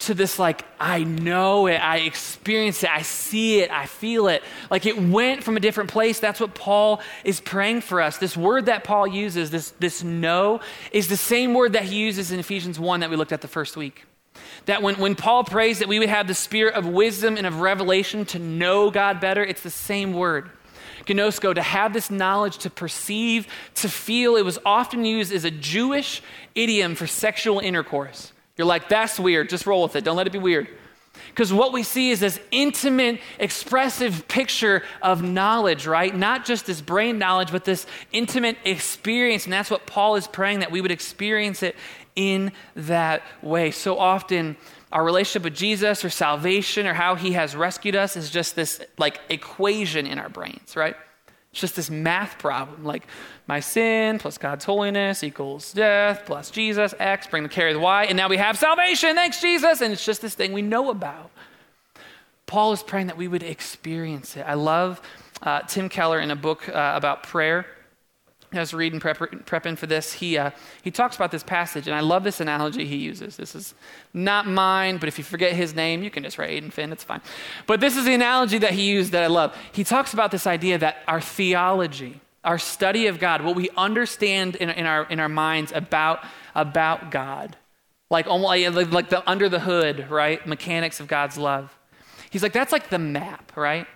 to 0.03 0.15
this 0.15 0.39
like 0.39 0.65
i 0.81 1.05
know 1.05 1.67
it 1.67 1.77
i 1.77 1.99
experience 1.99 2.83
it 2.83 2.91
i 2.91 3.03
see 3.03 3.61
it 3.61 3.71
i 3.71 3.87
feel 3.87 4.29
it. 4.29 4.43
Like 4.71 4.87
it 4.87 4.99
went 4.99 5.43
from 5.43 5.57
a 5.57 5.61
different 5.61 5.91
place. 5.91 6.21
That's 6.21 6.41
what 6.41 6.55
paul 6.55 7.01
is 7.25 7.41
praying 7.41 7.83
for 7.83 8.01
us. 8.01 8.19
This 8.19 8.37
word 8.37 8.67
that 8.67 8.85
paul 8.85 9.07
uses 9.07 9.51
this 9.51 9.71
this 9.79 10.03
know 10.03 10.61
is 10.91 11.09
the 11.09 11.17
same 11.17 11.55
word 11.55 11.75
that 11.75 11.85
he 11.85 11.97
uses 11.97 12.33
in 12.33 12.41
ephesians 12.41 12.79
1 12.79 13.01
that 13.01 13.11
we 13.11 13.17
looked 13.17 13.33
at 13.33 13.41
the 13.41 13.49
first 13.49 13.77
week. 13.77 14.05
That 14.67 14.83
when, 14.83 14.99
when 14.99 15.15
Paul 15.15 15.45
prays 15.45 15.81
that 15.81 15.89
we 15.89 15.99
would 15.99 16.09
have 16.09 16.27
the 16.27 16.35
spirit 16.35 16.75
of 16.75 16.87
wisdom 16.87 17.37
and 17.37 17.47
of 17.47 17.61
revelation 17.61 18.25
to 18.27 18.39
know 18.39 18.91
God 18.91 19.21
better, 19.21 19.45
it's 19.45 19.63
the 19.63 19.71
same 19.71 20.15
word. 20.15 20.51
Gnosko, 21.05 21.55
to 21.55 21.63
have 21.63 21.93
this 21.93 22.11
knowledge, 22.11 22.59
to 22.59 22.71
perceive, 22.71 23.47
to 23.75 23.89
feel, 23.89 24.37
it 24.37 24.45
was 24.45 24.59
often 24.65 25.05
used 25.05 25.33
as 25.33 25.45
a 25.45 25.51
Jewish 25.51 26.23
idiom 26.55 26.95
for 26.95 27.07
sexual 27.07 27.59
intercourse. 27.59 28.33
You're 28.57 28.67
like, 28.67 28.89
that's 28.89 29.19
weird. 29.19 29.49
Just 29.49 29.67
roll 29.67 29.83
with 29.83 29.97
it. 29.97 30.05
Don't 30.05 30.17
let 30.17 30.27
it 30.27 30.33
be 30.33 30.39
weird. 30.39 30.69
Because 31.29 31.53
what 31.53 31.73
we 31.73 31.83
see 31.83 32.11
is 32.11 32.21
this 32.21 32.39
intimate, 32.51 33.21
expressive 33.39 34.27
picture 34.29 34.83
of 35.01 35.23
knowledge, 35.23 35.87
right? 35.87 36.15
Not 36.15 36.45
just 36.45 36.67
this 36.67 36.81
brain 36.81 37.19
knowledge, 37.19 37.51
but 37.51 37.65
this 37.65 37.87
intimate 38.13 38.57
experience. 38.65 39.45
And 39.45 39.53
that's 39.53 39.71
what 39.71 39.87
Paul 39.87 40.17
is 40.17 40.27
praying 40.27 40.61
that 40.61 40.71
we 40.71 40.81
would 40.81 40.91
experience 40.91 41.63
it 41.63 41.77
in 42.17 42.53
that 42.77 43.23
way. 43.43 43.71
So 43.71 43.99
often, 43.99 44.57
our 44.91 45.03
relationship 45.03 45.45
with 45.45 45.55
Jesus 45.55 46.05
or 46.05 46.11
salvation 46.11 46.87
or 46.87 46.93
how 46.93 47.15
he 47.15 47.33
has 47.33 47.57
rescued 47.57 47.97
us 47.97 48.17
is 48.17 48.31
just 48.31 48.55
this 48.55 48.81
like 48.99 49.21
equation 49.31 50.07
in 50.07 50.19
our 50.19 50.29
brains, 50.29 50.77
right? 50.77 50.97
It's 51.53 51.61
just 51.61 51.77
this 51.77 51.91
math 51.91 52.39
problem 52.39 52.83
like 52.83 53.07
my 53.47 53.61
sin 53.61 54.19
plus 54.19 54.39
God's 54.39 54.65
holiness 54.65 55.23
equals 55.23 55.73
death 55.73 56.23
plus 56.25 56.51
Jesus, 56.51 56.95
X, 56.99 57.27
bring 57.27 57.43
the 57.43 57.49
carry 57.49 57.75
the 57.75 57.79
Y, 57.79 58.05
and 58.05 58.17
now 58.17 58.29
we 58.29 58.39
have 58.39 58.57
salvation. 58.59 59.15
Thanks, 59.15 59.41
Jesus. 59.41 59.83
And 59.83 59.93
it's 59.93 60.05
just 60.05 60.23
this 60.23 60.35
thing 60.35 60.53
we 60.53 60.63
know 60.63 60.91
about. 60.91 61.31
Paul 62.47 62.73
is 62.73 62.83
praying 62.83 63.09
that 63.09 63.17
we 63.17 63.29
would 63.29 63.43
experience 63.43 64.37
it. 64.37 64.45
I 64.47 64.55
love 64.55 65.01
uh, 65.43 65.61
Tim 65.63 65.89
Keller 65.89 66.21
in 66.21 66.31
a 66.31 66.37
book 66.37 66.69
uh, 66.69 66.93
about 66.95 67.23
prayer 67.23 67.67
I 68.59 68.61
was 68.61 68.75
reading, 68.75 69.01
prep, 69.01 69.19
prepping 69.19 69.79
for 69.79 69.87
this, 69.87 70.13
he, 70.15 70.37
uh, 70.37 70.51
he 70.83 70.91
talks 70.91 71.17
about 71.17 71.31
this 71.31 71.43
passage, 71.43 71.87
and 71.87 71.97
I 71.97 72.01
love 72.01 72.23
this 72.23 72.41
analogy 72.41 72.85
he 72.85 72.97
uses. 72.97 73.37
This 73.37 73.55
is 73.55 73.75
not 74.13 74.47
mine, 74.47 74.99
but 74.99 75.09
if 75.09 75.17
you 75.17 75.25
forget 75.25 75.55
his 75.55 75.75
name, 75.75 76.03
you 76.03 76.11
can 76.11 76.23
just 76.23 76.39
write 76.39 76.51
Aiden 76.51 76.73
Finn, 76.73 76.93
it's 76.93 77.05
fine. 77.05 77.23
But 77.67 77.81
this 77.81 77.97
is 77.97 78.05
the 78.05 78.15
analogy 78.15 78.59
that 78.59 78.73
he 78.73 78.91
used 78.91 79.13
that 79.13 79.23
I 79.23 79.29
love. 79.29 79.57
He 79.73 79.85
talks 79.85 80.13
about 80.13 80.31
this 80.31 80.47
idea 80.47 80.79
that 80.79 80.99
our 81.09 81.21
theology, 81.21 82.21
our 82.45 82.59
study 82.59 83.07
of 83.07 83.19
God, 83.19 83.43
what 83.43 83.57
we 83.57 83.71
understand 83.77 84.57
in, 84.57 84.69
in, 84.71 84.85
our, 84.85 85.05
in 85.05 85.19
our 85.19 85.29
minds 85.29 85.73
about, 85.73 86.25
about 86.55 87.11
God, 87.11 87.57
like, 88.11 88.27
like 88.27 89.09
the 89.09 89.23
under 89.27 89.49
the 89.49 89.61
hood, 89.61 90.11
right? 90.11 90.47
Mechanics 90.47 91.01
of 91.01 91.09
God's 91.09 91.39
love. 91.39 91.75
He's 92.29 92.43
like, 92.43 92.53
that's 92.53 92.73
like 92.73 92.91
the 92.91 92.99
map, 92.99 93.57
right? 93.57 93.87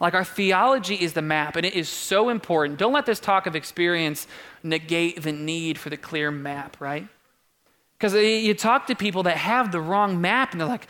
Like 0.00 0.14
our 0.14 0.24
theology 0.24 0.96
is 0.96 1.12
the 1.12 1.22
map, 1.22 1.56
and 1.56 1.64
it 1.64 1.74
is 1.74 1.88
so 1.88 2.28
important. 2.28 2.78
Don't 2.78 2.92
let 2.92 3.06
this 3.06 3.20
talk 3.20 3.46
of 3.46 3.54
experience 3.54 4.26
negate 4.62 5.22
the 5.22 5.32
need 5.32 5.78
for 5.78 5.90
the 5.90 5.96
clear 5.96 6.30
map, 6.30 6.80
right? 6.80 7.06
Because 7.96 8.14
you 8.14 8.54
talk 8.54 8.86
to 8.88 8.94
people 8.94 9.22
that 9.22 9.36
have 9.36 9.70
the 9.72 9.80
wrong 9.80 10.20
map, 10.20 10.52
and 10.52 10.60
they're 10.60 10.68
like, 10.68 10.88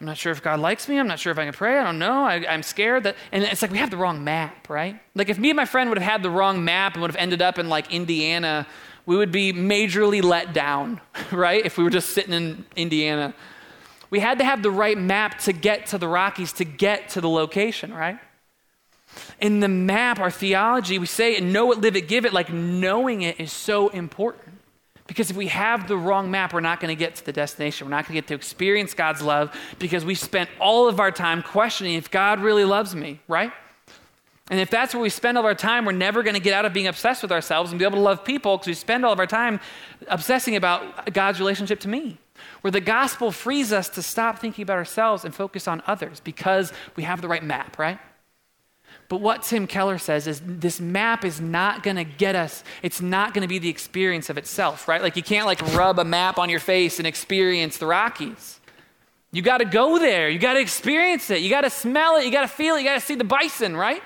I'm 0.00 0.06
not 0.06 0.18
sure 0.18 0.30
if 0.30 0.42
God 0.42 0.60
likes 0.60 0.88
me. 0.88 0.98
I'm 0.98 1.06
not 1.06 1.18
sure 1.18 1.32
if 1.32 1.38
I 1.38 1.44
can 1.44 1.54
pray. 1.54 1.78
I 1.78 1.84
don't 1.84 1.98
know. 1.98 2.24
I, 2.24 2.36
am 2.52 2.62
scared 2.62 3.04
that. 3.04 3.16
And 3.32 3.42
it's 3.44 3.62
like 3.62 3.70
we 3.70 3.78
have 3.78 3.90
the 3.90 3.96
wrong 3.96 4.22
map, 4.22 4.68
right? 4.68 5.00
Like 5.14 5.30
if 5.30 5.38
me 5.38 5.50
and 5.50 5.56
my 5.56 5.64
friend 5.64 5.88
would 5.88 5.98
have 5.98 6.12
had 6.12 6.22
the 6.22 6.30
wrong 6.30 6.64
map 6.64 6.94
and 6.94 7.02
would 7.02 7.10
have 7.10 7.20
ended 7.20 7.40
up 7.40 7.58
in 7.58 7.70
like 7.70 7.92
Indiana, 7.92 8.66
we 9.06 9.16
would 9.16 9.32
be 9.32 9.54
majorly 9.54 10.22
let 10.22 10.52
down, 10.52 11.00
right? 11.32 11.64
If 11.64 11.78
we 11.78 11.84
were 11.84 11.90
just 11.90 12.10
sitting 12.10 12.34
in 12.34 12.66
Indiana. 12.76 13.34
We 14.10 14.20
had 14.20 14.38
to 14.38 14.44
have 14.44 14.62
the 14.62 14.70
right 14.70 14.98
map 14.98 15.38
to 15.40 15.52
get 15.52 15.86
to 15.86 15.98
the 15.98 16.08
Rockies, 16.08 16.52
to 16.54 16.64
get 16.64 17.08
to 17.10 17.20
the 17.20 17.28
location, 17.28 17.92
right? 17.92 18.18
In 19.40 19.60
the 19.60 19.68
map, 19.68 20.18
our 20.18 20.30
theology, 20.30 20.98
we 20.98 21.06
say 21.06 21.36
and 21.36 21.52
know 21.52 21.72
it, 21.72 21.80
live 21.80 21.96
it, 21.96 22.08
give 22.08 22.24
it, 22.24 22.32
like 22.32 22.52
knowing 22.52 23.22
it 23.22 23.40
is 23.40 23.52
so 23.52 23.88
important. 23.88 24.56
Because 25.06 25.30
if 25.30 25.36
we 25.36 25.46
have 25.48 25.86
the 25.86 25.96
wrong 25.96 26.30
map, 26.30 26.52
we're 26.52 26.60
not 26.60 26.80
going 26.80 26.94
to 26.94 26.98
get 26.98 27.14
to 27.16 27.24
the 27.24 27.32
destination. 27.32 27.86
We're 27.86 27.92
not 27.92 28.06
going 28.06 28.14
to 28.14 28.20
get 28.22 28.28
to 28.28 28.34
experience 28.34 28.92
God's 28.92 29.22
love 29.22 29.56
because 29.78 30.04
we 30.04 30.14
spent 30.14 30.50
all 30.60 30.88
of 30.88 30.98
our 30.98 31.12
time 31.12 31.42
questioning 31.42 31.94
if 31.94 32.10
God 32.10 32.40
really 32.40 32.64
loves 32.64 32.94
me, 32.94 33.20
right? 33.28 33.52
And 34.50 34.60
if 34.60 34.70
that's 34.70 34.94
where 34.94 35.02
we 35.02 35.10
spend 35.10 35.36
all 35.36 35.42
of 35.42 35.46
our 35.46 35.54
time, 35.54 35.84
we're 35.84 35.92
never 35.92 36.22
going 36.22 36.34
to 36.34 36.40
get 36.40 36.54
out 36.54 36.64
of 36.64 36.72
being 36.72 36.86
obsessed 36.86 37.22
with 37.22 37.32
ourselves 37.32 37.70
and 37.72 37.78
be 37.78 37.84
able 37.84 37.96
to 37.96 38.02
love 38.02 38.24
people 38.24 38.56
because 38.56 38.68
we 38.68 38.74
spend 38.74 39.04
all 39.04 39.12
of 39.12 39.18
our 39.18 39.26
time 39.26 39.60
obsessing 40.08 40.56
about 40.56 41.12
God's 41.12 41.38
relationship 41.38 41.80
to 41.80 41.88
me. 41.88 42.18
Where 42.60 42.70
the 42.70 42.80
gospel 42.80 43.30
frees 43.32 43.72
us 43.72 43.88
to 43.90 44.02
stop 44.02 44.38
thinking 44.38 44.62
about 44.62 44.76
ourselves 44.76 45.24
and 45.24 45.34
focus 45.34 45.66
on 45.66 45.82
others 45.86 46.20
because 46.20 46.72
we 46.94 47.02
have 47.02 47.22
the 47.22 47.28
right 47.28 47.42
map, 47.42 47.78
right? 47.78 47.98
But 49.08 49.20
what 49.20 49.42
Tim 49.42 49.66
Keller 49.66 49.98
says 49.98 50.26
is 50.26 50.40
this 50.44 50.80
map 50.80 51.24
is 51.24 51.40
not 51.40 51.82
going 51.82 51.96
to 51.96 52.04
get 52.04 52.34
us, 52.34 52.64
it's 52.82 53.00
not 53.00 53.34
going 53.34 53.42
to 53.42 53.48
be 53.48 53.58
the 53.58 53.68
experience 53.68 54.30
of 54.30 54.38
itself, 54.38 54.88
right? 54.88 55.00
Like 55.00 55.16
you 55.16 55.22
can't 55.22 55.46
like 55.46 55.60
rub 55.74 55.98
a 55.98 56.04
map 56.04 56.38
on 56.38 56.50
your 56.50 56.60
face 56.60 56.98
and 56.98 57.06
experience 57.06 57.78
the 57.78 57.86
Rockies. 57.86 58.60
You 59.32 59.42
got 59.42 59.58
to 59.58 59.64
go 59.64 59.98
there. 59.98 60.28
You 60.28 60.38
got 60.38 60.54
to 60.54 60.60
experience 60.60 61.30
it. 61.30 61.42
You 61.42 61.50
got 61.50 61.60
to 61.60 61.70
smell 61.70 62.16
it. 62.16 62.24
You 62.24 62.32
got 62.32 62.42
to 62.42 62.48
feel 62.48 62.76
it. 62.76 62.78
You 62.80 62.84
got 62.84 62.94
to 62.94 63.00
see 63.00 63.16
the 63.16 63.24
bison, 63.24 63.76
right? 63.76 64.02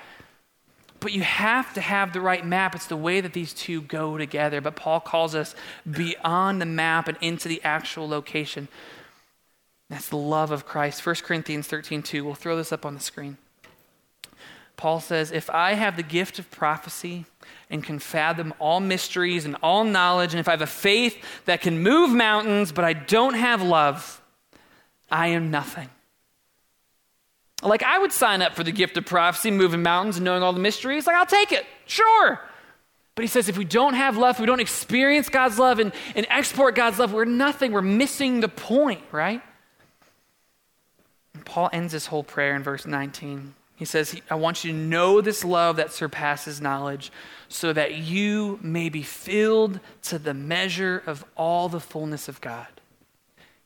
But 0.98 1.12
you 1.12 1.22
have 1.22 1.72
to 1.74 1.80
have 1.80 2.12
the 2.12 2.20
right 2.20 2.44
map. 2.44 2.74
It's 2.74 2.86
the 2.86 2.96
way 2.96 3.20
that 3.20 3.32
these 3.32 3.54
two 3.54 3.80
go 3.82 4.18
together. 4.18 4.60
But 4.60 4.76
Paul 4.76 5.00
calls 5.00 5.34
us 5.34 5.54
beyond 5.90 6.60
the 6.60 6.66
map 6.66 7.08
and 7.08 7.16
into 7.20 7.48
the 7.48 7.62
actual 7.62 8.08
location. 8.08 8.68
That's 9.88 10.08
the 10.08 10.16
love 10.16 10.50
of 10.50 10.66
Christ. 10.66 11.04
1 11.04 11.16
Corinthians 11.16 11.66
13, 11.66 12.02
2. 12.02 12.24
We'll 12.24 12.34
throw 12.34 12.56
this 12.56 12.72
up 12.72 12.84
on 12.84 12.94
the 12.94 13.00
screen. 13.00 13.38
Paul 14.80 15.00
says, 15.00 15.30
If 15.30 15.50
I 15.50 15.74
have 15.74 15.98
the 15.98 16.02
gift 16.02 16.38
of 16.38 16.50
prophecy 16.50 17.26
and 17.68 17.84
can 17.84 17.98
fathom 17.98 18.54
all 18.58 18.80
mysteries 18.80 19.44
and 19.44 19.54
all 19.62 19.84
knowledge, 19.84 20.32
and 20.32 20.40
if 20.40 20.48
I 20.48 20.52
have 20.52 20.62
a 20.62 20.66
faith 20.66 21.22
that 21.44 21.60
can 21.60 21.82
move 21.82 22.08
mountains, 22.08 22.72
but 22.72 22.82
I 22.82 22.94
don't 22.94 23.34
have 23.34 23.60
love, 23.60 24.22
I 25.10 25.26
am 25.26 25.50
nothing. 25.50 25.90
Like, 27.62 27.82
I 27.82 27.98
would 27.98 28.10
sign 28.10 28.40
up 28.40 28.54
for 28.54 28.64
the 28.64 28.72
gift 28.72 28.96
of 28.96 29.04
prophecy, 29.04 29.50
moving 29.50 29.82
mountains, 29.82 30.16
and 30.16 30.24
knowing 30.24 30.42
all 30.42 30.54
the 30.54 30.60
mysteries. 30.60 31.06
Like, 31.06 31.16
I'll 31.16 31.26
take 31.26 31.52
it, 31.52 31.66
sure. 31.84 32.40
But 33.16 33.22
he 33.22 33.26
says, 33.26 33.50
if 33.50 33.58
we 33.58 33.66
don't 33.66 33.92
have 33.92 34.16
love, 34.16 34.36
if 34.36 34.40
we 34.40 34.46
don't 34.46 34.60
experience 34.60 35.28
God's 35.28 35.58
love 35.58 35.78
and, 35.78 35.92
and 36.14 36.26
export 36.30 36.74
God's 36.74 36.98
love, 36.98 37.12
we're 37.12 37.26
nothing. 37.26 37.72
We're 37.72 37.82
missing 37.82 38.40
the 38.40 38.48
point, 38.48 39.02
right? 39.12 39.42
And 41.34 41.44
Paul 41.44 41.68
ends 41.70 41.92
this 41.92 42.06
whole 42.06 42.24
prayer 42.24 42.56
in 42.56 42.62
verse 42.62 42.86
19. 42.86 43.56
He 43.80 43.86
says, 43.86 44.20
I 44.28 44.34
want 44.34 44.62
you 44.62 44.72
to 44.72 44.76
know 44.76 45.22
this 45.22 45.42
love 45.42 45.76
that 45.76 45.90
surpasses 45.90 46.60
knowledge, 46.60 47.10
so 47.48 47.72
that 47.72 47.94
you 47.94 48.58
may 48.62 48.90
be 48.90 49.02
filled 49.02 49.80
to 50.02 50.18
the 50.18 50.34
measure 50.34 51.02
of 51.06 51.24
all 51.34 51.70
the 51.70 51.80
fullness 51.80 52.28
of 52.28 52.42
God. 52.42 52.66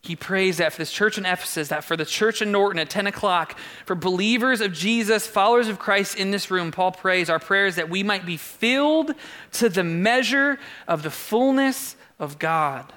He 0.01 0.15
prays 0.15 0.55
that 0.59 0.71
for 0.71 0.77
this 0.77 0.93
church 0.93 1.17
in 1.17 1.25
Ephesus, 1.25 1.67
that 1.67 1.83
for 1.83 1.97
the 1.97 2.05
church 2.05 2.41
in 2.41 2.49
Norton 2.49 2.79
at 2.79 2.89
10 2.89 3.07
o'clock, 3.07 3.59
for 3.85 3.93
believers 3.93 4.61
of 4.61 4.71
Jesus, 4.71 5.27
followers 5.27 5.67
of 5.67 5.79
Christ 5.79 6.17
in 6.17 6.31
this 6.31 6.49
room, 6.49 6.71
Paul 6.71 6.93
prays, 6.93 7.29
our 7.29 7.37
prayer 7.37 7.65
is 7.67 7.75
that 7.75 7.89
we 7.89 8.01
might 8.01 8.25
be 8.25 8.37
filled 8.37 9.13
to 9.51 9.67
the 9.67 9.83
measure 9.83 10.59
of 10.87 11.03
the 11.03 11.11
fullness 11.11 11.97
of 12.19 12.39
God. 12.39 12.93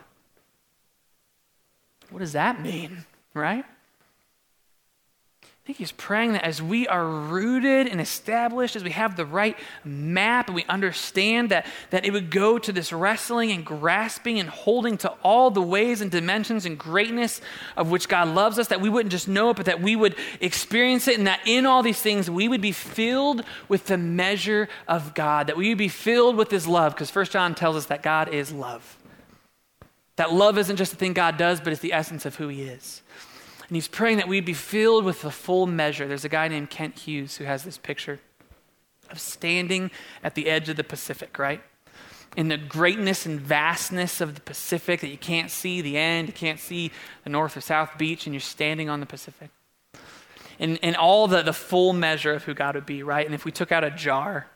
What 2.10 2.20
does 2.20 2.34
that 2.34 2.60
mean, 2.60 3.06
right? 3.34 3.64
Think 5.68 5.76
he's 5.76 5.92
praying 5.92 6.32
that 6.32 6.46
as 6.46 6.62
we 6.62 6.88
are 6.88 7.06
rooted 7.06 7.88
and 7.88 8.00
established, 8.00 8.74
as 8.74 8.82
we 8.82 8.90
have 8.90 9.16
the 9.16 9.26
right 9.26 9.54
map 9.84 10.46
and 10.46 10.54
we 10.54 10.64
understand 10.64 11.50
that, 11.50 11.66
that 11.90 12.06
it 12.06 12.10
would 12.10 12.30
go 12.30 12.58
to 12.58 12.72
this 12.72 12.90
wrestling 12.90 13.52
and 13.52 13.66
grasping 13.66 14.40
and 14.40 14.48
holding 14.48 14.96
to 14.96 15.10
all 15.22 15.50
the 15.50 15.60
ways 15.60 16.00
and 16.00 16.10
dimensions 16.10 16.64
and 16.64 16.78
greatness 16.78 17.42
of 17.76 17.90
which 17.90 18.08
God 18.08 18.28
loves 18.28 18.58
us, 18.58 18.68
that 18.68 18.80
we 18.80 18.88
wouldn't 18.88 19.12
just 19.12 19.28
know 19.28 19.50
it, 19.50 19.58
but 19.58 19.66
that 19.66 19.82
we 19.82 19.94
would 19.94 20.16
experience 20.40 21.06
it, 21.06 21.18
and 21.18 21.26
that 21.26 21.40
in 21.44 21.66
all 21.66 21.82
these 21.82 22.00
things 22.00 22.30
we 22.30 22.48
would 22.48 22.62
be 22.62 22.72
filled 22.72 23.44
with 23.68 23.84
the 23.88 23.98
measure 23.98 24.70
of 24.88 25.12
God, 25.12 25.48
that 25.48 25.58
we 25.58 25.68
would 25.68 25.76
be 25.76 25.88
filled 25.88 26.36
with 26.36 26.50
his 26.50 26.66
love, 26.66 26.94
because 26.94 27.10
First 27.10 27.30
John 27.30 27.54
tells 27.54 27.76
us 27.76 27.84
that 27.86 28.02
God 28.02 28.32
is 28.32 28.50
love. 28.52 28.96
That 30.16 30.32
love 30.32 30.56
isn't 30.56 30.76
just 30.76 30.94
a 30.94 30.96
thing 30.96 31.12
God 31.12 31.36
does, 31.36 31.60
but 31.60 31.74
it's 31.74 31.82
the 31.82 31.92
essence 31.92 32.24
of 32.24 32.36
who 32.36 32.48
he 32.48 32.62
is. 32.62 33.02
And 33.68 33.76
he's 33.76 33.88
praying 33.88 34.16
that 34.16 34.28
we'd 34.28 34.46
be 34.46 34.54
filled 34.54 35.04
with 35.04 35.22
the 35.22 35.30
full 35.30 35.66
measure. 35.66 36.08
There's 36.08 36.24
a 36.24 36.30
guy 36.30 36.48
named 36.48 36.70
Kent 36.70 37.00
Hughes 37.00 37.36
who 37.36 37.44
has 37.44 37.64
this 37.64 37.76
picture 37.76 38.18
of 39.10 39.20
standing 39.20 39.90
at 40.24 40.34
the 40.34 40.48
edge 40.48 40.68
of 40.68 40.76
the 40.76 40.84
Pacific, 40.84 41.38
right? 41.38 41.62
In 42.36 42.48
the 42.48 42.56
greatness 42.56 43.26
and 43.26 43.40
vastness 43.40 44.20
of 44.20 44.34
the 44.34 44.40
Pacific 44.40 45.00
that 45.00 45.08
you 45.08 45.18
can't 45.18 45.50
see 45.50 45.80
the 45.80 45.98
end, 45.98 46.28
you 46.28 46.34
can't 46.34 46.60
see 46.60 46.90
the 47.24 47.30
north 47.30 47.56
or 47.56 47.60
south 47.60 47.96
beach, 47.98 48.26
and 48.26 48.34
you're 48.34 48.40
standing 48.40 48.88
on 48.88 49.00
the 49.00 49.06
Pacific. 49.06 49.50
And, 50.58 50.78
and 50.82 50.96
all 50.96 51.28
the, 51.28 51.42
the 51.42 51.52
full 51.52 51.92
measure 51.92 52.32
of 52.32 52.44
who 52.44 52.54
God 52.54 52.74
would 52.74 52.86
be, 52.86 53.02
right? 53.02 53.24
And 53.24 53.34
if 53.34 53.44
we 53.44 53.52
took 53.52 53.70
out 53.70 53.84
a 53.84 53.90
jar 53.90 54.48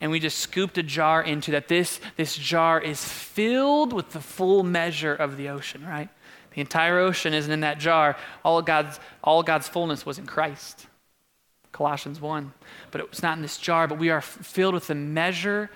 and 0.00 0.10
we 0.10 0.20
just 0.20 0.38
scooped 0.38 0.76
a 0.76 0.82
jar 0.82 1.22
into 1.22 1.52
that, 1.52 1.68
this, 1.68 2.00
this 2.16 2.36
jar 2.36 2.80
is 2.80 3.02
filled 3.02 3.92
with 3.92 4.10
the 4.10 4.20
full 4.20 4.62
measure 4.62 5.14
of 5.14 5.36
the 5.36 5.48
ocean, 5.48 5.86
right? 5.86 6.10
The 6.54 6.60
entire 6.60 6.98
ocean 6.98 7.34
isn't 7.34 7.50
in 7.50 7.60
that 7.60 7.78
jar. 7.78 8.16
All 8.44 8.62
God's, 8.62 9.00
all 9.22 9.42
God's 9.42 9.68
fullness 9.68 10.06
was 10.06 10.18
in 10.18 10.26
Christ. 10.26 10.86
Colossians 11.72 12.20
1. 12.20 12.52
But 12.90 13.00
it 13.00 13.10
was 13.10 13.22
not 13.22 13.36
in 13.36 13.42
this 13.42 13.58
jar, 13.58 13.88
but 13.88 13.98
we 13.98 14.10
are 14.10 14.20
filled 14.20 14.74
with 14.74 14.86
the 14.86 14.94
measure 14.94 15.70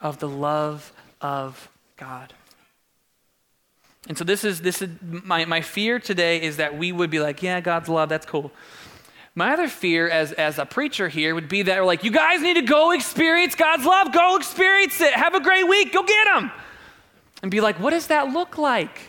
of 0.00 0.18
the 0.18 0.28
love 0.28 0.92
of 1.20 1.68
God. 1.96 2.34
And 4.06 4.18
so 4.18 4.24
this 4.24 4.44
is 4.44 4.60
this 4.60 4.82
is 4.82 4.90
my, 5.00 5.46
my 5.46 5.62
fear 5.62 5.98
today 5.98 6.42
is 6.42 6.58
that 6.58 6.76
we 6.76 6.92
would 6.92 7.08
be 7.08 7.20
like, 7.20 7.42
yeah, 7.42 7.60
God's 7.60 7.88
love, 7.88 8.10
that's 8.10 8.26
cool. 8.26 8.52
My 9.34 9.52
other 9.52 9.66
fear 9.66 10.08
as, 10.08 10.32
as 10.32 10.58
a 10.58 10.66
preacher 10.66 11.08
here 11.08 11.34
would 11.34 11.48
be 11.48 11.62
that 11.62 11.78
we're 11.78 11.86
like, 11.86 12.04
you 12.04 12.10
guys 12.10 12.40
need 12.40 12.54
to 12.54 12.62
go 12.62 12.92
experience 12.92 13.54
God's 13.54 13.84
love. 13.84 14.12
Go 14.12 14.36
experience 14.36 15.00
it. 15.00 15.12
Have 15.12 15.34
a 15.34 15.40
great 15.40 15.66
week. 15.66 15.92
Go 15.92 16.04
get 16.04 16.24
them. 16.26 16.52
And 17.42 17.50
be 17.50 17.60
like, 17.60 17.80
what 17.80 17.90
does 17.90 18.08
that 18.08 18.28
look 18.28 18.58
like? 18.58 19.00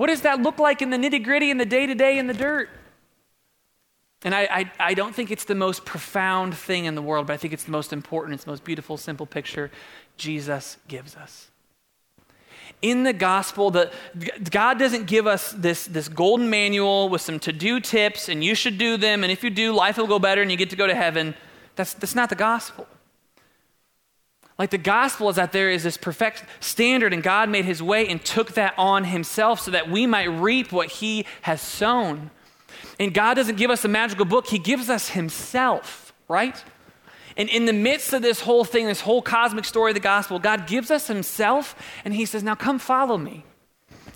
What 0.00 0.06
does 0.06 0.22
that 0.22 0.40
look 0.40 0.58
like 0.58 0.80
in 0.80 0.88
the 0.88 0.96
nitty 0.96 1.22
gritty, 1.22 1.50
in 1.50 1.58
the 1.58 1.66
day 1.66 1.84
to 1.84 1.94
day, 1.94 2.16
in 2.16 2.26
the 2.26 2.32
dirt? 2.32 2.70
And 4.22 4.34
I, 4.34 4.48
I, 4.50 4.72
I, 4.78 4.94
don't 4.94 5.14
think 5.14 5.30
it's 5.30 5.44
the 5.44 5.54
most 5.54 5.84
profound 5.84 6.56
thing 6.56 6.86
in 6.86 6.94
the 6.94 7.02
world, 7.02 7.26
but 7.26 7.34
I 7.34 7.36
think 7.36 7.52
it's 7.52 7.64
the 7.64 7.70
most 7.70 7.92
important, 7.92 8.32
it's 8.32 8.44
the 8.44 8.50
most 8.50 8.64
beautiful, 8.64 8.96
simple 8.96 9.26
picture 9.26 9.70
Jesus 10.16 10.78
gives 10.88 11.16
us. 11.16 11.50
In 12.80 13.02
the 13.02 13.12
gospel, 13.12 13.70
the, 13.70 13.92
God 14.50 14.78
doesn't 14.78 15.06
give 15.06 15.26
us 15.26 15.52
this, 15.52 15.84
this 15.84 16.08
golden 16.08 16.48
manual 16.48 17.10
with 17.10 17.20
some 17.20 17.38
to 17.40 17.52
do 17.52 17.78
tips, 17.78 18.30
and 18.30 18.42
you 18.42 18.54
should 18.54 18.78
do 18.78 18.96
them, 18.96 19.22
and 19.22 19.30
if 19.30 19.44
you 19.44 19.50
do, 19.50 19.74
life 19.74 19.98
will 19.98 20.06
go 20.06 20.18
better 20.18 20.40
and 20.40 20.50
you 20.50 20.56
get 20.56 20.70
to 20.70 20.76
go 20.76 20.86
to 20.86 20.94
heaven. 20.94 21.34
That's, 21.76 21.92
that's 21.92 22.14
not 22.14 22.30
the 22.30 22.36
gospel. 22.36 22.86
Like 24.60 24.68
the 24.68 24.76
gospel 24.76 25.30
is 25.30 25.36
that 25.36 25.52
there 25.52 25.70
is 25.70 25.84
this 25.84 25.96
perfect 25.96 26.44
standard, 26.60 27.14
and 27.14 27.22
God 27.22 27.48
made 27.48 27.64
his 27.64 27.82
way 27.82 28.06
and 28.06 28.22
took 28.22 28.52
that 28.52 28.74
on 28.76 29.04
himself 29.04 29.58
so 29.60 29.70
that 29.70 29.90
we 29.90 30.06
might 30.06 30.24
reap 30.24 30.70
what 30.70 30.90
he 30.90 31.24
has 31.40 31.62
sown. 31.62 32.30
And 32.98 33.14
God 33.14 33.34
doesn't 33.34 33.56
give 33.56 33.70
us 33.70 33.86
a 33.86 33.88
magical 33.88 34.26
book, 34.26 34.48
he 34.48 34.58
gives 34.58 34.90
us 34.90 35.08
himself, 35.08 36.12
right? 36.28 36.62
And 37.38 37.48
in 37.48 37.64
the 37.64 37.72
midst 37.72 38.12
of 38.12 38.20
this 38.20 38.42
whole 38.42 38.64
thing, 38.64 38.84
this 38.84 39.00
whole 39.00 39.22
cosmic 39.22 39.64
story 39.64 39.92
of 39.92 39.94
the 39.94 40.00
gospel, 40.00 40.38
God 40.38 40.66
gives 40.66 40.90
us 40.90 41.06
himself, 41.06 41.74
and 42.04 42.12
he 42.12 42.26
says, 42.26 42.42
Now 42.42 42.54
come 42.54 42.78
follow 42.78 43.16
me. 43.16 43.46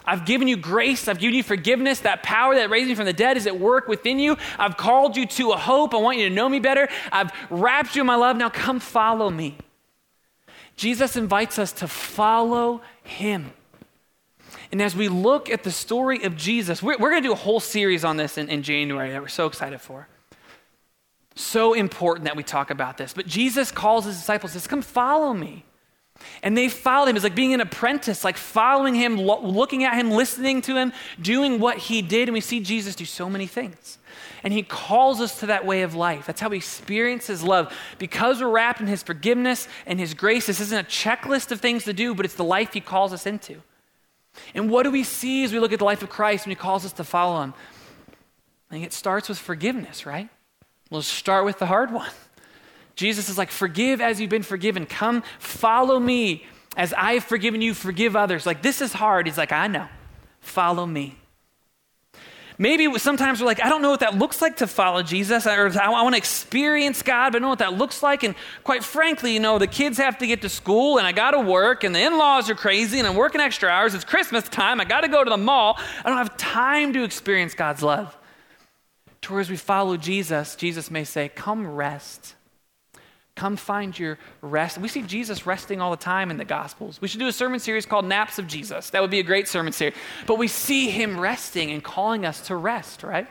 I've 0.05 0.27
given 0.27 0.47
you 0.47 0.59
grace. 0.59 1.09
I've 1.09 1.21
given 1.21 1.37
you 1.37 1.43
forgiveness. 1.43 2.01
That 2.01 2.23
power 2.23 2.55
that 2.57 2.69
raised 2.69 2.91
me 2.91 2.95
from 2.95 3.07
the 3.07 3.15
dead 3.15 3.39
is 3.39 3.47
at 3.47 3.59
work 3.59 3.89
within 3.89 4.19
you. 4.19 4.37
I've 4.59 4.77
called 4.77 5.17
you 5.17 5.25
to 5.25 5.53
a 5.53 5.57
hope. 5.57 5.95
I 5.95 5.97
want 5.97 6.19
you 6.19 6.29
to 6.29 6.35
know 6.35 6.51
me 6.51 6.61
better. 6.61 6.91
I've 7.11 7.33
wrapped 7.49 7.97
you 7.97 8.03
in 8.03 8.07
my 8.07 8.17
love. 8.17 8.37
Now 8.37 8.51
come 8.51 8.79
follow 8.79 9.31
me. 9.31 9.57
Jesus 10.77 11.17
invites 11.17 11.59
us 11.59 11.73
to 11.73 11.89
follow 11.89 12.83
him. 13.03 13.53
And 14.73 14.83
as 14.83 14.97
we 14.97 15.09
look 15.09 15.49
at 15.49 15.63
the 15.63 15.71
story 15.71 16.25
of 16.25 16.37
Jesus, 16.37 16.83
we're, 16.83 16.99
we're 16.99 17.11
going 17.11 17.23
to 17.23 17.29
do 17.29 17.33
a 17.33 17.37
whole 17.37 17.61
series 17.61 18.05
on 18.05 18.17
this 18.17 18.39
in, 18.39 18.49
in 18.49 18.63
January 18.63 19.11
that 19.11 19.23
we're 19.23 19.29
so 19.29 19.47
excited 19.47 19.81
for. 19.81 20.09
So 21.37 21.75
important 21.75 22.25
that 22.25 22.37
we 22.37 22.43
talk 22.43 22.71
about 22.71 22.97
this. 22.97 23.13
But 23.13 23.27
Jesus 23.27 23.71
calls 23.71 24.05
his 24.05 24.17
disciples, 24.17 24.53
says, 24.53 24.67
Come 24.67 24.83
follow 24.83 25.33
me. 25.33 25.65
And 26.43 26.57
they 26.57 26.69
followed 26.69 27.09
him. 27.09 27.17
It's 27.17 27.25
like 27.25 27.35
being 27.35 27.55
an 27.55 27.61
apprentice, 27.61 28.25
like 28.25 28.37
following 28.37 28.95
him, 28.95 29.17
lo- 29.17 29.41
looking 29.43 29.85
at 29.85 29.95
him, 29.95 30.11
listening 30.11 30.63
to 30.63 30.77
him, 30.77 30.93
doing 31.21 31.61
what 31.61 31.79
he 31.79 32.03
did. 32.03 32.29
And 32.29 32.35
we 32.35 32.41
see 32.41 32.61
Jesus 32.61 32.95
do 32.95 33.05
so 33.05 33.29
many 33.29 33.47
things. 33.47 33.99
And 34.43 34.53
he 34.53 34.63
calls 34.63 35.21
us 35.21 35.41
to 35.41 35.47
that 35.47 35.65
way 35.65 35.83
of 35.83 35.95
life. 35.95 36.27
That's 36.27 36.41
how 36.41 36.51
we 36.51 36.59
experience 36.59 37.27
his 37.27 37.43
love. 37.43 37.75
Because 37.99 38.41
we're 38.41 38.51
wrapped 38.51 38.81
in 38.81 38.87
his 38.87 39.03
forgiveness 39.03 39.69
and 39.87 39.99
his 39.99 40.15
grace, 40.15 40.47
this 40.47 40.61
isn't 40.61 40.79
a 40.79 40.89
checklist 40.89 41.51
of 41.51 41.61
things 41.61 41.85
to 41.85 41.93
do, 41.93 42.15
but 42.15 42.25
it's 42.25 42.35
the 42.35 42.45
life 42.45 42.75
he 42.75 42.81
calls 42.81 43.13
us 43.13 43.27
into. 43.27 43.63
And 44.55 44.71
what 44.71 44.83
do 44.83 44.91
we 44.91 45.05
see 45.05 45.45
as 45.45 45.53
we 45.53 45.59
look 45.59 45.73
at 45.73 45.79
the 45.79 45.85
life 45.85 46.03
of 46.03 46.11
Christ 46.11 46.45
when 46.45 46.51
he 46.51 46.57
calls 46.57 46.85
us 46.85 46.93
to 46.95 47.05
follow 47.05 47.43
him? 47.43 47.55
I 48.71 48.75
think 48.75 48.85
it 48.85 48.93
starts 48.93 49.29
with 49.29 49.39
forgiveness, 49.39 50.05
right? 50.05 50.29
We'll 50.91 51.03
start 51.03 51.45
with 51.45 51.59
the 51.59 51.67
hard 51.67 51.93
one. 51.93 52.11
Jesus 52.97 53.29
is 53.29 53.39
like, 53.39 53.51
Forgive 53.51 54.01
as 54.01 54.21
you've 54.21 54.31
been 54.31 54.43
forgiven. 54.43 54.87
Come 54.87 55.23
follow 55.39 55.99
me 55.99 56.45
as 56.77 56.93
I've 56.93 57.25
forgiven 57.25 57.61
you, 57.63 57.75
forgive 57.75 58.17
others. 58.17 58.47
Like, 58.47 58.63
this 58.63 58.81
is 58.81 58.93
hard. 58.93 59.27
He's 59.27 59.39
like, 59.39 59.53
I 59.53 59.67
know. 59.67 59.89
Follow 60.41 60.87
me. 60.87 61.17
Maybe 62.57 62.97
sometimes 62.99 63.41
we're 63.41 63.47
like, 63.47 63.65
I 63.65 63.69
don't 63.69 63.83
know 63.83 63.91
what 63.91 64.01
that 64.01 64.17
looks 64.17 64.41
like 64.41 64.59
to 64.59 64.69
follow 64.69 65.03
Jesus, 65.03 65.45
or 65.45 65.77
I 65.81 65.89
want 65.89 66.15
to 66.15 66.19
experience 66.19 67.03
God, 67.03 67.33
but 67.33 67.39
I 67.39 67.41
don't 67.41 67.43
know 67.43 67.49
what 67.49 67.59
that 67.59 67.75
looks 67.75 68.01
like. 68.01 68.23
And 68.23 68.37
quite 68.63 68.85
frankly, 68.85 69.35
you 69.35 69.41
know, 69.41 69.59
the 69.59 69.67
kids 69.67 69.99
have 69.99 70.19
to 70.19 70.27
get 70.27 70.43
to 70.43 70.49
school, 70.49 70.99
and 70.99 71.07
I 71.07 71.11
got 71.11 71.33
to 71.33 71.41
work, 71.41 71.83
and 71.83 71.93
the 71.93 72.01
in 72.01 72.17
laws 72.17 72.49
are 72.49 72.55
crazy, 72.55 73.01
and 73.01 73.09
I'm 73.09 73.17
working 73.17 73.41
extra 73.41 73.69
hours. 73.69 73.93
It's 73.93 74.05
Christmas 74.05 74.49
time. 74.49 74.81
I 74.81 74.85
got 74.85 75.01
to 75.01 75.09
go 75.09 75.25
to 75.25 75.31
the 75.31 75.37
mall. 75.37 75.79
I 76.05 76.09
don't 76.09 76.19
have 76.19 76.37
time 76.37 76.93
to 76.93 77.03
experience 77.03 77.55
God's 77.55 77.83
love. 77.83 78.17
Towards 79.21 79.51
we 79.51 79.57
follow 79.57 79.97
Jesus, 79.97 80.55
Jesus 80.55 80.93
may 80.93 81.03
say, 81.03 81.31
Come 81.31 81.67
rest 81.67 82.37
Come 83.37 83.57
find 83.57 83.99
your 83.99 84.19
rest. 84.43 84.79
We 84.79 84.87
see 84.87 85.03
Jesus 85.03 85.45
resting 85.45 85.81
all 85.81 85.91
the 85.91 85.97
time 85.97 86.31
in 86.31 86.37
the 86.37 86.45
Gospels. 86.45 87.01
We 87.01 87.09
should 87.09 87.19
do 87.19 87.27
a 87.27 87.33
sermon 87.33 87.59
series 87.59 87.85
called 87.85 88.05
Naps 88.05 88.39
of 88.39 88.47
Jesus. 88.47 88.91
That 88.91 89.03
would 89.03 89.11
be 89.11 89.19
a 89.19 89.25
great 89.25 89.49
sermon 89.49 89.73
series. 89.73 89.97
But 90.27 90.39
we 90.39 90.47
see 90.47 90.89
him 90.89 91.19
resting 91.19 91.73
and 91.73 91.83
calling 91.83 92.25
us 92.25 92.43
to 92.47 92.55
rest, 92.55 93.03
right? 93.03 93.27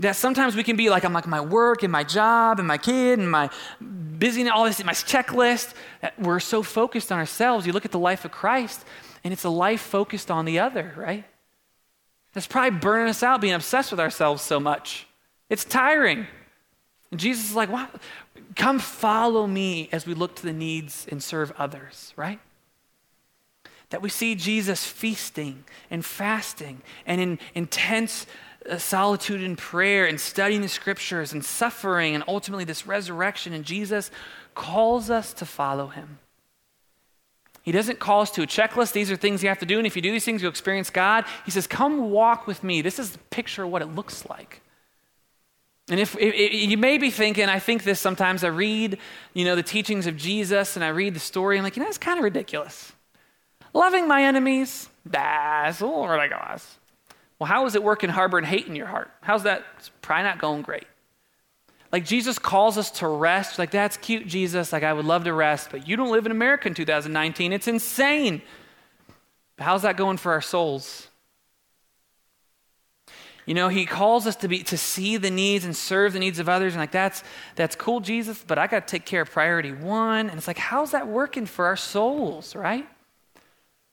That 0.00 0.16
sometimes 0.16 0.56
we 0.56 0.64
can 0.64 0.76
be 0.76 0.90
like, 0.90 1.04
I'm 1.04 1.12
like 1.12 1.26
my 1.26 1.40
work 1.40 1.82
and 1.84 1.92
my 1.92 2.04
job 2.04 2.58
and 2.58 2.66
my 2.66 2.78
kid 2.78 3.18
and 3.18 3.30
my 3.30 3.50
busyness, 3.80 4.52
all 4.52 4.64
this, 4.64 4.84
my 4.84 4.92
checklist. 4.92 5.74
We're 6.18 6.40
so 6.40 6.62
focused 6.64 7.12
on 7.12 7.18
ourselves. 7.18 7.66
You 7.66 7.72
look 7.72 7.84
at 7.84 7.92
the 7.92 7.98
life 7.98 8.24
of 8.24 8.32
Christ, 8.32 8.84
and 9.22 9.32
it's 9.32 9.44
a 9.44 9.50
life 9.50 9.80
focused 9.80 10.30
on 10.30 10.44
the 10.44 10.58
other, 10.58 10.94
right? 10.96 11.24
That's 12.32 12.46
probably 12.46 12.78
burning 12.78 13.08
us 13.08 13.22
out 13.22 13.40
being 13.40 13.54
obsessed 13.54 13.90
with 13.90 14.00
ourselves 14.00 14.42
so 14.42 14.60
much. 14.60 15.06
It's 15.48 15.64
tiring. 15.64 16.26
And 17.10 17.18
Jesus 17.18 17.50
is 17.50 17.56
like, 17.56 17.70
"What? 17.70 17.90
Come 18.56 18.78
follow 18.78 19.46
me 19.46 19.88
as 19.92 20.06
we 20.06 20.14
look 20.14 20.36
to 20.36 20.42
the 20.42 20.52
needs 20.52 21.06
and 21.10 21.22
serve 21.22 21.52
others, 21.58 22.12
right? 22.16 22.40
That 23.90 24.02
we 24.02 24.08
see 24.08 24.34
Jesus 24.34 24.84
feasting 24.84 25.64
and 25.90 26.04
fasting 26.04 26.82
and 27.06 27.20
in 27.20 27.38
intense 27.54 28.26
uh, 28.68 28.76
solitude 28.76 29.42
and 29.42 29.56
prayer 29.56 30.06
and 30.06 30.20
studying 30.20 30.60
the 30.60 30.68
scriptures 30.68 31.32
and 31.32 31.44
suffering 31.44 32.14
and 32.14 32.24
ultimately 32.28 32.64
this 32.64 32.86
resurrection. 32.86 33.52
And 33.52 33.64
Jesus 33.64 34.10
calls 34.54 35.10
us 35.10 35.32
to 35.34 35.46
follow 35.46 35.88
him. 35.88 36.18
He 37.62 37.72
doesn't 37.72 37.98
call 37.98 38.22
us 38.22 38.30
to 38.32 38.42
a 38.42 38.46
checklist. 38.46 38.92
These 38.92 39.10
are 39.10 39.16
things 39.16 39.42
you 39.42 39.48
have 39.50 39.58
to 39.58 39.66
do. 39.66 39.78
And 39.78 39.86
if 39.86 39.94
you 39.94 40.02
do 40.02 40.10
these 40.10 40.24
things, 40.24 40.40
you'll 40.40 40.50
experience 40.50 40.90
God. 40.90 41.24
He 41.44 41.50
says, 41.50 41.66
Come 41.66 42.10
walk 42.10 42.46
with 42.46 42.64
me. 42.64 42.80
This 42.80 42.98
is 42.98 43.12
the 43.12 43.18
picture 43.30 43.64
of 43.64 43.70
what 43.70 43.82
it 43.82 43.94
looks 43.94 44.26
like. 44.26 44.62
And 45.90 45.98
if, 45.98 46.14
you 46.20 46.76
may 46.76 46.98
be 46.98 47.10
thinking, 47.10 47.48
I 47.48 47.58
think 47.58 47.82
this 47.82 47.98
sometimes. 47.98 48.44
I 48.44 48.48
read, 48.48 48.98
you 49.32 49.44
know, 49.44 49.56
the 49.56 49.62
teachings 49.62 50.06
of 50.06 50.16
Jesus, 50.16 50.76
and 50.76 50.84
I 50.84 50.88
read 50.88 51.14
the 51.14 51.20
story, 51.20 51.56
and 51.56 51.60
I'm 51.60 51.64
like, 51.64 51.76
you 51.76 51.82
know, 51.82 51.88
it's 51.88 51.98
kind 51.98 52.18
of 52.18 52.24
ridiculous. 52.24 52.92
Loving 53.72 54.06
my 54.06 54.24
enemies, 54.24 54.88
that's 55.06 55.80
a 55.80 55.86
little 55.86 56.08
ridiculous. 56.08 56.78
Well, 57.38 57.48
how 57.48 57.66
is 57.66 57.74
it 57.74 57.82
working 57.82 58.10
harbor 58.10 58.36
and 58.36 58.46
hate 58.46 58.66
in 58.66 58.74
your 58.74 58.86
heart? 58.86 59.10
How's 59.20 59.44
that? 59.44 59.64
It's 59.78 59.90
probably 60.02 60.24
not 60.24 60.38
going 60.38 60.62
great. 60.62 60.86
Like 61.92 62.04
Jesus 62.04 62.38
calls 62.38 62.76
us 62.76 62.90
to 62.92 63.08
rest. 63.08 63.58
Like 63.58 63.70
that's 63.70 63.96
cute, 63.96 64.26
Jesus. 64.26 64.72
Like 64.72 64.82
I 64.82 64.92
would 64.92 65.04
love 65.04 65.24
to 65.24 65.32
rest, 65.32 65.68
but 65.70 65.88
you 65.88 65.96
don't 65.96 66.10
live 66.10 66.26
in 66.26 66.32
America 66.32 66.68
in 66.68 66.74
2019. 66.74 67.52
It's 67.52 67.68
insane. 67.68 68.42
But 69.56 69.64
how's 69.64 69.82
that 69.82 69.96
going 69.96 70.18
for 70.18 70.32
our 70.32 70.40
souls? 70.40 71.07
You 73.48 73.54
know, 73.54 73.68
he 73.68 73.86
calls 73.86 74.26
us 74.26 74.36
to 74.36 74.48
be 74.48 74.62
to 74.64 74.76
see 74.76 75.16
the 75.16 75.30
needs 75.30 75.64
and 75.64 75.74
serve 75.74 76.12
the 76.12 76.18
needs 76.18 76.38
of 76.38 76.50
others. 76.50 76.74
And 76.74 76.82
like 76.82 76.92
that's 76.92 77.24
that's 77.54 77.74
cool, 77.74 78.00
Jesus, 78.00 78.44
but 78.46 78.58
I 78.58 78.66
got 78.66 78.86
to 78.86 78.90
take 78.90 79.06
care 79.06 79.22
of 79.22 79.30
priority 79.30 79.72
one. 79.72 80.28
And 80.28 80.36
it's 80.36 80.46
like, 80.46 80.58
how's 80.58 80.90
that 80.90 81.08
working 81.08 81.46
for 81.46 81.64
our 81.64 81.74
souls, 81.74 82.54
right? 82.54 82.86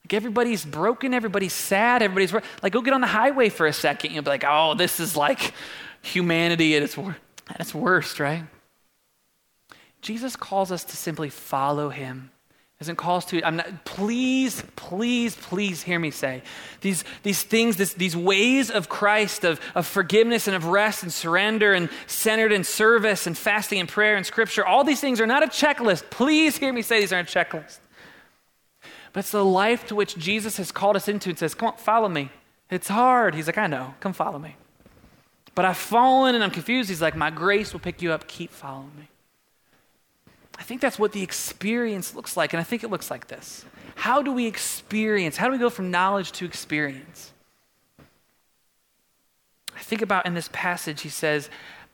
Like 0.03 0.14
everybody's 0.14 0.66
broken, 0.66 1.14
everybody's 1.14 1.53
sad, 1.53 2.01
everybody's 2.01 2.34
like 2.62 2.74
go 2.74 2.82
get 2.82 2.93
on 2.93 2.99
the 2.99 3.08
highway 3.08 3.47
for 3.47 3.66
a 3.66 3.72
second. 3.72 4.12
You'll 4.12 4.24
be 4.24 4.30
like, 4.30 4.43
oh, 4.45 4.74
this 4.74 4.99
is 4.99 5.16
like 5.16 5.53
humanity 6.01 6.76
at 6.76 6.84
its, 6.84 6.97
at 6.97 7.62
its 7.62 7.74
worst, 7.74 8.20
right? 8.20 8.43
Jesus 10.01 10.36
calls 10.36 10.70
us 10.70 10.84
to 10.84 10.97
simply 10.97 11.30
follow 11.30 11.88
him 11.88 12.30
doesn't 12.80 12.97
call 12.97 13.17
us 13.17 13.26
to 13.26 13.41
i'm 13.45 13.55
not 13.55 13.86
please 13.86 14.63
please 14.76 15.36
please 15.36 15.82
hear 15.84 15.97
me 15.97 16.11
say 16.11 16.41
these, 16.82 17.03
these 17.23 17.41
things 17.41 17.78
this, 17.78 17.93
these 17.93 18.17
ways 18.17 18.69
of 18.69 18.89
christ 18.89 19.45
of, 19.45 19.59
of 19.76 19.88
forgiveness 19.88 20.47
and 20.47 20.55
of 20.55 20.65
rest 20.65 21.01
and 21.01 21.13
surrender 21.13 21.73
and 21.73 21.89
centered 22.05 22.51
in 22.51 22.63
service 22.63 23.28
and 23.28 23.38
fasting 23.38 23.80
and 23.80 23.88
prayer 23.88 24.15
and 24.15 24.26
scripture 24.26 24.65
all 24.65 24.84
these 24.84 24.99
things 24.99 25.21
are 25.21 25.28
not 25.28 25.43
a 25.43 25.47
checklist. 25.47 26.09
Please 26.09 26.57
hear 26.57 26.73
me 26.73 26.82
say 26.82 26.99
these 26.99 27.13
aren't 27.13 27.34
a 27.34 27.39
checklist 27.39 27.80
but 29.13 29.21
it's 29.21 29.32
the 29.32 29.45
life 29.45 29.88
to 29.88 29.95
which 29.95 30.17
jesus 30.17 30.57
has 30.57 30.71
called 30.71 30.97
us 30.97 31.07
into 31.07 31.30
and 31.30 31.39
says 31.39 31.55
come 31.55 31.69
on 31.69 31.78
follow 31.78 32.09
me. 32.09 32.30
It's 32.69 32.88
hard. 32.88 33.36
He's 33.36 33.47
like 33.47 33.57
i 33.57 33.67
know. 33.67 33.93
Come 33.99 34.11
follow 34.11 34.39
me. 34.39 34.57
But 35.53 35.63
i've 35.63 35.78
fallen 35.78 36.36
and 36.36 36.43
i'm 36.43 36.51
confused. 36.51 36.89
He's 36.89 37.01
like 37.01 37.15
my 37.15 37.30
grace 37.30 37.71
will 37.71 37.80
pick 37.80 38.01
you 38.01 38.11
up. 38.11 38.28
Keep 38.28 38.51
following 38.51 38.91
me 38.97 39.07
I 40.58 40.64
think 40.64 40.82
that's 40.82 40.97
what 40.97 41.12
the 41.12 41.22
experience 41.22 42.16
looks 42.16 42.38
like. 42.38 42.53
And 42.53 42.60
I 42.60 42.64
think 42.64 42.84
it 42.84 42.89
looks 42.89 43.12
like 43.12 43.28
this. 43.28 43.66
How 43.95 44.22
do 44.22 44.32
we 44.32 44.45
experience? 44.45 45.38
How 45.38 45.47
do 45.47 45.51
we 45.51 45.58
go 45.58 45.70
from 45.70 45.91
knowledge 45.91 46.32
to 46.34 46.45
experience? 46.45 47.32
I 49.76 49.82
think 49.82 50.01
about 50.01 50.26
in 50.26 50.34
this 50.34 50.49
passage, 50.51 51.01
he 51.01 51.10
says, 51.10 51.49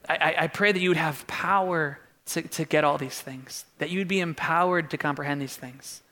I, 0.08 0.34
I 0.38 0.46
pray 0.46 0.72
that 0.72 0.80
you 0.80 0.90
would 0.90 0.96
have 0.96 1.26
power 1.26 1.98
to, 2.26 2.42
to 2.42 2.64
get 2.64 2.84
all 2.84 2.98
these 2.98 3.20
things, 3.20 3.64
that 3.78 3.90
you 3.90 3.98
would 3.98 4.08
be 4.08 4.20
empowered 4.20 4.90
to 4.90 4.96
comprehend 4.96 5.42
these 5.42 5.56
things. 5.56 6.02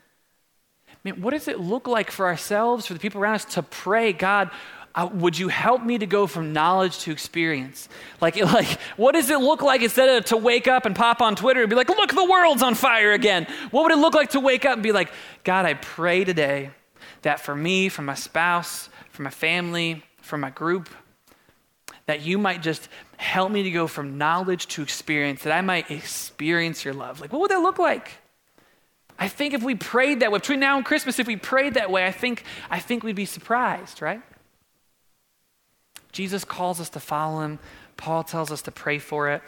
I 0.88 0.96
mean, 1.04 1.22
what 1.22 1.30
does 1.30 1.48
it 1.48 1.60
look 1.60 1.86
like 1.86 2.10
for 2.10 2.26
ourselves, 2.26 2.86
for 2.86 2.94
the 2.94 3.00
people 3.00 3.20
around 3.20 3.36
us, 3.36 3.44
to 3.46 3.62
pray, 3.62 4.12
God, 4.12 4.50
uh, 4.94 5.08
would 5.12 5.38
you 5.38 5.48
help 5.48 5.82
me 5.82 5.98
to 5.98 6.06
go 6.06 6.26
from 6.26 6.52
knowledge 6.52 6.98
to 7.00 7.12
experience? 7.12 7.88
Like, 8.20 8.36
like, 8.52 8.78
what 8.96 9.12
does 9.12 9.30
it 9.30 9.40
look 9.40 9.62
like 9.62 9.82
instead 9.82 10.08
of 10.08 10.24
to 10.26 10.36
wake 10.36 10.68
up 10.68 10.86
and 10.86 10.94
pop 10.94 11.20
on 11.20 11.36
Twitter 11.36 11.60
and 11.60 11.70
be 11.70 11.76
like, 11.76 11.88
look, 11.88 12.12
the 12.12 12.24
world's 12.24 12.62
on 12.62 12.74
fire 12.74 13.12
again? 13.12 13.46
What 13.70 13.84
would 13.84 13.92
it 13.92 13.98
look 13.98 14.14
like 14.14 14.30
to 14.30 14.40
wake 14.40 14.64
up 14.64 14.74
and 14.74 14.82
be 14.82 14.92
like, 14.92 15.12
God, 15.44 15.66
I 15.66 15.74
pray 15.74 16.24
today 16.24 16.70
that 17.22 17.40
for 17.40 17.54
me, 17.54 17.88
for 17.88 18.02
my 18.02 18.14
spouse, 18.14 18.88
for 19.10 19.22
my 19.22 19.30
family, 19.30 20.02
for 20.20 20.38
my 20.38 20.50
group, 20.50 20.88
that 22.06 22.22
you 22.22 22.38
might 22.38 22.62
just 22.62 22.88
help 23.16 23.52
me 23.52 23.62
to 23.62 23.70
go 23.70 23.86
from 23.86 24.18
knowledge 24.18 24.66
to 24.68 24.82
experience, 24.82 25.42
that 25.42 25.52
I 25.52 25.60
might 25.60 25.90
experience 25.90 26.84
your 26.84 26.94
love. 26.94 27.20
Like, 27.20 27.32
what 27.32 27.42
would 27.42 27.50
that 27.50 27.60
look 27.60 27.78
like? 27.78 28.12
I 29.18 29.28
think 29.28 29.52
if 29.52 29.62
we 29.62 29.74
prayed 29.74 30.20
that 30.20 30.32
way, 30.32 30.38
between 30.38 30.60
now 30.60 30.78
and 30.78 30.84
Christmas, 30.84 31.18
if 31.18 31.26
we 31.26 31.36
prayed 31.36 31.74
that 31.74 31.90
way, 31.90 32.06
I 32.06 32.10
think, 32.10 32.44
I 32.70 32.80
think 32.80 33.02
we'd 33.02 33.14
be 33.14 33.26
surprised, 33.26 34.00
right? 34.00 34.22
Jesus 36.12 36.44
calls 36.44 36.80
us 36.80 36.88
to 36.90 37.00
follow 37.00 37.42
him. 37.42 37.58
Paul 37.96 38.24
tells 38.24 38.50
us 38.50 38.62
to 38.62 38.70
pray 38.70 38.98
for 38.98 39.30
it. 39.30 39.42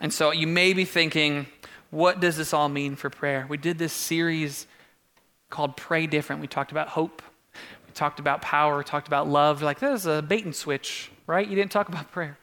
And 0.00 0.12
so 0.12 0.30
you 0.30 0.46
may 0.46 0.72
be 0.72 0.84
thinking, 0.84 1.46
what 1.90 2.20
does 2.20 2.36
this 2.36 2.52
all 2.52 2.68
mean 2.68 2.96
for 2.96 3.10
prayer? 3.10 3.46
We 3.48 3.56
did 3.56 3.78
this 3.78 3.92
series 3.92 4.66
called 5.50 5.76
Pray 5.76 6.06
Different. 6.06 6.40
We 6.40 6.48
talked 6.48 6.72
about 6.72 6.88
hope, 6.88 7.22
we 7.86 7.92
talked 7.92 8.18
about 8.18 8.42
power, 8.42 8.78
we 8.78 8.84
talked 8.84 9.06
about 9.06 9.28
love. 9.28 9.60
You're 9.60 9.66
like, 9.66 9.78
this 9.78 10.00
is 10.00 10.06
a 10.06 10.22
bait 10.22 10.44
and 10.44 10.56
switch, 10.56 11.10
right? 11.26 11.46
You 11.46 11.54
didn't 11.54 11.70
talk 11.70 11.88
about 11.88 12.10
prayer. 12.10 12.38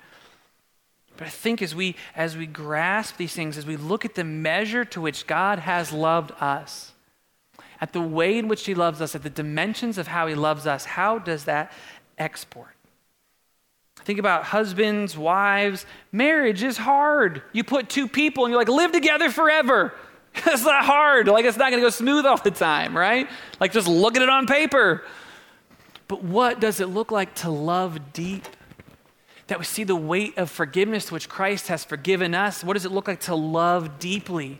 But 1.17 1.27
I 1.27 1.31
think 1.31 1.61
as 1.61 1.75
we 1.75 1.97
as 2.15 2.37
we 2.37 2.45
grasp 2.45 3.17
these 3.17 3.33
things, 3.33 3.57
as 3.57 3.65
we 3.65 3.75
look 3.75 4.05
at 4.05 4.15
the 4.15 4.23
measure 4.23 4.85
to 4.85 5.01
which 5.01 5.27
God 5.27 5.59
has 5.59 5.91
loved 5.91 6.31
us, 6.39 6.93
at 7.81 7.91
the 7.91 7.99
way 7.99 8.37
in 8.37 8.47
which 8.47 8.65
He 8.65 8.73
loves 8.73 9.01
us, 9.01 9.15
at 9.15 9.23
the 9.23 9.29
dimensions 9.29 9.97
of 9.97 10.07
how 10.07 10.27
He 10.27 10.35
loves 10.35 10.65
us, 10.65 10.85
how 10.85 11.19
does 11.19 11.43
that 11.43 11.73
export? 12.17 12.69
Think 14.09 14.17
about 14.17 14.43
husbands, 14.43 15.15
wives. 15.15 15.85
Marriage 16.11 16.63
is 16.63 16.77
hard. 16.77 17.43
You 17.53 17.63
put 17.63 17.89
two 17.89 18.07
people 18.07 18.43
and 18.43 18.51
you're 18.51 18.59
like, 18.59 18.67
live 18.67 18.91
together 18.91 19.29
forever. 19.29 19.93
It's 20.47 20.65
not 20.65 20.83
hard. 20.83 21.27
Like, 21.27 21.45
it's 21.45 21.57
not 21.57 21.69
going 21.69 21.79
to 21.79 21.85
go 21.85 21.91
smooth 21.91 22.25
all 22.25 22.37
the 22.37 22.49
time, 22.49 22.97
right? 22.97 23.29
Like, 23.59 23.71
just 23.71 23.87
look 23.87 24.15
at 24.15 24.23
it 24.23 24.29
on 24.29 24.47
paper. 24.47 25.03
But 26.07 26.23
what 26.23 26.59
does 26.59 26.79
it 26.79 26.87
look 26.87 27.11
like 27.11 27.35
to 27.35 27.51
love 27.51 28.11
deep? 28.11 28.47
That 29.45 29.59
we 29.59 29.65
see 29.65 29.83
the 29.83 29.95
weight 29.95 30.39
of 30.39 30.49
forgiveness 30.49 31.11
which 31.11 31.29
Christ 31.29 31.67
has 31.67 31.83
forgiven 31.83 32.33
us. 32.33 32.63
What 32.63 32.73
does 32.73 32.85
it 32.85 32.91
look 32.91 33.07
like 33.07 33.19
to 33.21 33.35
love 33.35 33.99
deeply? 33.99 34.59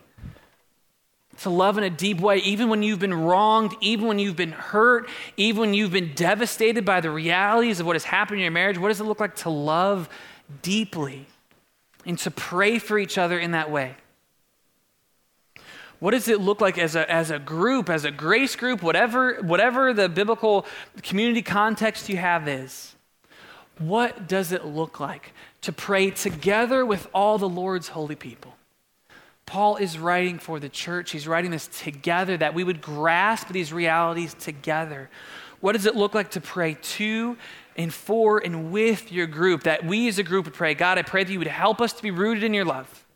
To 1.40 1.50
love 1.50 1.78
in 1.78 1.84
a 1.84 1.90
deep 1.90 2.20
way, 2.20 2.38
even 2.40 2.70
when 2.70 2.84
you've 2.84 3.00
been 3.00 3.14
wronged, 3.14 3.74
even 3.82 4.08
when 4.08 4.20
you've 4.20 4.36
been 4.36 4.52
hurt, 4.52 5.10
even 5.38 5.62
when 5.62 5.74
you've 5.74 5.92
been 5.92 6.14
devastated 6.14 6.86
by 6.86 7.02
the 7.02 7.10
realities 7.10 7.80
of 7.80 7.86
what 7.86 7.96
has 7.96 8.04
happened 8.04 8.40
in 8.40 8.44
your 8.44 8.52
marriage. 8.52 8.78
What 8.78 8.90
does 8.90 9.00
it 9.00 9.06
look 9.06 9.20
like 9.20 9.36
to 9.38 9.50
love 9.50 10.10
deeply 10.62 11.28
and 12.06 12.18
to 12.20 12.32
pray 12.32 12.80
for 12.80 13.00
each 13.00 13.18
other 13.18 13.40
in 13.40 13.52
that 13.52 13.72
way? 13.72 13.96
What 16.00 16.12
does 16.12 16.30
it 16.30 16.40
look 16.40 16.62
like 16.62 16.78
as 16.78 16.96
a, 16.96 17.10
as 17.12 17.30
a 17.30 17.40
group, 17.40 17.90
as 17.90 18.06
a 18.06 18.12
grace 18.12 18.56
group, 18.56 18.82
whatever, 18.82 19.36
whatever 19.42 19.94
the 19.94 20.08
biblical 20.08 20.66
community 21.04 21.42
context 21.42 22.08
you 22.08 22.18
have 22.18 22.48
is? 22.48 22.96
What 23.78 24.28
does 24.28 24.52
it 24.52 24.66
look 24.66 25.00
like 25.00 25.34
to 25.62 25.72
pray 25.72 26.12
together 26.12 26.86
with 26.86 27.08
all 27.14 27.38
the 27.38 27.50
Lord's 27.50 27.90
holy 27.90 28.16
people? 28.16 28.56
Paul 29.50 29.78
is 29.78 29.97
writing 29.97 30.38
for 30.38 30.60
the 30.60 30.70
church. 30.70 31.10
He's 31.10 31.28
writing 31.28 31.50
this 31.50 31.66
together 31.66 32.38
that 32.38 32.54
we 32.54 32.64
would 32.64 32.82
grasp 32.82 33.47
these 33.47 33.74
realities 33.74 34.36
together. 34.36 35.10
What 35.60 35.72
does 35.72 35.88
it 35.88 35.95
look 35.95 36.14
like 36.14 36.30
to 36.32 36.41
pray 36.41 36.78
to 36.80 37.36
and 37.76 37.91
for 37.91 38.38
and 38.38 38.72
with 38.72 39.12
your 39.12 39.26
group? 39.26 39.64
That 39.64 39.84
we 39.84 40.08
as 40.08 40.20
a 40.20 40.24
group 40.24 40.45
would 40.45 40.54
pray, 40.54 40.76
God, 40.76 41.00
I 41.00 41.02
pray 41.02 41.24
that 41.24 41.34
you 41.34 41.39
would 41.39 41.47
help 41.47 41.82
us 41.82 41.93
to 41.93 42.04
be 42.04 42.12
rooted 42.12 42.43
in 42.43 42.54
your 42.54 42.64
love. 42.64 43.08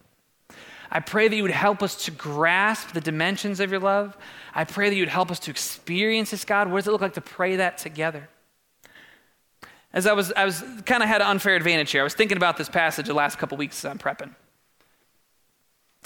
I 0.89 1.01
pray 1.01 1.27
that 1.27 1.35
you 1.35 1.43
would 1.43 1.51
help 1.51 1.83
us 1.83 2.03
to 2.05 2.11
grasp 2.11 2.93
the 2.93 3.01
dimensions 3.01 3.59
of 3.59 3.69
your 3.69 3.79
love. 3.79 4.17
I 4.55 4.63
pray 4.63 4.89
that 4.89 4.95
you 4.95 5.03
would 5.03 5.09
help 5.09 5.29
us 5.29 5.37
to 5.41 5.51
experience 5.51 6.31
this, 6.31 6.45
God. 6.45 6.67
What 6.67 6.79
does 6.79 6.87
it 6.87 6.91
look 6.93 7.01
like 7.01 7.13
to 7.13 7.21
pray 7.21 7.57
that 7.57 7.77
together? 7.77 8.27
As 9.93 10.07
I 10.07 10.13
was, 10.13 10.31
I 10.31 10.45
was 10.45 10.63
kind 10.87 11.03
of 11.03 11.09
had 11.09 11.21
an 11.21 11.27
unfair 11.27 11.55
advantage 11.55 11.91
here. 11.91 12.01
I 12.01 12.03
was 12.03 12.15
thinking 12.15 12.37
about 12.37 12.57
this 12.57 12.69
passage 12.69 13.05
the 13.05 13.13
last 13.13 13.37
couple 13.37 13.55
weeks 13.55 13.85
as 13.85 13.91
I'm 13.91 13.99
prepping 13.99 14.33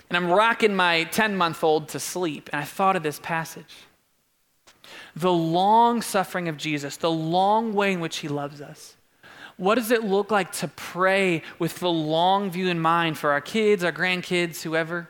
and 0.10 0.18
I'm 0.18 0.30
rocking 0.32 0.76
my 0.76 1.04
10 1.06 1.36
month 1.36 1.64
old 1.64 1.90
to 1.90 2.00
sleep, 2.00 2.50
and 2.52 2.62
I 2.62 2.66
thought 2.66 2.96
of 2.96 3.04
this 3.04 3.20
passage. 3.20 3.76
The 5.16 5.32
long 5.32 6.02
suffering 6.02 6.48
of 6.48 6.58
Jesus, 6.58 6.98
the 6.98 7.12
long 7.12 7.74
way 7.74 7.94
in 7.94 8.00
which 8.00 8.18
he 8.18 8.28
loves 8.28 8.62
us. 8.62 8.96
What 9.58 9.76
does 9.76 9.92
it 9.92 10.04
look 10.04 10.30
like 10.32 10.52
to 10.54 10.68
pray 10.68 11.42
with 11.58 11.80
the 11.80 11.90
long 11.90 12.52
view 12.52 12.68
in 12.68 12.80
mind 12.80 13.18
for 13.18 13.32
our 13.32 13.42
kids, 13.42 13.84
our 13.84 13.92
grandkids, 13.92 14.62
whoever? 14.62 15.10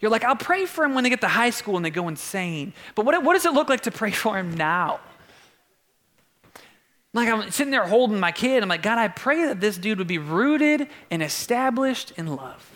You're 0.00 0.10
like, 0.10 0.24
I'll 0.24 0.36
pray 0.36 0.66
for 0.66 0.82
them 0.82 0.94
when 0.94 1.04
they 1.04 1.10
get 1.10 1.20
to 1.20 1.28
high 1.28 1.50
school 1.50 1.76
and 1.76 1.84
they 1.84 1.90
go 1.90 2.08
insane. 2.08 2.72
But 2.94 3.04
what, 3.04 3.22
what 3.22 3.34
does 3.34 3.44
it 3.44 3.52
look 3.52 3.68
like 3.68 3.82
to 3.82 3.90
pray 3.90 4.10
for 4.10 4.34
them 4.34 4.54
now? 4.54 5.00
Like 7.12 7.28
I'm 7.28 7.50
sitting 7.50 7.70
there 7.70 7.86
holding 7.86 8.20
my 8.20 8.32
kid. 8.32 8.62
I'm 8.62 8.68
like, 8.68 8.82
God, 8.82 8.98
I 8.98 9.08
pray 9.08 9.46
that 9.46 9.60
this 9.60 9.78
dude 9.78 9.98
would 9.98 10.06
be 10.06 10.18
rooted 10.18 10.88
and 11.10 11.22
established 11.22 12.12
in 12.16 12.34
love. 12.34 12.75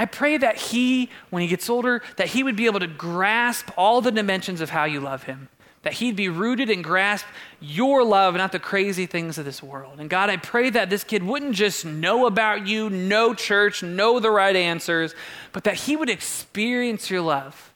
I 0.00 0.06
pray 0.06 0.38
that 0.38 0.56
he, 0.56 1.10
when 1.28 1.42
he 1.42 1.48
gets 1.48 1.68
older, 1.68 2.00
that 2.16 2.28
he 2.28 2.42
would 2.42 2.56
be 2.56 2.64
able 2.64 2.80
to 2.80 2.86
grasp 2.86 3.68
all 3.76 4.00
the 4.00 4.10
dimensions 4.10 4.62
of 4.62 4.70
how 4.70 4.84
you 4.84 4.98
love 4.98 5.24
him. 5.24 5.50
That 5.82 5.92
he'd 5.92 6.16
be 6.16 6.30
rooted 6.30 6.70
and 6.70 6.82
grasp 6.82 7.26
your 7.60 8.02
love, 8.02 8.34
not 8.34 8.50
the 8.50 8.58
crazy 8.58 9.04
things 9.04 9.36
of 9.36 9.44
this 9.44 9.62
world. 9.62 10.00
And 10.00 10.08
God, 10.08 10.30
I 10.30 10.38
pray 10.38 10.70
that 10.70 10.88
this 10.88 11.04
kid 11.04 11.22
wouldn't 11.22 11.54
just 11.54 11.84
know 11.84 12.24
about 12.24 12.66
you, 12.66 12.88
know 12.88 13.34
church, 13.34 13.82
know 13.82 14.20
the 14.20 14.30
right 14.30 14.56
answers, 14.56 15.14
but 15.52 15.64
that 15.64 15.74
he 15.74 15.96
would 15.96 16.08
experience 16.08 17.10
your 17.10 17.20
love. 17.20 17.70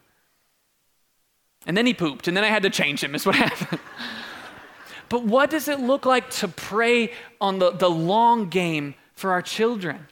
And 1.67 1.77
then 1.77 1.85
he 1.85 1.93
pooped, 1.93 2.27
and 2.27 2.35
then 2.35 2.43
I 2.43 2.49
had 2.49 2.63
to 2.63 2.71
change 2.71 3.05
him, 3.05 3.15
is 3.15 3.27
what 3.27 3.35
happened. 3.35 3.83
but 5.11 5.25
what 5.25 5.51
does 5.51 5.69
it 5.69 5.79
look 5.79 6.07
like 6.07 6.31
to 6.31 6.49
pray 6.49 7.13
on 7.39 7.59
the, 7.59 7.73
the 7.73 7.91
long 7.91 8.49
game 8.49 8.95
for 9.15 9.31
our 9.31 9.43
children? 9.43 10.07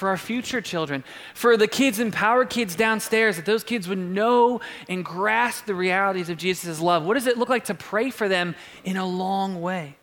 For 0.00 0.08
our 0.08 0.16
future 0.16 0.62
children, 0.62 1.04
for 1.34 1.58
the 1.58 1.68
kids 1.68 1.98
and 1.98 2.10
power 2.10 2.46
kids 2.46 2.74
downstairs, 2.74 3.36
that 3.36 3.44
those 3.44 3.62
kids 3.62 3.86
would 3.86 3.98
know 3.98 4.62
and 4.88 5.04
grasp 5.04 5.66
the 5.66 5.74
realities 5.74 6.30
of 6.30 6.38
Jesus' 6.38 6.80
love. 6.80 7.04
What 7.04 7.14
does 7.14 7.26
it 7.26 7.36
look 7.36 7.50
like 7.50 7.66
to 7.66 7.74
pray 7.74 8.08
for 8.08 8.26
them 8.26 8.54
in 8.82 8.96
a 8.96 9.06
long 9.06 9.60
way? 9.60 9.96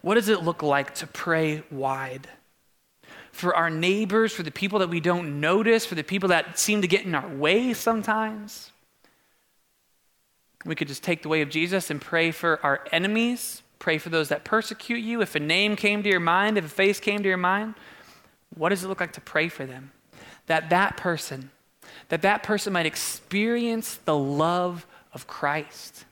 What 0.00 0.16
does 0.16 0.28
it 0.28 0.42
look 0.42 0.60
like 0.60 0.96
to 0.96 1.06
pray 1.06 1.62
wide? 1.70 2.28
For 3.30 3.54
our 3.54 3.70
neighbors, 3.70 4.32
for 4.32 4.42
the 4.42 4.50
people 4.50 4.80
that 4.80 4.90
we 4.90 4.98
don't 4.98 5.40
notice, 5.40 5.86
for 5.86 5.94
the 5.94 6.02
people 6.02 6.30
that 6.30 6.58
seem 6.58 6.82
to 6.82 6.88
get 6.88 7.06
in 7.06 7.14
our 7.14 7.28
way 7.28 7.72
sometimes. 7.74 8.72
We 10.64 10.74
could 10.74 10.88
just 10.88 11.04
take 11.04 11.22
the 11.22 11.28
way 11.28 11.42
of 11.42 11.48
Jesus 11.48 11.90
and 11.90 12.00
pray 12.00 12.32
for 12.32 12.58
our 12.64 12.80
enemies, 12.90 13.62
pray 13.78 13.98
for 13.98 14.08
those 14.08 14.30
that 14.30 14.42
persecute 14.42 14.98
you. 14.98 15.22
If 15.22 15.36
a 15.36 15.40
name 15.40 15.76
came 15.76 16.02
to 16.02 16.08
your 16.08 16.20
mind, 16.20 16.58
if 16.58 16.64
a 16.64 16.68
face 16.68 16.98
came 16.98 17.22
to 17.22 17.28
your 17.28 17.36
mind, 17.36 17.74
what 18.54 18.70
does 18.70 18.84
it 18.84 18.88
look 18.88 19.00
like 19.00 19.12
to 19.14 19.20
pray 19.20 19.48
for 19.48 19.66
them? 19.66 19.92
That 20.46 20.70
that 20.70 20.96
person, 20.96 21.50
that 22.08 22.22
that 22.22 22.42
person 22.42 22.72
might 22.72 22.86
experience 22.86 23.96
the 24.04 24.16
love 24.16 24.86
of 25.12 25.26
Christ. 25.26 26.04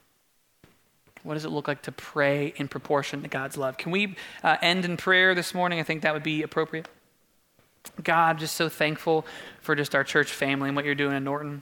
What 1.23 1.35
does 1.35 1.45
it 1.45 1.49
look 1.49 1.67
like 1.67 1.83
to 1.83 1.91
pray 1.91 2.53
in 2.55 2.67
proportion 2.67 3.21
to 3.21 3.27
God's 3.27 3.57
love? 3.57 3.77
Can 3.77 3.91
we 3.91 4.15
uh, 4.43 4.57
end 4.61 4.85
in 4.85 4.97
prayer 4.97 5.35
this 5.35 5.53
morning? 5.53 5.79
I 5.79 5.83
think 5.83 6.01
that 6.01 6.13
would 6.13 6.23
be 6.23 6.41
appropriate. 6.41 6.87
God, 8.03 8.39
just 8.39 8.55
so 8.55 8.69
thankful 8.69 9.25
for 9.61 9.75
just 9.75 9.95
our 9.95 10.03
church 10.03 10.31
family 10.31 10.69
and 10.69 10.75
what 10.75 10.85
you're 10.85 10.95
doing 10.95 11.15
in 11.15 11.23
Norton. 11.23 11.61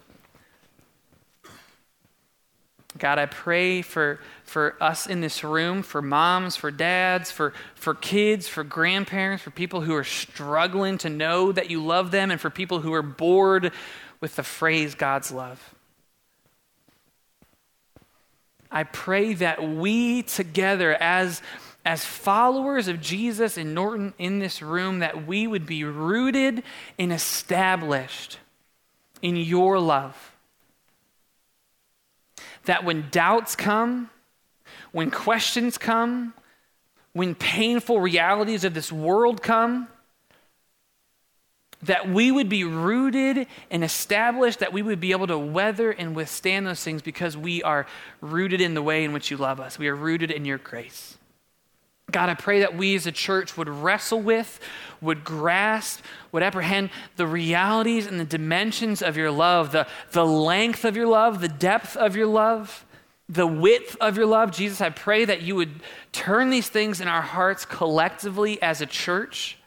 God, 2.99 3.17
I 3.17 3.25
pray 3.25 3.81
for, 3.81 4.19
for 4.43 4.75
us 4.81 5.07
in 5.07 5.21
this 5.21 5.43
room, 5.43 5.81
for 5.81 6.01
moms, 6.01 6.55
for 6.55 6.69
dads, 6.69 7.31
for, 7.31 7.53
for 7.75 7.95
kids, 7.95 8.47
for 8.47 8.63
grandparents, 8.63 9.43
for 9.43 9.51
people 9.51 9.81
who 9.81 9.95
are 9.95 10.03
struggling 10.03 10.97
to 10.99 11.09
know 11.09 11.51
that 11.51 11.69
you 11.69 11.83
love 11.83 12.11
them, 12.11 12.29
and 12.29 12.39
for 12.39 12.49
people 12.49 12.81
who 12.81 12.93
are 12.93 13.01
bored 13.01 13.71
with 14.21 14.35
the 14.35 14.43
phrase 14.43 14.95
God's 14.95 15.31
love. 15.31 15.73
I 18.71 18.83
pray 18.83 19.33
that 19.35 19.63
we 19.63 20.21
together, 20.23 20.93
as, 20.93 21.41
as 21.85 22.05
followers 22.05 22.87
of 22.87 23.01
Jesus 23.01 23.57
in 23.57 23.73
Norton 23.73 24.13
in 24.19 24.39
this 24.39 24.61
room, 24.61 24.99
that 24.99 25.25
we 25.25 25.47
would 25.47 25.65
be 25.65 25.83
rooted 25.83 26.63
and 26.99 27.11
established 27.11 28.37
in 29.21 29.35
your 29.35 29.79
love 29.79 30.28
that 32.69 32.83
when 32.83 33.09
doubts 33.09 33.55
come, 33.55 34.11
when 34.91 35.09
questions 35.09 35.75
come, 35.75 36.35
when 37.13 37.33
painful 37.33 37.99
realities 37.99 38.63
of 38.63 38.75
this 38.75 38.91
world 38.91 39.41
come, 39.41 39.87
that 41.81 42.07
we 42.07 42.31
would 42.31 42.47
be 42.47 42.63
rooted 42.63 43.47
and 43.71 43.83
established, 43.83 44.59
that 44.59 44.71
we 44.71 44.83
would 44.83 44.99
be 44.99 45.13
able 45.13 45.25
to 45.25 45.35
weather 45.39 45.89
and 45.89 46.15
withstand 46.15 46.67
those 46.67 46.83
things 46.83 47.01
because 47.01 47.35
we 47.35 47.63
are 47.63 47.87
rooted 48.21 48.61
in 48.61 48.75
the 48.75 48.83
way 48.83 49.03
in 49.03 49.13
which 49.13 49.31
you 49.31 49.37
love 49.37 49.59
us. 49.59 49.79
We 49.79 49.87
are 49.87 49.95
rooted 49.95 50.29
in 50.29 50.45
your 50.45 50.59
grace. 50.59 51.17
God, 52.11 52.29
I 52.29 52.33
pray 52.33 52.59
that 52.59 52.75
we 52.75 52.95
as 52.95 53.05
a 53.05 53.11
church 53.11 53.57
would 53.57 53.69
wrestle 53.69 54.21
with, 54.21 54.59
would 55.01 55.23
grasp, 55.23 56.01
would 56.31 56.43
apprehend 56.43 56.89
the 57.15 57.27
realities 57.27 58.05
and 58.05 58.19
the 58.19 58.25
dimensions 58.25 59.01
of 59.01 59.17
your 59.17 59.31
love, 59.31 59.71
the, 59.71 59.87
the 60.11 60.25
length 60.25 60.85
of 60.85 60.95
your 60.95 61.07
love, 61.07 61.41
the 61.41 61.47
depth 61.47 61.95
of 61.95 62.15
your 62.15 62.27
love, 62.27 62.85
the 63.27 63.47
width 63.47 63.95
of 64.01 64.17
your 64.17 64.25
love. 64.25 64.51
Jesus, 64.51 64.81
I 64.81 64.89
pray 64.89 65.25
that 65.25 65.41
you 65.41 65.55
would 65.55 65.81
turn 66.11 66.49
these 66.49 66.69
things 66.69 66.99
in 67.01 67.07
our 67.07 67.21
hearts 67.21 67.65
collectively 67.65 68.61
as 68.61 68.81
a 68.81 68.85
church, 68.85 69.57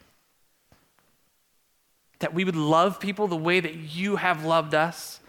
that 2.18 2.34
we 2.34 2.44
would 2.44 2.56
love 2.56 3.00
people 3.00 3.26
the 3.26 3.36
way 3.36 3.60
that 3.60 3.74
you 3.74 4.16
have 4.16 4.44
loved 4.44 4.74
us. 4.74 5.20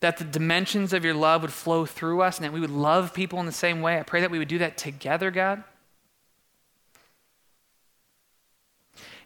That 0.00 0.18
the 0.18 0.24
dimensions 0.24 0.92
of 0.92 1.04
your 1.04 1.14
love 1.14 1.42
would 1.42 1.52
flow 1.52 1.84
through 1.84 2.22
us 2.22 2.36
and 2.36 2.44
that 2.44 2.52
we 2.52 2.60
would 2.60 2.70
love 2.70 3.12
people 3.12 3.40
in 3.40 3.46
the 3.46 3.52
same 3.52 3.80
way. 3.80 3.98
I 3.98 4.04
pray 4.04 4.20
that 4.20 4.30
we 4.30 4.38
would 4.38 4.46
do 4.46 4.58
that 4.58 4.78
together, 4.78 5.32
God. 5.32 5.64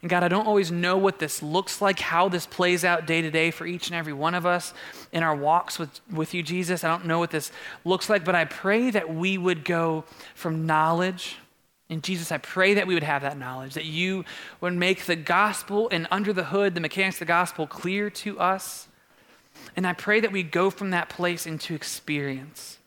And 0.02 0.10
God, 0.10 0.24
I 0.24 0.28
don't 0.28 0.46
always 0.48 0.72
know 0.72 0.96
what 0.96 1.20
this 1.20 1.42
looks 1.42 1.80
like, 1.80 2.00
how 2.00 2.28
this 2.28 2.44
plays 2.44 2.84
out 2.84 3.06
day 3.06 3.22
to 3.22 3.30
day 3.30 3.52
for 3.52 3.66
each 3.66 3.86
and 3.86 3.94
every 3.94 4.12
one 4.12 4.34
of 4.34 4.44
us 4.44 4.74
in 5.12 5.22
our 5.22 5.34
walks 5.34 5.78
with, 5.78 6.00
with 6.10 6.34
you, 6.34 6.42
Jesus. 6.42 6.82
I 6.82 6.88
don't 6.88 7.06
know 7.06 7.20
what 7.20 7.30
this 7.30 7.52
looks 7.84 8.10
like, 8.10 8.24
but 8.24 8.34
I 8.34 8.44
pray 8.44 8.90
that 8.90 9.14
we 9.14 9.38
would 9.38 9.64
go 9.64 10.04
from 10.34 10.66
knowledge. 10.66 11.36
And 11.88 12.02
Jesus, 12.02 12.32
I 12.32 12.38
pray 12.38 12.74
that 12.74 12.88
we 12.88 12.94
would 12.94 13.04
have 13.04 13.22
that 13.22 13.38
knowledge, 13.38 13.74
that 13.74 13.84
you 13.84 14.24
would 14.60 14.74
make 14.74 15.04
the 15.04 15.14
gospel 15.14 15.88
and 15.92 16.08
under 16.10 16.32
the 16.32 16.44
hood, 16.44 16.74
the 16.74 16.80
mechanics 16.80 17.16
of 17.16 17.20
the 17.20 17.24
gospel 17.26 17.68
clear 17.68 18.10
to 18.10 18.40
us. 18.40 18.88
And 19.76 19.86
I 19.86 19.92
pray 19.92 20.18
that 20.18 20.32
we 20.32 20.42
go 20.42 20.70
from 20.70 20.90
that 20.90 21.10
place 21.10 21.46
into 21.46 21.74
experience 21.74 22.78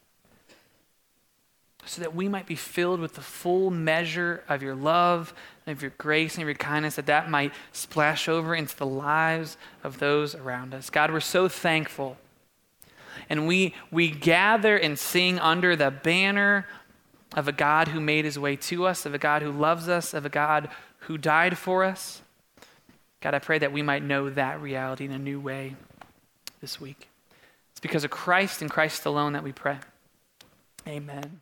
so 1.85 2.01
that 2.01 2.15
we 2.15 2.27
might 2.27 2.47
be 2.47 2.55
filled 2.55 2.99
with 2.99 3.13
the 3.13 3.21
full 3.21 3.69
measure 3.69 4.43
of 4.49 4.63
your 4.63 4.75
love 4.75 5.33
of 5.67 5.81
your 5.81 5.93
grace 5.97 6.35
and 6.35 6.43
of 6.43 6.47
your 6.47 6.55
kindness, 6.55 6.95
that 6.95 7.07
that 7.07 7.29
might 7.29 7.53
splash 7.71 8.27
over 8.29 8.55
into 8.55 8.75
the 8.77 8.85
lives 8.85 9.57
of 9.83 9.99
those 9.99 10.35
around 10.35 10.73
us. 10.73 10.89
God, 10.89 11.11
we're 11.11 11.19
so 11.19 11.47
thankful. 11.47 12.17
And 13.29 13.47
we, 13.47 13.73
we 13.91 14.09
gather 14.09 14.77
and 14.77 14.99
sing 14.99 15.39
under 15.39 15.75
the 15.75 15.89
banner 15.89 16.67
of 17.35 17.47
a 17.47 17.51
God 17.51 17.89
who 17.89 17.99
made 17.99 18.25
his 18.25 18.37
way 18.37 18.55
to 18.55 18.85
us, 18.85 19.05
of 19.05 19.13
a 19.13 19.17
God 19.17 19.41
who 19.41 19.51
loves 19.51 19.89
us, 19.89 20.13
of 20.13 20.25
a 20.25 20.29
God 20.29 20.69
who 20.99 21.17
died 21.17 21.57
for 21.57 21.83
us. 21.83 22.21
God, 23.21 23.33
I 23.33 23.39
pray 23.39 23.57
that 23.59 23.73
we 23.73 23.81
might 23.81 24.03
know 24.03 24.29
that 24.29 24.61
reality 24.61 25.05
in 25.05 25.11
a 25.11 25.17
new 25.17 25.39
way 25.39 25.75
this 26.61 26.79
week. 26.79 27.09
It's 27.71 27.79
because 27.79 28.03
of 28.03 28.11
Christ 28.11 28.61
and 28.61 28.69
Christ 28.69 29.05
alone 29.05 29.33
that 29.33 29.43
we 29.43 29.51
pray. 29.51 29.79
Amen. 30.87 31.41